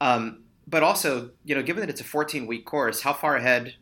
Um, 0.00 0.40
but 0.66 0.82
also, 0.82 1.30
you 1.44 1.54
know, 1.54 1.62
given 1.62 1.80
that 1.80 1.90
it's 1.90 2.00
a 2.00 2.04
14 2.04 2.46
week 2.46 2.64
course, 2.64 3.02
how 3.02 3.12
far 3.12 3.36
ahead 3.36 3.74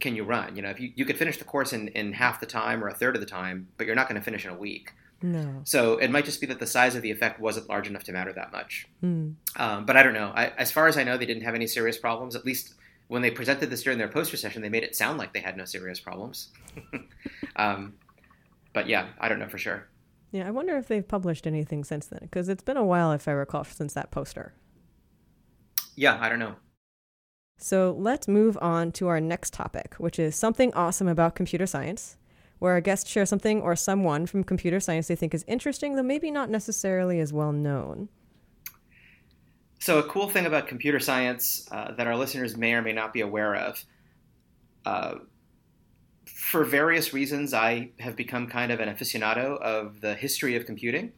can 0.00 0.16
you 0.16 0.24
run? 0.24 0.56
You 0.56 0.62
know, 0.62 0.70
if 0.70 0.80
you, 0.80 0.92
you 0.94 1.04
could 1.04 1.16
finish 1.16 1.38
the 1.38 1.44
course 1.44 1.72
in, 1.72 1.88
in 1.88 2.12
half 2.12 2.40
the 2.40 2.46
time 2.46 2.82
or 2.82 2.88
a 2.88 2.94
third 2.94 3.14
of 3.14 3.20
the 3.20 3.26
time, 3.26 3.68
but 3.76 3.86
you're 3.86 3.96
not 3.96 4.08
going 4.08 4.20
to 4.20 4.24
finish 4.24 4.44
in 4.44 4.50
a 4.50 4.56
week. 4.56 4.92
No. 5.22 5.62
So 5.64 5.96
it 5.96 6.10
might 6.10 6.26
just 6.26 6.40
be 6.40 6.46
that 6.48 6.58
the 6.58 6.66
size 6.66 6.94
of 6.94 7.02
the 7.02 7.10
effect 7.10 7.40
wasn't 7.40 7.68
large 7.68 7.88
enough 7.88 8.04
to 8.04 8.12
matter 8.12 8.32
that 8.34 8.52
much. 8.52 8.86
Mm. 9.02 9.34
Um, 9.56 9.86
but 9.86 9.96
I 9.96 10.02
don't 10.02 10.12
know. 10.12 10.32
I, 10.34 10.48
as 10.58 10.70
far 10.70 10.86
as 10.86 10.98
I 10.98 11.04
know, 11.04 11.16
they 11.16 11.24
didn't 11.24 11.44
have 11.44 11.54
any 11.54 11.66
serious 11.66 11.96
problems. 11.96 12.36
At 12.36 12.44
least 12.44 12.74
when 13.08 13.22
they 13.22 13.30
presented 13.30 13.70
this 13.70 13.82
during 13.82 13.98
their 13.98 14.08
poster 14.08 14.36
session, 14.36 14.60
they 14.60 14.68
made 14.68 14.82
it 14.82 14.94
sound 14.94 15.18
like 15.18 15.32
they 15.32 15.40
had 15.40 15.56
no 15.56 15.64
serious 15.64 16.00
problems. 16.00 16.48
um, 17.56 17.94
but 18.74 18.88
yeah, 18.88 19.06
I 19.18 19.28
don't 19.28 19.38
know 19.38 19.48
for 19.48 19.58
sure. 19.58 19.88
Yeah, 20.30 20.48
I 20.48 20.50
wonder 20.50 20.76
if 20.76 20.88
they've 20.88 21.06
published 21.06 21.46
anything 21.46 21.84
since 21.84 22.06
then, 22.06 22.18
because 22.22 22.48
it's 22.48 22.62
been 22.62 22.76
a 22.76 22.84
while, 22.84 23.12
if 23.12 23.28
I 23.28 23.32
recall, 23.32 23.64
since 23.64 23.94
that 23.94 24.10
poster. 24.10 24.52
Yeah, 25.94 26.18
I 26.20 26.28
don't 26.28 26.40
know. 26.40 26.56
So 27.56 27.96
let's 27.98 28.28
move 28.28 28.58
on 28.60 28.92
to 28.92 29.08
our 29.08 29.20
next 29.20 29.52
topic, 29.52 29.94
which 29.98 30.18
is 30.18 30.36
something 30.36 30.72
awesome 30.74 31.08
about 31.08 31.34
computer 31.34 31.66
science, 31.66 32.16
where 32.58 32.72
our 32.72 32.80
guests 32.80 33.08
share 33.08 33.26
something 33.26 33.60
or 33.62 33.76
someone 33.76 34.26
from 34.26 34.44
computer 34.44 34.80
science 34.80 35.08
they 35.08 35.16
think 35.16 35.34
is 35.34 35.44
interesting, 35.46 35.96
though 35.96 36.02
maybe 36.02 36.30
not 36.30 36.50
necessarily 36.50 37.20
as 37.20 37.32
well 37.32 37.52
known. 37.52 38.08
So, 39.80 39.98
a 39.98 40.02
cool 40.02 40.28
thing 40.30 40.46
about 40.46 40.66
computer 40.66 40.98
science 40.98 41.68
uh, 41.70 41.92
that 41.92 42.06
our 42.06 42.16
listeners 42.16 42.56
may 42.56 42.72
or 42.72 42.82
may 42.82 42.92
not 42.92 43.12
be 43.12 43.20
aware 43.20 43.54
of. 43.54 43.84
Uh, 44.86 45.16
for 46.24 46.64
various 46.64 47.12
reasons, 47.12 47.52
I 47.52 47.90
have 47.98 48.16
become 48.16 48.46
kind 48.46 48.72
of 48.72 48.80
an 48.80 48.88
aficionado 48.88 49.60
of 49.60 50.00
the 50.00 50.14
history 50.14 50.56
of 50.56 50.66
computing. 50.66 51.12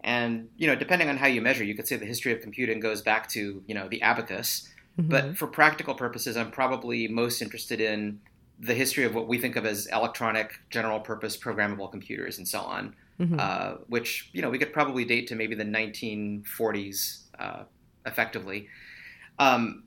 And, 0.00 0.48
you 0.56 0.66
know, 0.66 0.76
depending 0.76 1.08
on 1.08 1.16
how 1.16 1.26
you 1.26 1.42
measure, 1.42 1.64
you 1.64 1.74
could 1.74 1.88
say 1.88 1.96
the 1.96 2.06
history 2.06 2.32
of 2.32 2.40
computing 2.40 2.80
goes 2.80 3.02
back 3.02 3.28
to, 3.30 3.62
you 3.66 3.74
know, 3.74 3.88
the 3.88 4.00
abacus. 4.02 4.68
Mm-hmm. 4.98 5.10
But 5.10 5.38
for 5.38 5.46
practical 5.46 5.94
purposes, 5.94 6.36
I'm 6.36 6.50
probably 6.50 7.08
most 7.08 7.40
interested 7.40 7.80
in 7.80 8.20
the 8.58 8.74
history 8.74 9.04
of 9.04 9.14
what 9.14 9.28
we 9.28 9.38
think 9.38 9.56
of 9.56 9.64
as 9.64 9.86
electronic 9.86 10.52
general 10.70 10.98
purpose 10.98 11.36
programmable 11.36 11.90
computers 11.90 12.38
and 12.38 12.48
so 12.48 12.60
on, 12.60 12.94
mm-hmm. 13.20 13.36
uh, 13.38 13.74
which, 13.86 14.30
you 14.32 14.42
know, 14.42 14.50
we 14.50 14.58
could 14.58 14.72
probably 14.72 15.04
date 15.04 15.28
to 15.28 15.36
maybe 15.36 15.54
the 15.54 15.64
1940s 15.64 17.20
uh, 17.38 17.62
effectively. 18.04 18.68
Um, 19.38 19.84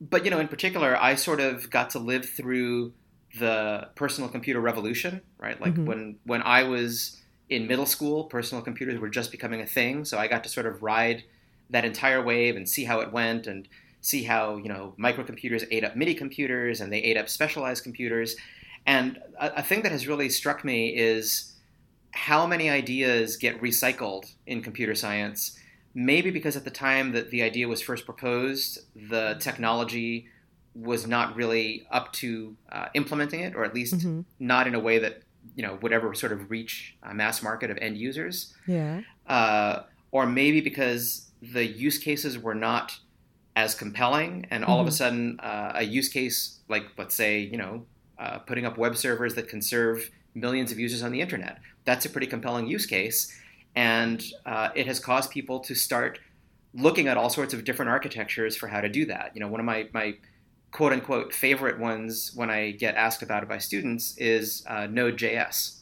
but 0.00 0.24
you 0.24 0.30
know, 0.30 0.38
in 0.38 0.48
particular, 0.48 0.96
I 0.96 1.16
sort 1.16 1.40
of 1.40 1.70
got 1.70 1.90
to 1.90 1.98
live 1.98 2.28
through 2.28 2.92
the 3.38 3.88
personal 3.94 4.30
computer 4.30 4.60
revolution, 4.60 5.20
right? 5.38 5.60
Like 5.60 5.74
mm-hmm. 5.74 5.86
when 5.86 6.18
when 6.24 6.42
I 6.42 6.62
was 6.62 7.20
in 7.48 7.66
middle 7.66 7.86
school, 7.86 8.24
personal 8.24 8.62
computers 8.62 9.00
were 9.00 9.08
just 9.08 9.32
becoming 9.32 9.60
a 9.60 9.66
thing, 9.66 10.04
so 10.04 10.18
I 10.18 10.28
got 10.28 10.44
to 10.44 10.48
sort 10.48 10.66
of 10.66 10.82
ride 10.82 11.24
that 11.70 11.84
entire 11.84 12.22
wave 12.22 12.56
and 12.56 12.68
see 12.68 12.84
how 12.84 13.00
it 13.00 13.12
went 13.12 13.46
and 13.46 13.68
see 14.00 14.24
how 14.24 14.56
you 14.56 14.68
know 14.68 14.94
microcomputers 14.98 15.66
ate 15.70 15.84
up 15.84 15.96
mini 15.96 16.14
computers 16.14 16.80
and 16.80 16.92
they 16.92 16.98
ate 16.98 17.16
up 17.16 17.28
specialized 17.28 17.82
computers. 17.82 18.36
And 18.86 19.18
a, 19.38 19.58
a 19.58 19.62
thing 19.62 19.82
that 19.82 19.92
has 19.92 20.06
really 20.06 20.28
struck 20.28 20.64
me 20.64 20.96
is 20.96 21.52
how 22.12 22.46
many 22.46 22.70
ideas 22.70 23.36
get 23.36 23.60
recycled 23.60 24.32
in 24.46 24.62
computer 24.62 24.94
science 24.94 25.58
maybe 25.94 26.30
because 26.30 26.56
at 26.56 26.64
the 26.64 26.70
time 26.70 27.12
that 27.12 27.30
the 27.30 27.42
idea 27.42 27.66
was 27.66 27.80
first 27.80 28.04
proposed, 28.04 28.78
the 28.94 29.36
technology 29.40 30.28
was 30.74 31.08
not 31.08 31.34
really 31.34 31.86
up 31.90 32.12
to 32.12 32.56
uh, 32.70 32.86
implementing 32.94 33.40
it, 33.40 33.56
or 33.56 33.64
at 33.64 33.74
least 33.74 33.94
mm-hmm. 33.94 34.20
not 34.38 34.68
in 34.68 34.74
a 34.76 34.78
way 34.78 34.98
that 34.98 35.22
you 35.56 35.62
know 35.62 35.76
would 35.82 35.92
ever 35.92 36.14
sort 36.14 36.30
of 36.30 36.50
reach 36.50 36.96
a 37.02 37.12
mass 37.12 37.42
market 37.42 37.70
of 37.70 37.78
end 37.78 37.98
users. 37.98 38.54
Yeah. 38.66 39.00
Uh, 39.26 39.82
or 40.12 40.24
maybe 40.24 40.60
because 40.60 41.30
the 41.42 41.66
use 41.66 41.98
cases 41.98 42.38
were 42.38 42.54
not 42.54 42.98
as 43.58 43.74
compelling, 43.74 44.46
and 44.52 44.64
all 44.64 44.76
mm-hmm. 44.76 44.82
of 44.82 44.86
a 44.86 44.90
mm-hmm. 44.90 44.96
sudden, 44.96 45.40
uh, 45.40 45.72
a 45.74 45.82
use 45.82 46.08
case 46.08 46.60
like 46.68 46.84
let's 46.96 47.16
say 47.16 47.40
you 47.40 47.56
know 47.56 47.84
uh, 48.20 48.38
putting 48.38 48.64
up 48.64 48.78
web 48.78 48.96
servers 48.96 49.34
that 49.34 49.48
can 49.48 49.60
serve 49.60 50.10
millions 50.34 50.70
of 50.70 50.78
users 50.78 51.02
on 51.02 51.10
the 51.10 51.20
internet. 51.20 51.58
That's 51.84 52.06
a 52.06 52.10
pretty 52.10 52.28
compelling 52.28 52.68
use 52.68 52.86
case, 52.86 53.36
and 53.74 54.24
uh, 54.46 54.68
it 54.76 54.86
has 54.86 55.00
caused 55.00 55.32
people 55.32 55.58
to 55.60 55.74
start 55.74 56.20
looking 56.72 57.08
at 57.08 57.16
all 57.16 57.30
sorts 57.30 57.52
of 57.52 57.64
different 57.64 57.90
architectures 57.90 58.54
for 58.56 58.68
how 58.68 58.80
to 58.80 58.88
do 58.88 59.04
that. 59.06 59.32
You 59.34 59.40
know, 59.40 59.48
one 59.48 59.58
of 59.58 59.66
my, 59.66 59.88
my 59.92 60.14
quote 60.70 60.92
unquote 60.92 61.34
favorite 61.34 61.80
ones 61.80 62.32
when 62.36 62.50
I 62.50 62.72
get 62.72 62.94
asked 62.94 63.22
about 63.22 63.42
it 63.42 63.48
by 63.48 63.58
students 63.58 64.16
is 64.18 64.64
uh, 64.68 64.86
Node.js. 64.86 65.80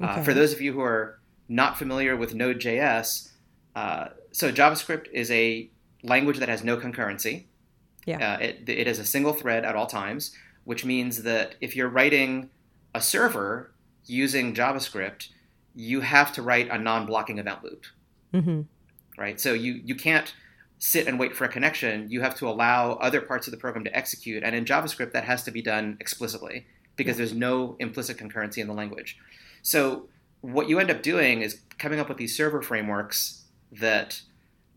Uh, 0.00 0.04
okay. 0.04 0.20
Uh, 0.20 0.22
for 0.22 0.32
those 0.32 0.54
of 0.54 0.62
you 0.62 0.72
who 0.72 0.80
are 0.80 1.20
not 1.48 1.76
familiar 1.76 2.16
with 2.16 2.34
Node.js, 2.34 3.32
uh, 3.74 4.08
so 4.32 4.50
JavaScript 4.50 5.10
is 5.12 5.30
a 5.30 5.68
language 6.06 6.38
that 6.38 6.48
has 6.48 6.64
no 6.64 6.76
concurrency. 6.76 7.44
Yeah. 8.06 8.34
Uh, 8.34 8.38
it, 8.38 8.68
it 8.68 8.86
is 8.86 8.98
a 8.98 9.04
single 9.04 9.32
thread 9.32 9.64
at 9.64 9.74
all 9.74 9.86
times, 9.86 10.32
which 10.64 10.84
means 10.84 11.22
that 11.24 11.56
if 11.60 11.74
you're 11.74 11.88
writing 11.88 12.50
a 12.94 13.00
server 13.00 13.72
using 14.04 14.54
JavaScript, 14.54 15.28
you 15.74 16.00
have 16.00 16.32
to 16.34 16.42
write 16.42 16.68
a 16.70 16.78
non-blocking 16.78 17.38
event 17.38 17.62
loop, 17.64 17.84
mm-hmm. 18.32 18.62
right? 19.18 19.40
So 19.40 19.52
you 19.52 19.80
you 19.84 19.94
can't 19.94 20.32
sit 20.78 21.06
and 21.06 21.18
wait 21.18 21.34
for 21.34 21.44
a 21.44 21.48
connection. 21.48 22.08
You 22.10 22.20
have 22.22 22.34
to 22.36 22.48
allow 22.48 22.92
other 22.94 23.20
parts 23.20 23.46
of 23.46 23.50
the 23.50 23.56
program 23.56 23.84
to 23.84 23.94
execute, 23.94 24.42
and 24.42 24.54
in 24.54 24.64
JavaScript 24.64 25.12
that 25.12 25.24
has 25.24 25.42
to 25.44 25.50
be 25.50 25.62
done 25.62 25.96
explicitly 26.00 26.66
because 26.96 27.16
there's 27.18 27.34
no 27.34 27.76
implicit 27.78 28.16
concurrency 28.16 28.58
in 28.58 28.68
the 28.68 28.72
language. 28.72 29.18
So 29.62 30.08
what 30.40 30.68
you 30.68 30.78
end 30.78 30.90
up 30.90 31.02
doing 31.02 31.42
is 31.42 31.60
coming 31.78 32.00
up 32.00 32.08
with 32.08 32.18
these 32.18 32.36
server 32.36 32.62
frameworks 32.62 33.44
that 33.72 34.22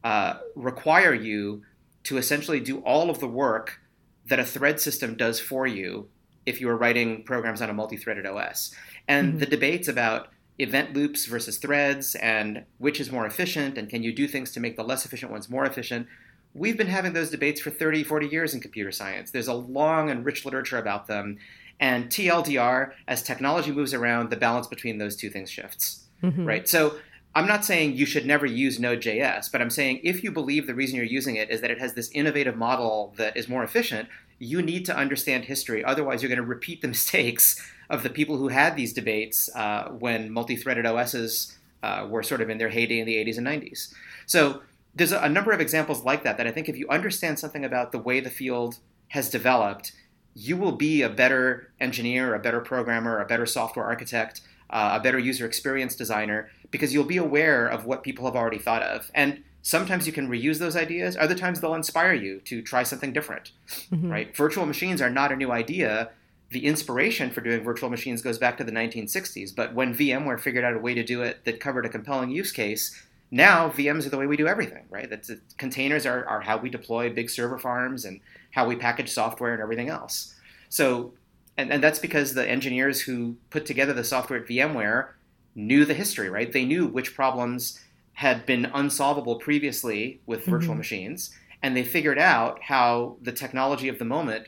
uh, 0.03 0.35
require 0.55 1.13
you 1.13 1.63
to 2.03 2.17
essentially 2.17 2.59
do 2.59 2.79
all 2.79 3.09
of 3.09 3.19
the 3.19 3.27
work 3.27 3.79
that 4.27 4.39
a 4.39 4.45
thread 4.45 4.79
system 4.79 5.15
does 5.15 5.39
for 5.39 5.67
you 5.67 6.07
if 6.45 6.61
you 6.61 6.69
are 6.69 6.77
writing 6.77 7.23
programs 7.23 7.61
on 7.61 7.69
a 7.69 7.73
multi-threaded 7.73 8.25
OS. 8.25 8.73
And 9.07 9.29
mm-hmm. 9.29 9.37
the 9.39 9.45
debates 9.45 9.87
about 9.87 10.29
event 10.57 10.93
loops 10.93 11.25
versus 11.25 11.57
threads 11.57 12.15
and 12.15 12.65
which 12.77 12.99
is 12.99 13.11
more 13.11 13.25
efficient 13.25 13.77
and 13.77 13.89
can 13.89 14.03
you 14.03 14.13
do 14.13 14.27
things 14.27 14.51
to 14.51 14.59
make 14.59 14.75
the 14.75 14.83
less 14.83 15.05
efficient 15.05 15.31
ones 15.31 15.49
more 15.49 15.65
efficient. 15.65 16.07
We've 16.53 16.77
been 16.77 16.87
having 16.87 17.13
those 17.13 17.29
debates 17.29 17.61
for 17.61 17.69
30, 17.69 18.03
40 18.03 18.27
years 18.27 18.53
in 18.53 18.59
computer 18.59 18.91
science. 18.91 19.31
There's 19.31 19.47
a 19.47 19.53
long 19.53 20.09
and 20.09 20.25
rich 20.25 20.45
literature 20.45 20.77
about 20.77 21.07
them. 21.07 21.37
And 21.79 22.09
TLDR, 22.09 22.91
as 23.07 23.23
technology 23.23 23.71
moves 23.71 23.93
around, 23.93 24.29
the 24.29 24.35
balance 24.35 24.67
between 24.67 24.97
those 24.97 25.15
two 25.15 25.29
things 25.29 25.49
shifts. 25.49 26.05
Mm-hmm. 26.21 26.45
Right? 26.45 26.67
So 26.67 26.95
I'm 27.35 27.47
not 27.47 27.63
saying 27.63 27.95
you 27.95 28.05
should 28.05 28.25
never 28.25 28.45
use 28.45 28.79
Node.js, 28.79 29.51
but 29.51 29.61
I'm 29.61 29.69
saying 29.69 30.01
if 30.03 30.23
you 30.23 30.31
believe 30.31 30.65
the 30.65 30.73
reason 30.73 30.95
you're 30.95 31.05
using 31.05 31.35
it 31.35 31.49
is 31.49 31.61
that 31.61 31.69
it 31.69 31.79
has 31.79 31.93
this 31.93 32.09
innovative 32.11 32.57
model 32.57 33.13
that 33.17 33.37
is 33.37 33.47
more 33.47 33.63
efficient, 33.63 34.09
you 34.39 34.61
need 34.61 34.85
to 34.85 34.95
understand 34.95 35.45
history. 35.45 35.83
Otherwise, 35.83 36.21
you're 36.21 36.29
going 36.29 36.37
to 36.37 36.43
repeat 36.43 36.81
the 36.81 36.87
mistakes 36.97 37.61
of 37.89 38.03
the 38.03 38.09
people 38.09 38.37
who 38.37 38.47
had 38.47 38.75
these 38.75 38.93
debates 38.93 39.49
uh, 39.55 39.89
when 39.89 40.31
multi-threaded 40.31 40.85
OSs 40.85 41.57
uh, 41.83 42.05
were 42.09 42.23
sort 42.23 42.41
of 42.41 42.49
in 42.49 42.57
their 42.57 42.69
heyday 42.69 42.99
in 42.99 43.05
the 43.05 43.15
80s 43.15 43.37
and 43.37 43.47
90s. 43.47 43.93
So 44.25 44.61
there's 44.95 45.11
a, 45.11 45.19
a 45.19 45.29
number 45.29 45.51
of 45.51 45.61
examples 45.61 46.03
like 46.03 46.23
that 46.23 46.37
that 46.37 46.47
I 46.47 46.51
think 46.51 46.67
if 46.67 46.77
you 46.77 46.87
understand 46.89 47.39
something 47.39 47.63
about 47.63 47.91
the 47.91 47.99
way 47.99 48.19
the 48.19 48.29
field 48.29 48.79
has 49.09 49.29
developed, 49.29 49.93
you 50.33 50.57
will 50.57 50.71
be 50.71 51.01
a 51.01 51.09
better 51.09 51.71
engineer, 51.79 52.33
a 52.35 52.39
better 52.39 52.59
programmer, 52.59 53.19
a 53.19 53.25
better 53.25 53.45
software 53.45 53.85
architect, 53.85 54.41
uh, 54.69 54.97
a 54.99 55.03
better 55.03 55.17
user 55.17 55.45
experience 55.45 55.95
designer, 55.95 56.49
because 56.71 56.93
you'll 56.93 57.03
be 57.03 57.17
aware 57.17 57.67
of 57.67 57.85
what 57.85 58.03
people 58.03 58.25
have 58.25 58.35
already 58.35 58.59
thought 58.59 58.83
of. 58.83 59.11
And 59.13 59.43
sometimes 59.61 60.07
you 60.07 60.13
can 60.13 60.29
reuse 60.29 60.59
those 60.59 60.75
ideas, 60.75 61.17
other 61.17 61.35
times 61.35 61.59
they'll 61.59 61.73
inspire 61.73 62.13
you 62.13 62.39
to 62.41 62.61
try 62.61 62.83
something 62.83 63.13
different. 63.13 63.51
Mm-hmm. 63.91 64.11
Right? 64.11 64.35
Virtual 64.35 64.65
machines 64.65 65.01
are 65.01 65.09
not 65.09 65.31
a 65.31 65.35
new 65.35 65.51
idea 65.51 66.11
the 66.51 66.65
inspiration 66.65 67.29
for 67.29 67.41
doing 67.41 67.63
virtual 67.63 67.89
machines 67.89 68.21
goes 68.21 68.37
back 68.37 68.57
to 68.57 68.63
the 68.63 68.71
1960s. 68.71 69.55
But 69.55 69.73
when 69.73 69.93
VMware 69.93 70.39
figured 70.39 70.63
out 70.63 70.75
a 70.75 70.79
way 70.79 70.93
to 70.93 71.03
do 71.03 71.21
it 71.21 71.45
that 71.45 71.59
covered 71.59 71.85
a 71.85 71.89
compelling 71.89 72.31
use 72.31 72.51
case, 72.51 73.03
now 73.31 73.69
VMs 73.69 74.07
are 74.07 74.09
the 74.09 74.17
way 74.17 74.25
we 74.25 74.37
do 74.37 74.47
everything, 74.47 74.85
right? 74.89 75.09
That's 75.09 75.31
containers 75.57 76.05
are, 76.05 76.25
are 76.25 76.41
how 76.41 76.57
we 76.57 76.69
deploy 76.69 77.13
big 77.13 77.29
server 77.29 77.59
farms 77.59 78.05
and 78.05 78.19
how 78.51 78.65
we 78.65 78.75
package 78.75 79.11
software 79.11 79.53
and 79.53 79.61
everything 79.61 79.89
else. 79.89 80.35
So, 80.69 81.13
and, 81.55 81.71
and 81.71 81.83
that's 81.83 81.99
because 81.99 82.33
the 82.33 82.49
engineers 82.49 83.01
who 83.01 83.35
put 83.51 83.67
together 83.67 83.93
the 83.93 84.03
software 84.03 84.39
at 84.39 84.47
VMware 84.47 85.09
knew 85.55 85.85
the 85.85 85.93
history, 85.93 86.29
right? 86.29 86.51
They 86.51 86.65
knew 86.65 86.87
which 86.87 87.15
problems 87.15 87.79
had 88.13 88.45
been 88.45 88.65
unsolvable 88.73 89.37
previously 89.37 90.19
with 90.25 90.45
virtual 90.45 90.71
mm-hmm. 90.71 90.79
machines, 90.79 91.31
and 91.63 91.75
they 91.75 91.83
figured 91.83 92.19
out 92.19 92.61
how 92.61 93.17
the 93.21 93.31
technology 93.31 93.87
of 93.87 93.99
the 93.99 94.05
moment 94.05 94.47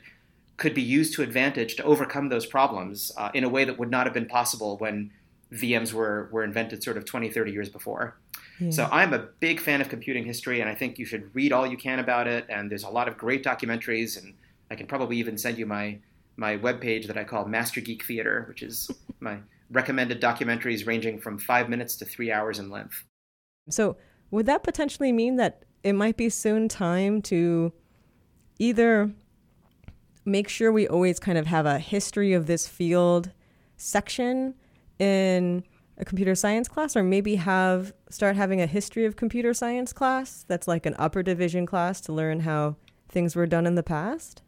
could 0.58 0.74
be 0.74 0.82
used 0.82 1.14
to 1.14 1.24
advantage 1.24 1.76
to 1.76 1.84
overcome 1.84 2.30
those 2.30 2.46
problems 2.46 3.12
uh, 3.18 3.32
in 3.34 3.44
a 3.44 3.50
way 3.50 3.64
that 3.64 3.80
would 3.80 3.90
not 3.90 4.06
have 4.06 4.14
been 4.14 4.28
possible 4.28 4.78
when 4.78 5.12
VMs 5.54 5.93
were, 5.93 6.30
were 6.32 6.43
invented 6.43 6.84
sort 6.84 6.97
of 6.97 7.06
20, 7.06 7.30
30 7.30 7.52
years 7.52 7.70
before. 7.70 8.16
Yeah. 8.60 8.70
So 8.70 8.89
I'm 8.91 9.14
a 9.14 9.20
big 9.39 9.60
fan 9.60 9.82
of 9.82 9.89
computing 9.89 10.24
history, 10.24 10.62
and 10.62 10.70
I 10.70 10.76
think 10.76 10.99
you 10.99 11.06
should 11.06 11.34
read 11.34 11.52
all 11.52 11.66
you 11.66 11.78
can 11.78 11.99
about 11.99 12.28
it. 12.28 12.45
And 12.49 12.70
there's 12.70 12.84
a 12.84 12.89
lot 12.89 13.08
of 13.08 13.18
great 13.18 13.43
documentaries, 13.43 14.22
and 14.22 14.34
I 14.70 14.76
can 14.76 14.86
probably 14.86 15.18
even 15.18 15.38
send 15.38 15.58
you 15.58 15.66
my 15.66 15.97
my 16.38 16.58
webpage 16.58 17.08
that 17.08 17.18
I 17.18 17.24
call 17.24 17.45
Master 17.45 17.82
Geek 17.82 18.04
Theater, 18.04 18.45
which 18.47 18.64
is 18.64 18.89
my 19.20 19.38
recommended 19.72 20.22
documentaries 20.22 20.86
ranging 20.86 21.19
from 21.19 21.38
five 21.38 21.69
minutes 21.69 21.95
to 21.97 22.05
three 22.05 22.32
hours 22.32 22.59
in 22.59 22.69
length. 22.69 23.05
So 23.69 23.97
would 24.30 24.45
that 24.45 24.63
potentially 24.63 25.11
mean 25.11 25.38
that 25.38 25.63
it 25.84 25.93
might 25.93 26.17
be 26.17 26.30
soon 26.30 26.67
time 26.67 27.22
to 27.24 27.74
either 28.59 29.11
make 30.26 30.47
sure 30.47 30.72
we 30.72 30.88
always 30.88 31.19
kind 31.19 31.38
of 31.38 31.47
have 31.47 31.65
a 31.65 31.80
history 31.80 32.34
of 32.34 32.45
this 32.45 32.67
field 32.67 33.32
section 33.78 34.53
in 34.99 35.63
a 35.97 36.05
computer 36.05 36.36
science 36.36 36.67
class 36.67 36.95
or 36.95 37.03
maybe 37.03 37.36
have 37.36 37.93
start 38.09 38.36
having 38.36 38.61
a 38.61 38.67
history 38.67 39.05
of 39.05 39.15
computer 39.15 39.53
science 39.53 39.91
class 39.91 40.45
that's 40.47 40.67
like 40.67 40.86
an 40.86 40.95
upper 40.99 41.24
division 41.24 41.65
class 41.65 41.99
to 42.01 42.13
learn 42.13 42.41
how 42.41 42.76
things 43.09 43.36
were 43.36 43.47
done 43.47 43.65
in 43.65 43.76
the 43.76 43.84
past 43.84 44.43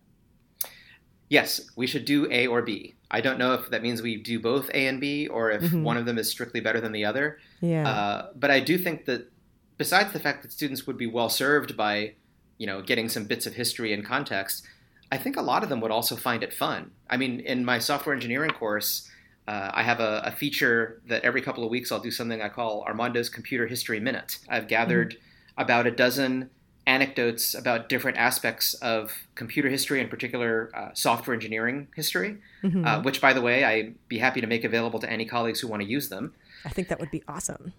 Yes, 1.34 1.71
we 1.75 1.88
should 1.88 2.05
do 2.05 2.27
A 2.29 2.45
or 2.45 2.61
B. 2.61 2.93
I 3.09 3.19
don't 3.19 3.39
know 3.39 3.55
if 3.55 3.71
that 3.71 3.81
means 3.81 4.03
we 4.03 4.17
do 4.17 4.39
both 4.39 4.69
A 4.69 4.86
and 4.86 5.01
B 5.01 5.27
or 5.27 5.49
if 5.49 5.63
mm-hmm. 5.63 5.81
one 5.81 5.97
of 5.97 6.05
them 6.05 6.19
is 6.19 6.29
strictly 6.29 6.59
better 6.59 6.79
than 6.79 6.91
the 6.91 7.05
other. 7.05 7.39
Yeah. 7.59 7.89
Uh, 7.89 8.27
but 8.36 8.51
I 8.51 8.59
do 8.59 8.77
think 8.77 9.05
that 9.05 9.31
besides 9.79 10.13
the 10.13 10.19
fact 10.19 10.43
that 10.43 10.51
students 10.51 10.86
would 10.86 10.95
be 10.95 11.07
well 11.07 11.29
served 11.29 11.75
by, 11.75 12.13
you 12.59 12.67
know, 12.67 12.84
getting 12.84 13.09
some 13.09 13.23
bits 13.23 13.47
of 13.47 13.55
history 13.55 13.93
and 13.93 14.05
context, 14.05 14.67
I 15.11 15.17
think 15.17 15.36
a 15.36 15.41
lot 15.41 15.63
of 15.63 15.69
them 15.69 15.81
would 15.81 15.89
also 15.89 16.15
find 16.15 16.43
it 16.43 16.53
fun. 16.53 16.91
I 17.09 17.17
mean, 17.17 17.39
in 17.39 17.65
my 17.65 17.79
software 17.79 18.13
engineering 18.13 18.51
course, 18.51 19.09
uh, 19.47 19.71
I 19.73 19.81
have 19.81 19.99
a, 19.99 20.21
a, 20.25 20.31
feature 20.31 21.01
that 21.07 21.23
every 21.23 21.41
couple 21.41 21.63
of 21.63 21.71
weeks 21.71 21.91
I'll 21.91 21.99
do 21.99 22.11
something 22.11 22.43
I 22.43 22.49
call 22.49 22.84
Armando's 22.88 23.29
Computer 23.29 23.65
History 23.65 23.99
Minute. 23.99 24.38
I've 24.49 24.67
gathered 24.67 25.13
mm-hmm. 25.13 25.61
about 25.63 25.88
a 25.88 25.91
dozen 25.91 26.51
anecdotes 26.86 27.53
about 27.53 27.88
different 27.89 28.17
aspects 28.17 28.73
of 28.75 29.13
computer 29.36 29.69
history, 29.69 30.01
in 30.01 30.09
particular 30.09 30.69
uh, 30.75 30.89
software 30.93 31.34
engineering 31.34 31.88
history, 31.95 32.38
mm-hmm. 32.63 32.86
uh, 32.86 33.01
which, 33.01 33.21
by 33.21 33.34
the 33.34 33.41
way, 33.41 33.63
I'd 33.63 33.95
be 34.07 34.17
happy 34.17 34.41
to 34.41 34.47
make 34.47 34.63
available 34.63 34.99
to 34.99 35.09
any 35.09 35.25
colleagues 35.25 35.59
who 35.61 35.67
want 35.67 35.81
to 35.81 35.88
use 35.88 36.09
them. 36.09 36.34
I 36.65 36.69
think 36.69 36.89
that 36.89 36.99
would 36.99 37.11
be 37.11 37.23
awesome. 37.27 37.73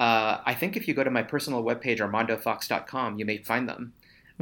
Uh, 0.00 0.40
I 0.44 0.54
think 0.54 0.76
if 0.76 0.88
you 0.88 0.94
go 0.94 1.04
to 1.04 1.10
my 1.10 1.22
personal 1.22 1.62
webpage, 1.62 1.98
armandofox.com, 1.98 3.18
you 3.18 3.24
may 3.24 3.38
find 3.38 3.68
them. 3.68 3.92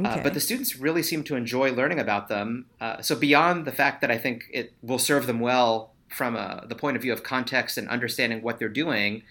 Uh, 0.03 0.07
okay. 0.07 0.21
but 0.23 0.33
the 0.33 0.39
students 0.39 0.77
really 0.77 1.03
seem 1.03 1.23
to 1.25 1.35
enjoy 1.35 1.71
learning 1.71 1.99
about 1.99 2.29
them. 2.29 2.65
Uh, 2.79 3.01
so, 3.01 3.15
beyond 3.15 3.65
the 3.65 3.71
fact 3.71 4.01
that 4.01 4.09
I 4.09 4.17
think 4.17 4.45
it 4.51 4.73
will 4.81 4.97
serve 4.97 5.27
them 5.27 5.39
well 5.39 5.91
from 6.07 6.35
uh, 6.35 6.61
the 6.65 6.75
point 6.75 6.95
of 6.95 7.03
view 7.03 7.13
of 7.13 7.23
context 7.23 7.77
and 7.77 7.87
understanding 7.89 8.41
what 8.41 8.57
they're 8.57 8.69
doing, 8.69 9.23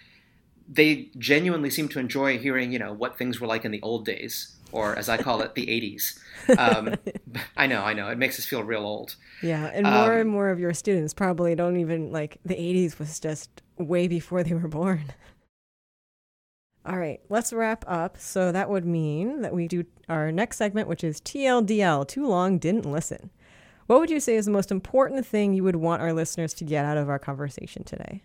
they 0.71 1.11
genuinely 1.19 1.69
seem 1.69 1.89
to 1.89 1.99
enjoy 1.99 2.39
hearing, 2.39 2.73
you 2.73 2.79
know, 2.79 2.93
what 2.93 3.19
things 3.19 3.41
were 3.41 3.47
like 3.49 3.65
in 3.65 3.73
the 3.73 3.83
old 3.83 4.05
days, 4.05 4.57
or 4.71 4.97
as 4.97 5.09
I 5.09 5.17
call 5.17 5.43
it, 5.43 5.57
the 5.57 5.67
80s. 6.49 6.57
Um, 6.57 6.95
I 7.57 7.67
know, 7.67 7.83
I 7.83 7.93
know. 7.93 8.09
It 8.09 8.19
makes 8.19 8.39
us 8.39 8.47
feel 8.47 8.63
real 8.63 8.87
old. 8.87 9.17
Yeah, 9.43 9.67
and 9.75 9.85
more 9.85 10.15
um, 10.15 10.21
and 10.21 10.31
more 10.31 10.51
of 10.51 10.61
your 10.61 10.73
students 10.73 11.13
probably 11.13 11.57
don't 11.57 11.77
even 11.77 12.13
like 12.13 12.39
the 12.45 12.55
80s 12.55 12.99
was 13.01 13.19
just 13.19 13.63
way 13.79 14.07
before 14.07 14.45
they 14.45 14.55
were 14.55 14.69
born. 14.69 15.05
All 16.87 16.97
right, 16.97 17.21
let's 17.29 17.53
wrap 17.53 17.85
up. 17.87 18.17
So 18.17 18.53
that 18.53 18.71
would 18.71 18.87
mean 18.87 19.43
that 19.43 19.53
we 19.53 19.69
do 19.69 19.85
our 20.09 20.33
next 20.33 20.57
segment, 20.57 20.89
which 20.89 21.05
is 21.05 21.21
TLDL, 21.21 22.09
too 22.09 22.27
long, 22.27 22.59
didn't 22.59 22.91
listen. 22.91 23.31
What 23.87 24.01
would 24.01 24.09
you 24.09 24.21
say 24.21 24.37
is 24.37 24.47
the 24.47 24.53
most 24.53 24.71
important 24.71 25.27
thing 25.27 25.53
you 25.53 25.65
would 25.65 25.77
want 25.77 26.01
our 26.01 26.13
listeners 26.13 26.55
to 26.55 26.65
get 26.65 26.85
out 26.85 26.97
of 26.97 27.09
our 27.09 27.19
conversation 27.19 27.83
today? 27.85 28.23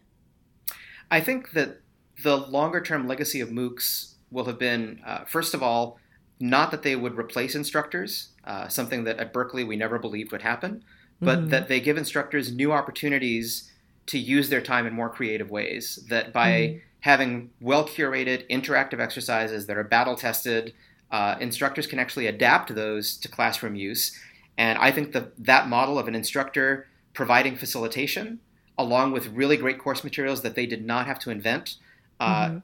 I 1.11 1.19
think 1.19 1.51
that 1.51 1.81
the 2.23 2.37
longer 2.37 2.81
term 2.81 3.07
legacy 3.07 3.41
of 3.41 3.49
MOOCs 3.49 4.13
will 4.31 4.45
have 4.45 4.59
been, 4.59 5.01
uh, 5.05 5.25
first 5.25 5.53
of 5.53 5.61
all, 5.61 5.99
not 6.39 6.71
that 6.71 6.83
they 6.83 6.95
would 6.95 7.17
replace 7.17 7.55
instructors, 7.55 8.29
uh, 8.43 8.67
something 8.67 9.05
that 9.05 9.17
at 9.19 9.33
Berkeley 9.33 9.63
we 9.63 9.75
never 9.75 9.97
believed 9.97 10.31
would 10.31 10.41
happen, 10.41 10.83
but 11.21 11.39
mm-hmm. 11.39 11.49
that 11.49 11.67
they 11.67 11.79
give 11.79 11.97
instructors 11.97 12.51
new 12.51 12.71
opportunities 12.71 13.71
to 14.07 14.19
use 14.19 14.49
their 14.49 14.61
time 14.61 14.85
in 14.85 14.93
more 14.93 15.09
creative 15.09 15.49
ways. 15.49 16.05
That 16.09 16.33
by 16.33 16.49
mm-hmm. 16.49 16.77
having 17.01 17.51
well 17.61 17.87
curated 17.87 18.47
interactive 18.49 18.99
exercises 18.99 19.65
that 19.67 19.77
are 19.77 19.83
battle 19.83 20.15
tested, 20.15 20.73
uh, 21.11 21.35
instructors 21.39 21.87
can 21.87 21.99
actually 21.99 22.27
adapt 22.27 22.75
those 22.75 23.17
to 23.17 23.27
classroom 23.27 23.75
use. 23.75 24.19
And 24.57 24.77
I 24.77 24.91
think 24.91 25.13
that 25.13 25.31
that 25.43 25.67
model 25.67 25.97
of 25.97 26.07
an 26.07 26.15
instructor 26.15 26.87
providing 27.13 27.55
facilitation, 27.55 28.39
along 28.77 29.13
with 29.13 29.27
really 29.27 29.57
great 29.57 29.79
course 29.79 30.03
materials 30.03 30.41
that 30.41 30.55
they 30.55 30.65
did 30.65 30.85
not 30.85 31.07
have 31.07 31.19
to 31.19 31.29
invent, 31.29 31.77
uh, 32.19 32.45
mm-hmm. 32.47 32.57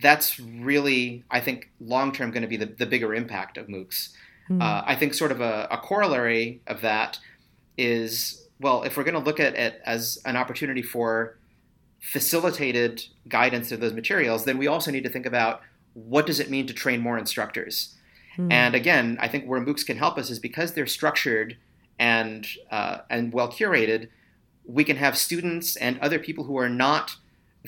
that's 0.00 0.40
really, 0.40 1.24
I 1.30 1.40
think, 1.40 1.70
long 1.80 2.12
term 2.12 2.30
going 2.30 2.42
to 2.42 2.48
be 2.48 2.56
the, 2.56 2.66
the 2.66 2.86
bigger 2.86 3.14
impact 3.14 3.56
of 3.56 3.66
MOOCs. 3.66 4.10
Mm-hmm. 4.50 4.62
Uh, 4.62 4.82
I 4.86 4.94
think 4.96 5.14
sort 5.14 5.30
of 5.30 5.40
a, 5.40 5.68
a, 5.70 5.76
corollary 5.76 6.62
of 6.66 6.80
that 6.80 7.18
is 7.76 8.48
well, 8.60 8.82
if 8.82 8.96
we're 8.96 9.04
going 9.04 9.14
to 9.14 9.20
look 9.20 9.38
at 9.40 9.54
it 9.54 9.80
as 9.84 10.18
an 10.24 10.36
opportunity 10.36 10.82
for 10.82 11.38
facilitated 12.00 13.04
guidance 13.28 13.72
of 13.72 13.80
those 13.80 13.92
materials, 13.92 14.44
then 14.44 14.58
we 14.58 14.66
also 14.66 14.90
need 14.90 15.04
to 15.04 15.10
think 15.10 15.26
about 15.26 15.60
what 15.94 16.26
does 16.26 16.40
it 16.40 16.50
mean 16.50 16.66
to 16.66 16.74
train 16.74 17.00
more 17.00 17.18
instructors. 17.18 17.94
Mm-hmm. 18.36 18.52
And 18.52 18.74
again, 18.74 19.18
I 19.20 19.28
think 19.28 19.44
where 19.44 19.60
MOOCs 19.60 19.84
can 19.84 19.96
help 19.96 20.18
us 20.18 20.30
is 20.30 20.38
because 20.38 20.72
they're 20.72 20.86
structured 20.86 21.56
and 21.98 22.46
uh, 22.70 22.98
and 23.10 23.32
well 23.32 23.50
curated, 23.50 24.08
we 24.64 24.84
can 24.84 24.96
have 24.96 25.16
students 25.16 25.76
and 25.76 25.98
other 26.00 26.18
people 26.18 26.44
who 26.44 26.56
are 26.58 26.68
not 26.68 27.16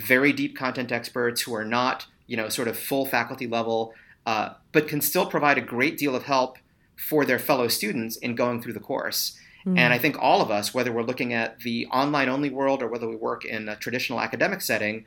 very 0.01 0.33
deep 0.33 0.57
content 0.57 0.93
experts 0.93 1.43
who 1.43 1.55
are 1.55 1.65
not, 1.65 2.07
you 2.27 2.37
know, 2.37 2.49
sort 2.49 2.69
of 2.69 2.79
full 2.79 3.07
faculty 3.07 3.47
level, 3.47 3.95
uh, 4.27 4.51
but 4.73 4.89
can 4.89 5.01
still 5.01 5.27
provide 5.27 5.59
a 5.59 5.63
great 5.63 5.97
deal 5.99 6.15
of 6.15 6.25
help 6.25 6.59
for 6.97 7.25
their 7.25 7.39
fellow 7.39 7.69
students 7.69 8.17
in 8.17 8.35
going 8.35 8.61
through 8.61 8.73
the 8.73 8.81
course. 8.81 9.39
Mm. 9.67 9.79
And 9.79 9.93
I 9.93 9.99
think 9.99 10.17
all 10.19 10.41
of 10.41 10.51
us, 10.51 10.75
whether 10.75 10.93
we're 10.93 11.03
looking 11.03 11.33
at 11.33 11.61
the 11.61 11.87
online 11.87 12.29
only 12.29 12.51
world 12.51 12.83
or 12.83 12.89
whether 12.89 13.09
we 13.09 13.17
work 13.17 13.45
in 13.45 13.69
a 13.69 13.77
traditional 13.77 14.21
academic 14.21 14.61
setting, 14.61 15.05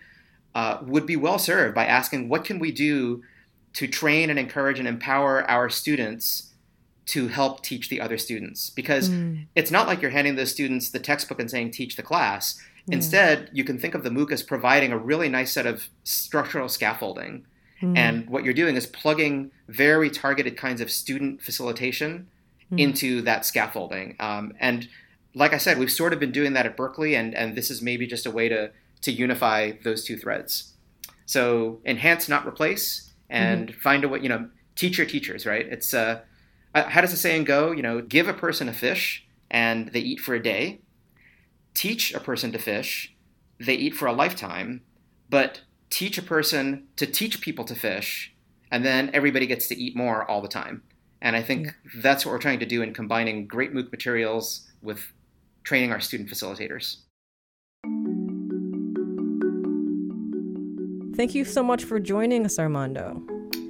uh, 0.56 0.80
would 0.84 1.06
be 1.06 1.16
well 1.16 1.40
served 1.40 1.74
by 1.74 1.86
asking 1.86 2.30
what 2.30 2.46
can 2.46 2.60
we 2.60 2.72
do 2.72 3.24
to 3.74 3.88
train 3.88 4.30
and 4.30 4.38
encourage 4.38 4.80
and 4.80 4.88
empower 4.88 5.50
our 5.50 5.70
students 5.70 6.54
to 7.06 7.28
help 7.28 7.62
teach 7.62 7.90
the 7.90 8.00
other 8.00 8.18
students 8.18 8.70
because 8.70 9.10
mm. 9.10 9.46
it's 9.56 9.72
not 9.72 9.88
like 9.88 10.02
you're 10.02 10.12
handing 10.12 10.36
those 10.36 10.52
students 10.52 10.90
the 10.90 11.00
textbook 11.00 11.40
and 11.40 11.52
saying 11.52 11.70
teach 11.70 11.96
the 11.96 12.04
class 12.04 12.62
Mm. 12.90 12.94
Instead, 12.94 13.50
you 13.54 13.64
can 13.64 13.78
think 13.78 13.96
of 13.96 14.04
the 14.04 14.10
MOOC 14.10 14.32
as 14.32 14.44
providing 14.44 14.92
a 14.92 14.98
really 14.98 15.30
nice 15.30 15.54
set 15.54 15.66
of 15.66 15.90
structural 16.04 16.68
scaffolding. 16.70 17.46
Mm. 17.82 17.98
And 17.98 18.30
what 18.30 18.44
you're 18.44 18.54
doing 18.54 18.76
is 18.76 18.86
plugging 18.86 19.52
very 19.68 20.10
targeted 20.10 20.58
kinds 20.58 20.82
of 20.82 20.92
student 20.92 21.42
facilitation 21.42 22.28
mm. 22.72 22.80
into 22.80 23.22
that 23.22 23.46
scaffolding. 23.46 24.16
Um, 24.20 24.54
and 24.60 24.88
like 25.36 25.54
I 25.54 25.58
said, 25.58 25.80
we've 25.80 25.92
sort 25.92 26.14
of 26.14 26.20
been 26.20 26.32
doing 26.32 26.54
that 26.54 26.66
at 26.66 26.78
Berkeley, 26.78 27.16
and, 27.16 27.34
and 27.34 27.56
this 27.56 27.72
is 27.72 27.82
maybe 27.82 28.06
just 28.06 28.26
a 28.26 28.32
way 28.32 28.50
to, 28.50 28.72
to 29.02 29.12
unify 29.12 29.72
those 29.84 30.04
two 30.04 30.18
threads. 30.18 30.74
So 31.26 31.80
enhance, 31.86 32.30
not 32.30 32.46
replace, 32.46 33.14
and 33.30 33.70
mm-hmm. 33.70 33.80
find 33.80 34.04
a 34.04 34.10
way, 34.10 34.20
you 34.20 34.30
know, 34.30 34.50
teach 34.76 34.98
your 34.98 35.08
teachers, 35.08 35.46
right? 35.46 35.66
It's, 35.66 35.94
uh, 35.94 36.22
uh, 36.76 36.84
how 36.84 37.02
does 37.02 37.12
the 37.12 37.18
saying 37.18 37.46
go? 37.46 37.72
You 37.72 37.82
know, 37.82 38.02
give 38.02 38.28
a 38.28 38.34
person 38.34 38.68
a 38.68 38.74
fish 38.74 39.26
and 39.50 39.90
they 39.90 40.00
eat 40.00 40.20
for 40.20 40.36
a 40.36 40.42
day 40.42 40.82
teach 41.74 42.14
a 42.14 42.20
person 42.20 42.52
to 42.52 42.60
fish, 42.60 43.16
they 43.60 43.76
eat 43.76 43.96
for 43.96 44.08
a 44.08 44.14
lifetime, 44.14 44.82
but 45.30 45.62
teach 45.90 46.18
a 46.18 46.22
person 46.22 46.88
to 46.96 47.06
teach 47.06 47.42
people 47.42 47.66
to 47.66 47.76
fish, 47.76 48.34
and 48.72 48.84
then 48.84 49.10
everybody 49.14 49.46
gets 49.46 49.68
to 49.68 49.76
eat 49.76 49.96
more 49.96 50.30
all 50.30 50.42
the 50.42 50.48
time. 50.48 50.84
And 51.22 51.36
I 51.36 51.42
think 51.42 51.68
yeah. 51.68 51.72
that's 52.02 52.26
what 52.26 52.32
we're 52.32 52.40
trying 52.40 52.60
to 52.60 52.66
do 52.66 52.82
in 52.82 52.94
combining 52.94 53.48
great 53.48 53.74
MOOC 53.74 53.92
materials 53.92 54.68
with 54.82 55.14
training 55.64 55.92
our 55.92 56.00
student 56.00 56.30
facilitators. 56.30 56.98
Thank 61.16 61.36
you 61.36 61.46
so 61.46 61.64
much 61.64 61.84
for 61.84 62.00
joining 62.00 62.46
us, 62.46 62.58
Armando. 62.58 63.22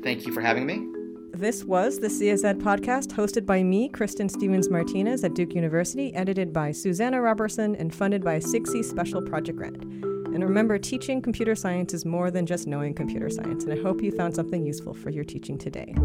Thank 0.01 0.25
you 0.25 0.33
for 0.33 0.41
having 0.41 0.65
me. 0.65 1.02
This 1.35 1.63
was 1.63 1.97
the 1.97 2.09
CSED 2.09 2.61
podcast 2.61 3.07
hosted 3.07 3.43
by 3.43 3.63
me, 3.63 3.89
Kristin 3.89 4.29
Stephens-Martinez 4.29 5.23
at 5.23 5.33
Duke 5.33 5.55
University, 5.55 6.13
edited 6.13 6.53
by 6.53 6.71
Susanna 6.71 7.19
Robertson, 7.19 7.75
and 7.75 7.93
funded 7.93 8.23
by 8.23 8.35
a 8.35 8.39
SIGCSE 8.39 8.85
Special 8.85 9.19
Project 9.19 9.57
Grant. 9.57 9.81
And 9.83 10.43
remember, 10.43 10.77
teaching 10.77 11.23
computer 11.23 11.55
science 11.55 11.91
is 11.91 12.05
more 12.05 12.29
than 12.29 12.45
just 12.45 12.67
knowing 12.67 12.93
computer 12.93 13.31
science, 13.31 13.63
and 13.63 13.73
I 13.73 13.81
hope 13.81 14.03
you 14.03 14.11
found 14.11 14.35
something 14.35 14.63
useful 14.63 14.93
for 14.93 15.09
your 15.09 15.23
teaching 15.23 15.57
today. 15.57 15.95